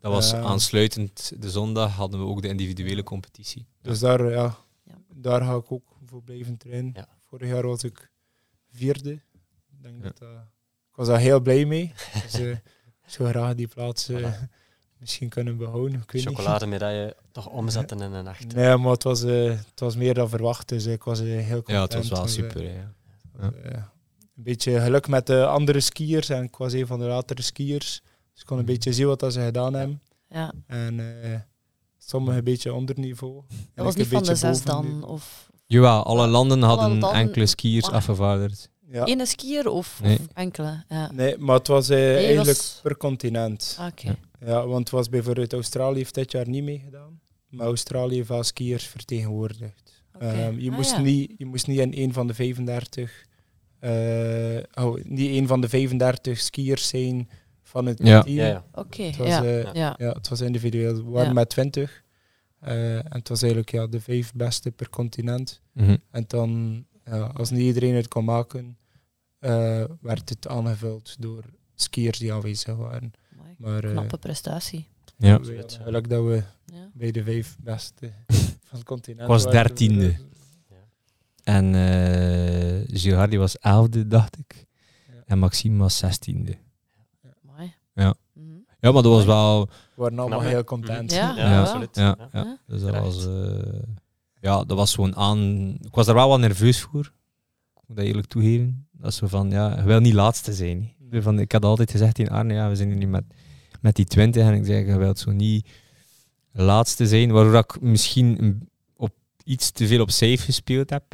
[0.00, 0.40] Dat was Ja.
[0.40, 1.32] aansluitend.
[1.38, 3.66] De zondag hadden we ook de individuele competitie.
[3.82, 4.94] Dus daar, ja, Ja.
[5.14, 6.92] daar ga ik ook voor blijven trainen.
[6.94, 7.08] Ja.
[7.28, 8.10] Vorig jaar was ik
[8.72, 9.12] vierde.
[9.12, 9.20] Ik,
[9.82, 10.02] denk Ja.
[10.02, 10.30] dat, dat-
[10.90, 11.92] ik was daar heel blij mee.
[12.22, 12.56] dus eh,
[13.06, 14.48] zou graag die plaats eh, Voilà.
[14.98, 16.00] misschien kunnen behouden.
[16.02, 16.34] Ik weet niet.
[16.36, 18.54] Chocolademedaille toch omzetten in een echt.
[18.54, 20.68] Nee, maar het was, eh, het was meer dan verwacht.
[20.68, 21.68] Dus ik was eh, heel content.
[21.68, 22.62] Ja, het was wel eh, super.
[22.62, 22.92] Ja.
[23.32, 23.70] was, eh,
[24.36, 26.28] een beetje geluk met de andere skiers.
[26.28, 28.02] En ik was een van de latere skiers.
[28.32, 28.72] Dus ik kon een Mhm.
[28.72, 30.00] beetje zien wat dat ze gedaan hebben.
[30.28, 30.52] Ja.
[30.66, 31.38] En eh
[31.98, 33.42] sommigen een beetje onder niveau.
[33.48, 35.04] En Dat was niet van de zes dan?
[35.04, 38.70] Of Jawel, alle landen hadden landen- enkele skiers Maar- afgevaardigd.
[38.92, 39.04] Ja.
[39.04, 40.18] ene skier of, Nee.
[40.18, 40.84] of enkele?
[40.88, 41.12] Ja.
[41.12, 43.76] Nee, maar het was eh, eigenlijk was- per continent.
[43.78, 44.06] Ah, Oké.
[44.06, 44.16] Ja.
[44.46, 47.20] Ja, want het was bijvoorbeeld Australië heeft dit jaar niet meegedaan.
[47.48, 50.02] Maar Australië heeft wel skiers vertegenwoordigd.
[50.14, 50.24] Oké.
[50.26, 51.00] Ehm, je, Ah, moest ja.
[51.00, 53.24] niet, je moest niet in een van de 35,
[53.78, 57.28] eh, oh, niet een van de 35 skiers zijn
[57.62, 58.22] van het Ja.
[58.22, 58.34] team.
[58.36, 58.64] Ja, ja.
[58.74, 59.44] Oké, Het was, ja.
[59.44, 59.94] eh, ja.
[59.98, 60.94] ja, het was individueel.
[60.94, 61.32] We waren Ja.
[61.32, 62.02] met 20.
[62.60, 65.60] Eh, en het was eigenlijk ja, de vijf beste per continent.
[65.72, 65.96] Mhm.
[66.10, 68.76] En dan, ja, als niet iedereen het kon maken,
[69.42, 71.44] eh, werd het aangevuld door
[71.74, 73.12] skiers die aanwezig waren.
[73.38, 74.86] Amai, Maar eh, Knappe prestatie.
[75.16, 75.28] Ja.
[75.32, 75.84] we Absoluut, hadden ja.
[75.84, 76.42] geluk dat we
[76.74, 76.88] Ja.
[76.94, 78.12] bij de vijf beste
[78.68, 80.14] van het continent Ik was dertiende.
[81.44, 84.66] En eh Gilles Hardy was elfde, dacht ik.
[85.08, 85.14] Ja.
[85.26, 86.56] En Maxime was zestiende.
[87.48, 87.74] Amai.
[87.94, 88.14] Ja.
[88.32, 88.46] Mhm.
[88.80, 89.66] Ja, maar dat was wel...
[89.66, 91.12] We waren allemaal heel content.
[91.12, 91.36] Ja.
[91.36, 91.60] Ja, Ja.
[91.60, 91.96] absoluut.
[91.96, 92.58] Ja.
[92.66, 93.26] Dus dat was...
[93.26, 93.82] eh,
[94.40, 95.38] ja, dat was gewoon aan...
[95.80, 97.12] Ik was er wel wat nerveus voor.
[97.92, 98.86] Moet dat eerlijk toegeven.
[98.92, 100.92] Dat is zo van, ja, je wil niet laatste zijn.
[101.10, 101.22] hè.
[101.22, 103.24] Van, ik had altijd gezegd in Arne, ja, we zijn hier nu met,
[103.80, 105.68] met die 20 en ik zei, je wilt zo niet
[106.52, 108.60] laatste zijn, waardoor ik misschien
[108.96, 109.10] op
[109.44, 111.04] iets te veel op safe gespeeld heb.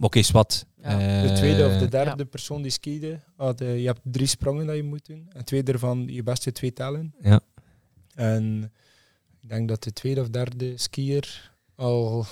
[0.00, 0.66] Oké, is wat.
[0.82, 1.22] Ja.
[1.22, 4.66] De tweede of de Eh, derde persoon die skiede, had, eh, je hebt drie sprongen
[4.66, 5.26] dat je moet doen.
[5.32, 7.14] En twee daarvan je beste twee tellen.
[7.20, 7.40] Ja.
[8.14, 8.72] En
[9.40, 12.26] ik denk dat de tweede of derde skier al,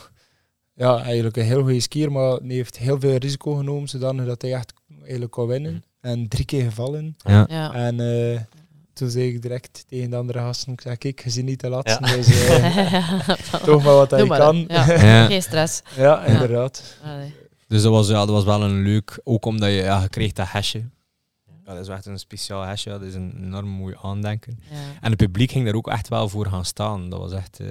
[0.76, 4.54] ja, eigenlijk een heel goede skier, maar die heeft heel veel risico genomen, zodat hij
[4.54, 5.84] echt eigenlijk kon winnen.
[6.00, 7.16] En drie keer gevallen.
[7.18, 7.46] Ja.
[7.48, 7.72] Ja.
[7.72, 8.40] En eh,
[8.92, 11.68] toen zei ik direct tegen de andere gasten, ik zeg, kijk, je ziet niet de
[11.68, 12.16] laatste, Ja.
[12.16, 13.28] dus eh,
[13.64, 14.64] toch maar wat hij maar, kan.
[14.68, 14.92] Ja.
[15.02, 15.26] Ja.
[15.26, 15.82] Geen stress.
[15.96, 16.96] ja, inderdaad.
[17.04, 17.34] Allee.
[17.68, 20.32] Dus dat was, ja, dat was wel een leuk, ook omdat je, ja, je kreeg
[20.32, 20.84] dat hesje.
[21.64, 24.60] Ja, dat is echt een speciaal hesje, dat is een enorm mooi aandenken.
[24.70, 24.76] Ja.
[25.00, 27.10] En het publiek ging daar ook echt wel voor gaan staan.
[27.10, 27.66] Dat was echt, eh,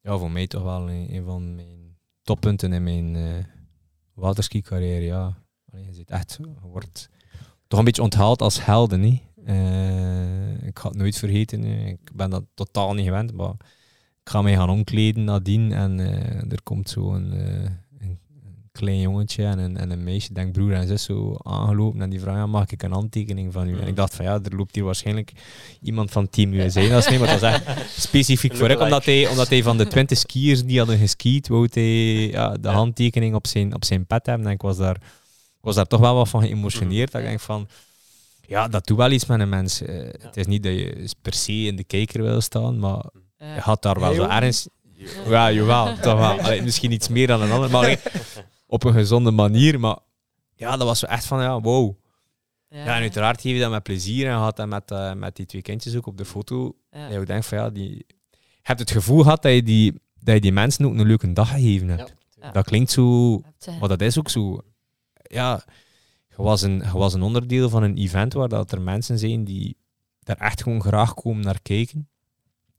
[0.00, 3.44] ja, voor mij toch wel een, van mijn toppunten in mijn eh
[4.20, 5.04] waterski carrière.
[5.04, 5.36] Ja.
[5.72, 7.08] Je zit echt, je wordt
[7.66, 9.00] toch een beetje onthaald als helden.
[9.00, 9.22] Niet?
[9.44, 11.64] Eh, ik ga het nooit vergeten.
[11.64, 13.54] Ik ben dat totaal niet gewend, maar
[14.22, 17.62] ik ga mij gaan omkleden nadien en eh, er komt zo een, eh,
[17.98, 21.36] een, een klein jongetje en een, en een meisje, ik denk broer en zus, zo
[21.42, 23.80] aangelopen en die vragen, ja, mag ik een handtekening van u?
[23.80, 25.32] En ik dacht van ja, er loopt hier waarschijnlijk
[25.82, 27.64] iemand van Team USA naast mij, maar dat echt
[28.08, 31.68] specifiek voor ik, omdat hij, omdat hij van de 20 skiers die hadden geskiet, wou
[31.72, 31.82] hij
[32.30, 32.72] ja, de Ja.
[32.74, 34.46] handtekening op zijn, op zijn pet hebben.
[34.46, 37.40] En ik was daar, ik was daar toch wel wat van geëmotioneerd, dat ik denk
[37.40, 37.68] van
[38.46, 39.82] ja, dat doet wel iets met een mens.
[39.82, 43.04] Eh, Het is niet dat je per se in de kijker wil staan, maar
[43.38, 44.68] je had daar wel zo ergens...
[45.28, 46.40] Ja, jawel, toch wel.
[46.40, 47.98] Allee, misschien iets meer dan een ander, maar allee,
[48.70, 49.80] op een gezonde manier.
[49.80, 49.98] Maar
[50.54, 51.94] ja, dat was zo echt van, ja, wow.
[52.68, 55.46] Ja, en uiteraard geef je dat met plezier en had dat met, eh, met die
[55.46, 56.76] twee kindjes ook op de foto.
[56.90, 57.08] Ja.
[57.08, 58.06] En je denkt van, ja, die...
[58.30, 61.32] Je hebt het gevoel gehad dat je die, dat je die mensen ook een leuke
[61.32, 62.14] dag gegeven hebt.
[62.40, 62.50] Ja.
[62.50, 63.40] Dat klinkt zo...
[63.80, 64.60] Maar dat is ook zo.
[65.22, 65.64] Ja,
[66.28, 69.44] je was, een, je was een onderdeel van een event waar dat er mensen zijn
[69.44, 69.76] die
[70.22, 72.08] daar echt gewoon graag komen naar kijken.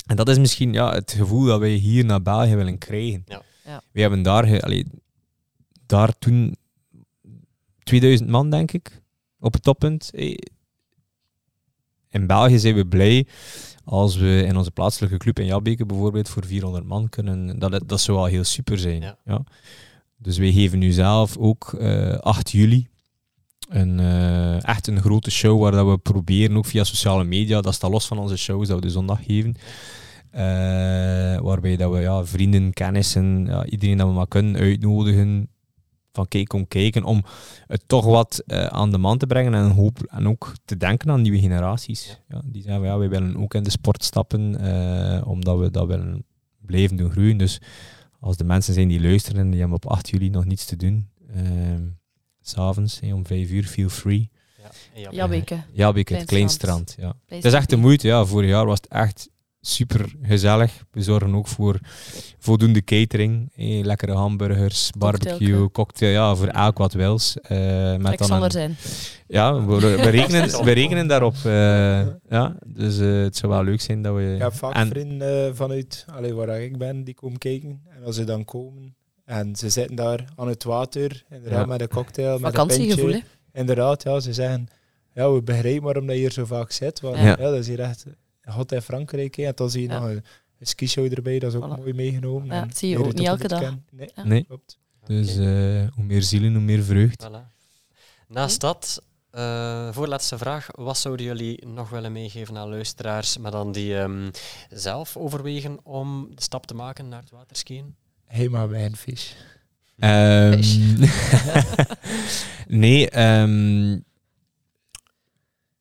[0.06, 3.24] En dat is misschien ja, het gevoel dat wij hier naar België willen krijgen.
[3.26, 3.42] Ja.
[3.66, 3.82] Ja.
[3.92, 4.88] We hebben daar, ge- allee,
[5.92, 6.56] daar toen
[7.84, 9.02] 2000 man, denk ik,
[9.40, 10.12] op het toppunt.
[10.14, 10.38] Eh,
[12.10, 13.28] In België zijn we blij
[13.84, 17.60] als we in onze plaatselijke club in Jabbeke bijvoorbeeld voor 400 man kunnen.
[17.60, 19.02] Dat, dat zou al heel super zijn.
[19.02, 19.18] Ja.
[19.26, 19.44] Ja.
[20.18, 22.88] Dus wij geven nu zelf ook eh 8 juli
[23.70, 27.74] een, eh, echt een grote show waar dat we proberen, ook via sociale media, dat
[27.74, 29.56] staat los van onze shows dat we de zondag geven.
[30.32, 35.50] Eh, waarbij dat we ja, vrienden, kennissen, ja, iedereen dat we maar kunnen uitnodigen
[36.12, 37.24] van kijk, kom kijken om
[37.68, 41.10] het toch wat uh, aan de man te brengen en, hoop, en ook te denken
[41.10, 42.20] aan nieuwe generaties.
[42.28, 42.42] Ja.
[42.46, 46.26] die zeggen, ja, wij willen ook in de sport stappen, uh, omdat we dat willen
[46.60, 47.38] blijven doen groeien.
[47.38, 47.62] Dus
[48.20, 50.76] als de mensen zijn die luisteren en die hebben op 8 juli nog niets te
[50.76, 51.44] doen, uh,
[52.42, 54.30] s'avonds om 5 uur, feel free.
[54.94, 55.64] Ja, Jabbeke.
[55.74, 56.96] Jabbeke, het Kleinstrand.
[57.00, 57.16] Ja.
[57.26, 58.08] Het is echt de moeite.
[58.08, 58.26] Ja.
[58.26, 59.30] Vorig jaar was het echt
[59.62, 60.84] super gezellig.
[60.92, 61.80] We zorgen ook voor
[62.38, 63.52] voldoende catering.
[63.56, 66.12] Eh, lekkere hamburgers, barbecue, cocktail.
[66.12, 67.38] Ja, voor elk wat wils.
[67.52, 68.76] Uh, met Ik zal er zijn.
[69.28, 71.36] Ja, we, we, rekenen, we rekenen daarop.
[71.36, 71.52] Uh,
[72.30, 74.34] ja, dus uh, het zou wel leuk zijn dat we...
[74.34, 74.90] Ik heb vaak en...
[74.90, 77.82] vrienden vanuit allee, waar ik ben, die komen kijken.
[77.90, 81.66] En als ze dan komen en ze zitten daar aan het water, inderdaad, ja.
[81.66, 83.24] met een cocktail, met een pintje.
[83.54, 84.68] Inderdaad, ja, ze zeggen...
[85.14, 87.00] Ja, we begrijpen waarom dat je hier zo vaak zit.
[87.00, 87.24] Want ja.
[87.24, 88.06] ja dat is hier echt
[88.52, 89.36] had in Frankrijk.
[89.36, 89.44] Hè.
[89.44, 90.24] En dan zie je nog een,
[90.60, 92.48] een skishow erbij, dat is ook mooi meegenomen.
[92.48, 93.78] Ja, dat zie je ook niet elke dag.
[93.92, 94.44] Nee, nee.
[94.44, 94.80] klopt.
[95.06, 97.28] Dus uh, hoe meer zielen, hoe meer vreugd.
[97.28, 97.60] Voilà.
[98.28, 100.68] Naast dat, uh, voorlaatste vraag.
[100.72, 104.32] Wat zouden jullie nog willen meegeven aan luisteraars, maar dan die um,
[104.70, 107.96] zelf overwegen om de stap te maken naar het waterskiën?
[108.26, 109.36] Helemaal bij een vis.
[109.98, 110.60] Um,
[112.84, 114.04] nee, um,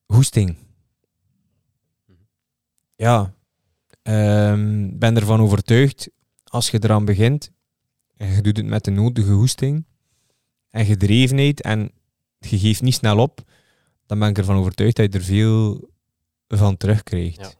[0.05, 0.57] hoesting
[3.01, 3.33] ja,
[4.03, 6.09] um, ben ervan overtuigd,
[6.43, 7.51] als je eraan begint
[8.17, 9.85] en je doet het met de nodige hoesting
[10.69, 11.91] en gedrevenheid en
[12.39, 13.41] je geeft niet snel op,
[14.05, 15.89] dan ben ik ervan overtuigd dat je er veel
[16.47, 17.39] van terugkrijgt.
[17.39, 17.51] Ja.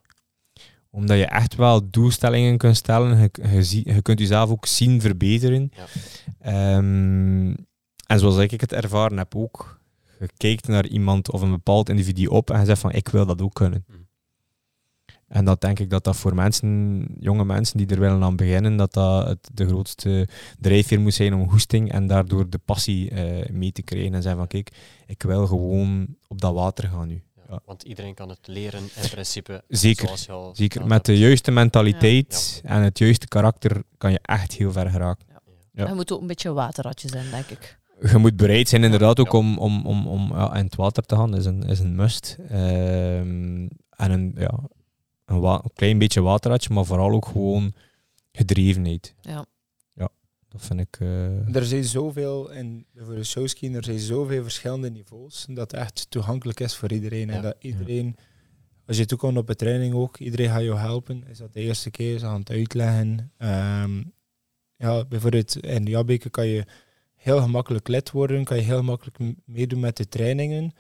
[0.90, 5.72] Omdat je echt wel doelstellingen kunt stellen, je, je, je kunt jezelf ook zien verbeteren.
[6.42, 6.78] Ja.
[6.78, 7.56] Um,
[8.06, 9.80] en zoals ik het ervaren heb ook,
[10.20, 13.26] je kijkt naar iemand of een bepaald individu op en je zegt van ik wil
[13.26, 13.86] dat ook kunnen.
[13.88, 14.01] Mm.
[15.32, 18.76] En dat denk ik dat dat voor mensen, jonge mensen die er willen aan beginnen,
[18.76, 20.28] dat dat het, de grootste
[20.60, 24.14] drijfveer moet zijn om hoesting en daardoor de passie uh, mee te krijgen.
[24.14, 24.72] En zeggen van kijk,
[25.08, 27.24] ik wil gewoon op dat water gaan nu.
[27.50, 29.64] Ja, Want iedereen kan het leren in principe.
[29.68, 30.88] Zeker, al zeker.
[30.88, 35.26] met de juiste mentaliteit en het juiste karakter kan je echt heel ver geraken.
[35.74, 35.88] Ja.
[35.88, 37.80] Je moet ook een beetje een waterratje zijn, denk ik.
[38.12, 41.16] Je moet bereid zijn inderdaad ook om, om, om, om ja, in het water te
[41.16, 42.38] gaan, is een, is een must.
[42.52, 44.60] Um, en een, ja,
[45.32, 47.74] een, klein beetje waterratje, maar vooral ook gewoon
[48.32, 49.16] gedrevenheid.
[49.22, 49.46] Ja.
[49.94, 50.10] Ja,
[50.48, 51.00] dat vind ik...
[51.00, 51.56] Uh...
[51.56, 56.06] Er zijn zoveel, in, voor de showski, er zijn zoveel verschillende niveaus, dat het echt
[56.10, 57.30] toegankelijk is voor iedereen.
[57.30, 58.16] En dat iedereen,
[58.86, 61.24] als je toekomt op de training ook, iedereen gaat je helpen.
[61.28, 63.32] Is dat de eerste keer, ze gaan het uitleggen.
[63.38, 64.14] Um,
[64.76, 66.66] ja, bijvoorbeeld in Jabbeke kan je
[67.16, 70.72] heel gemakkelijk lid worden, kan je heel makkelijk meedoen met de trainingen.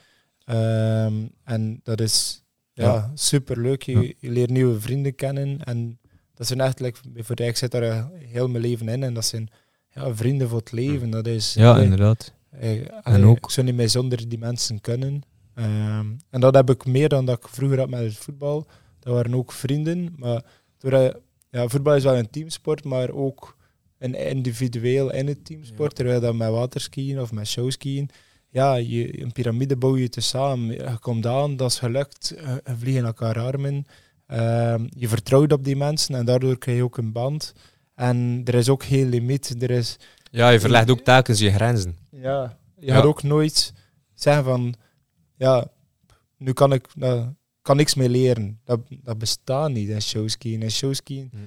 [0.45, 2.43] Um, en dat is
[2.81, 3.83] ja, superleuk.
[3.83, 5.63] Je, je leert nieuwe vrienden kennen.
[5.63, 5.99] En
[6.33, 9.03] dat zijn like, voor ik zit daar heel mijn leven in.
[9.03, 9.49] En dat zijn
[9.89, 11.09] ja, vrienden voor het leven.
[11.09, 12.33] Dat is, ja, inderdaad.
[12.49, 13.37] Eh, en ook.
[13.37, 15.21] Ik zou niet meer zonder die mensen kunnen.
[15.55, 18.67] Ehm, en dat heb ik meer dan dat ik vroeger had met het voetbal.
[18.99, 20.13] Dat waren ook vrienden.
[20.17, 20.43] Maar
[20.77, 23.57] door, ja, voetbal is wel een teamsport, maar ook
[23.97, 25.95] een individueel in het teamsport.
[25.95, 28.09] Terwijl dat met waterskiën of met showskiën
[28.51, 30.75] ja, je, een piramide bouw je te samen.
[30.75, 33.85] Je komt aan, dat is gelukt, je vliegen elkaar armen.
[34.27, 37.53] Uh, je vertrouwt op die mensen en daardoor krijg je ook een band.
[37.95, 39.61] En er is ook geen limiet.
[39.63, 39.97] Er is,
[40.31, 41.97] ja, je verlegt ook telkens je grenzen.
[42.09, 43.73] Ja, je gaat ook nooit
[44.13, 44.73] zeggen van,
[45.35, 45.67] ja,
[46.37, 47.27] nu kan ik nou,
[47.61, 48.59] kan niks meer leren.
[48.63, 50.61] Dat, dat bestaat niet in showskiën.
[50.61, 51.37] In showskiën hm.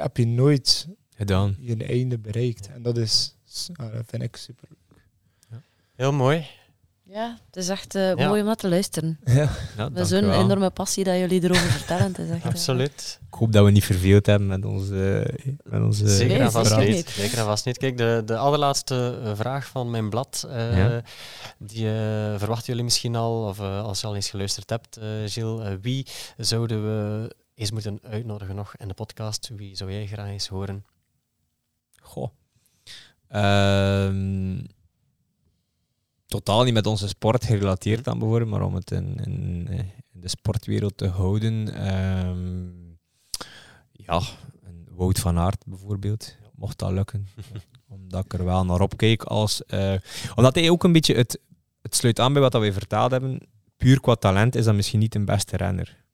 [0.00, 2.68] heb je nooit gedaan je einde bereikt.
[2.68, 3.36] En dat is,
[3.72, 4.68] dat vind ik super
[5.96, 6.46] Heel mooi.
[7.08, 9.18] Ja, het is echt uh, mooi om naar te luisteren.
[9.24, 9.50] Ja.
[9.76, 12.06] ja we zo'n enorme passie dat jullie erover vertellen.
[12.06, 13.20] Het is echt, eh, Absoluut.
[13.26, 15.30] Ik hoop dat we niet verveeld hebben met onze...
[15.62, 17.08] Met onze zeker en vast niet.
[17.08, 17.78] Zeker en vast niet.
[17.78, 21.02] Kijk, de, de allerlaatste eh, vraag van mijn blad, uh, ja.
[21.58, 21.92] die uh,
[22.38, 26.06] verwachten jullie misschien al, of als je al eens geluisterd hebt, Gilles, wie
[26.36, 29.50] zouden we eens moeten uitnodigen nog in de podcast?
[29.56, 30.84] Wie zou jij graag eens horen?
[32.02, 32.30] Goh.
[33.28, 34.58] Ehm,
[36.36, 39.68] totaal niet met onze sport gerelateerd dan bijvoorbeeld, maar om het in, in,
[40.12, 41.86] in de sportwereld te houden.
[42.26, 42.98] Um,
[43.92, 44.20] ja,
[44.62, 47.28] een Wout van Aert bijvoorbeeld, mocht dat lukken.
[47.88, 49.62] omdat ik er wel naar opkeek als...
[49.68, 49.94] Uh,
[50.34, 51.40] omdat hij ook een beetje het,
[51.82, 53.48] het sluit aan bij wat we verteld hebben.
[53.76, 56.04] Puur qua talent is dat misschien niet de beste renner.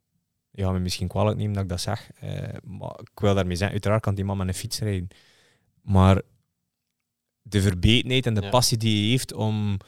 [0.51, 2.11] Ja, me misschien kwalijk nemen dat ik dat zeg.
[2.24, 2.31] Uh,
[2.65, 5.09] maar ik wil daarmee zeggen, uiteraard kan die man met een fiets rijden.
[5.82, 6.23] Maar
[7.43, 9.78] de verbetenheid en de passie die hij heeft om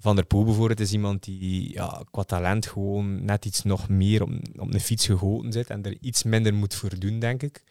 [0.00, 4.22] van der Poel bijvoorbeeld is iemand die ja, qua talent gewoon net iets nog meer
[4.22, 7.64] op, op een fiets gegoten zit en er iets minder moet voor doen, denk ik.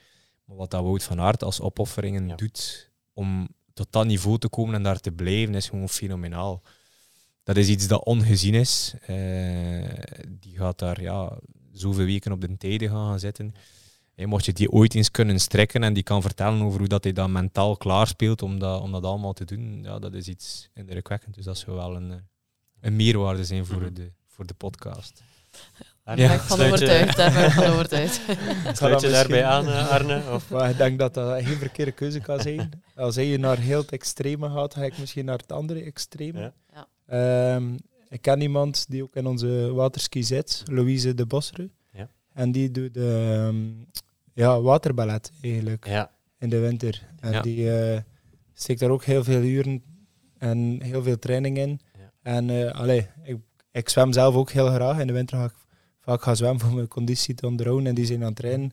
[0.46, 4.76] Maar wat dat Wout van Aert als opofferingen doet om tot dat niveau te komen
[4.76, 6.64] en daar te blijven is gewoon fenomenaal.
[7.44, 8.94] Dat is iets dat ongezien is.
[9.02, 9.16] Eh,
[10.30, 11.40] die gaat daar ja,
[11.72, 13.54] zoveel weken op de tijden gaan zitten.
[14.20, 17.04] Hey, mocht je die ooit eens kunnen strekken en die kan vertellen over hoe dat
[17.04, 20.70] hij dat mentaal klaarspeelt om dat, om dat allemaal te doen, ja, dat is iets
[20.74, 21.36] indrukwekkend.
[21.36, 22.18] Dus dat zou wel een, eh,
[22.82, 23.94] een meerwaarde zijn voor, Mhm.
[23.94, 25.24] de, voor de podcast.
[26.04, 26.28] Arne, Ja.
[26.28, 27.18] Daar ben ik van je- overtuigd.
[27.18, 28.22] Daar ben ik van overtuigd.
[28.78, 30.22] Sluit je daarbij aan, eh, Arne?
[30.32, 30.50] Of?
[30.50, 32.70] Maar ik denk dat dat geen verkeerde keuze kan zijn.
[32.96, 36.40] Als hij naar heel het extreme gaat, ga ik misschien naar het andere extreme.
[36.40, 36.54] Ja.
[37.06, 37.56] Ja.
[37.56, 37.74] Ehm,
[38.10, 41.70] ik ken iemand die ook in onze waterski zit, Louise de Bosre.
[41.92, 42.10] Ja.
[42.34, 43.56] En die doet ehm,
[44.40, 47.08] ja, waterballet eigenlijk Ja, in de winter.
[47.20, 47.42] En Ja.
[47.42, 48.02] die eh,
[48.54, 49.84] steekt daar ook heel veel uren
[50.38, 51.80] en heel veel training in.
[51.98, 52.12] Ja.
[52.22, 53.38] En eh allee, ik,
[53.72, 55.00] ik zwem zelf ook heel graag.
[55.00, 55.54] In de winter ga ik
[56.00, 57.88] vaak gaan zwemmen voor mijn conditie te onderhouden.
[57.88, 58.72] En die zijn aan het trainen.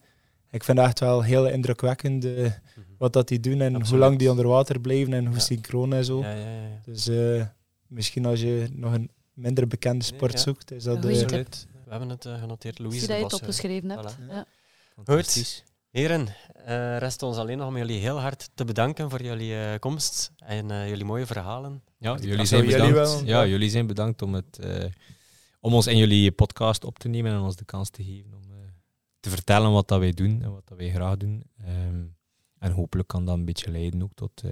[0.51, 2.51] Ik vind het echt wel heel indrukwekkend eh, Mhm.
[2.99, 5.41] wat dat die doen en hoe lang die onder water blijven en hoe Ja.
[5.41, 6.21] synchroon en zo.
[6.21, 6.81] ja, ja, ja, ja.
[6.85, 7.45] Dus eh,
[7.87, 10.39] misschien als je nog een minder bekende sport Ja.
[10.39, 11.09] zoekt, is dat de...
[11.09, 12.79] We hebben het genoteerd.
[12.79, 14.15] Louise zie dat je het opgeschreven hebt.
[14.17, 14.29] voilà.
[14.31, 14.47] Ja.
[15.05, 15.65] Fantastisch.
[15.91, 19.79] Heren, eh rest ons alleen nog om jullie heel hard te bedanken voor jullie eh,
[19.79, 21.83] komst en eh, jullie mooie verhalen.
[21.99, 22.95] Ja, jullie zijn jullie bedankt.
[23.11, 23.47] wel- ja, ja.
[23.47, 24.85] jullie zijn bedankt om, het, eh,
[25.61, 28.43] om ons in jullie podcast op te nemen en ons de kans te geven om
[29.21, 31.43] te vertellen wat dat wij doen en wat dat wij graag doen.
[31.65, 32.05] Ehm,
[32.59, 34.43] en hopelijk kan dat een beetje leiden ook tot...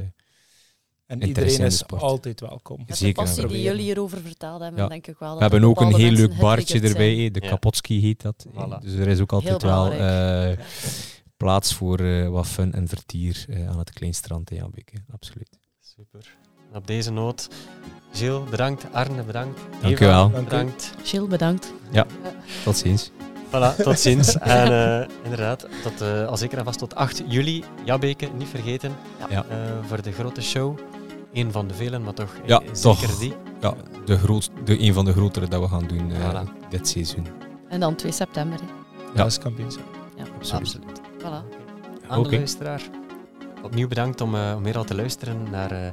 [1.06, 2.02] eh, En Interesse iedereen is sport.
[2.02, 2.78] altijd welkom.
[2.78, 3.24] Met de Zeker.
[3.24, 4.88] passie die jullie hierover verteld hebben, Ja.
[4.88, 5.34] denk ik wel.
[5.34, 7.32] we hebben ook een heel leuk baardje getriggerd erbij, zijn.
[7.32, 7.48] de Ja.
[7.48, 8.46] Kapotski heet dat.
[8.50, 8.78] Voilà.
[8.80, 10.56] Dus er is ook altijd wel eh,
[11.36, 14.96] plaats voor eh, wat fun en vertier eh, aan het Kleinstrand in Jambeke.
[15.12, 15.58] Absoluut.
[15.96, 16.36] Super.
[16.72, 17.48] En op deze noot,
[18.12, 18.86] Gilles, bedankt.
[18.92, 19.60] Arne, bedankt.
[19.80, 20.30] Dank Eva, wel.
[20.30, 20.48] Dank u.
[20.48, 20.94] bedankt.
[21.02, 21.72] Gilles, bedankt.
[22.64, 23.10] Tot ziens.
[23.48, 24.38] Voilà, tot ziens.
[24.38, 27.64] en eh, inderdaad, tot, eh, al zeker en vast tot 8 juli.
[27.84, 28.92] Jabbeke, niet vergeten.
[29.30, 29.44] Ja.
[29.48, 29.56] Eh,
[29.88, 30.78] voor de grote show.
[31.34, 33.18] Eén van de velen, maar toch eh, Ja, zeker toch.
[33.18, 33.32] die.
[33.60, 33.74] Ja,
[34.04, 36.68] de grootste, de, een van de grotere dat we gaan doen eh, Voilà.
[36.68, 37.26] dit seizoen.
[37.68, 38.58] En dan 2 september.
[38.60, 38.66] hè.
[38.66, 39.12] Ja.
[39.14, 39.84] Dat is kampioenschap.
[40.16, 40.24] Ja.
[40.56, 41.00] Absoluut.
[41.18, 41.62] Voilà.
[42.08, 42.28] Aan Oké.
[42.28, 42.82] de luisteraar.
[43.62, 45.92] Opnieuw bedankt om, eh, om weer al te luisteren naar eh,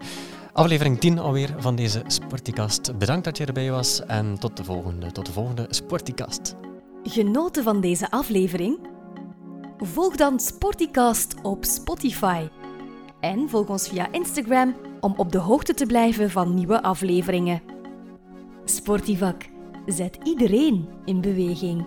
[0.53, 2.97] aflevering 10 alweer van deze Sporticast.
[2.97, 6.55] Bedankt dat je erbij was en tot de volgende, tot de volgende Sporticast.
[7.03, 8.79] Genoten van deze aflevering?
[9.77, 12.47] Volg dan Sporticast op Spotify.
[13.19, 17.61] En volg ons via Instagram om op de hoogte te blijven van nieuwe afleveringen.
[18.65, 19.49] Sportivak
[19.85, 21.85] zet iedereen in beweging.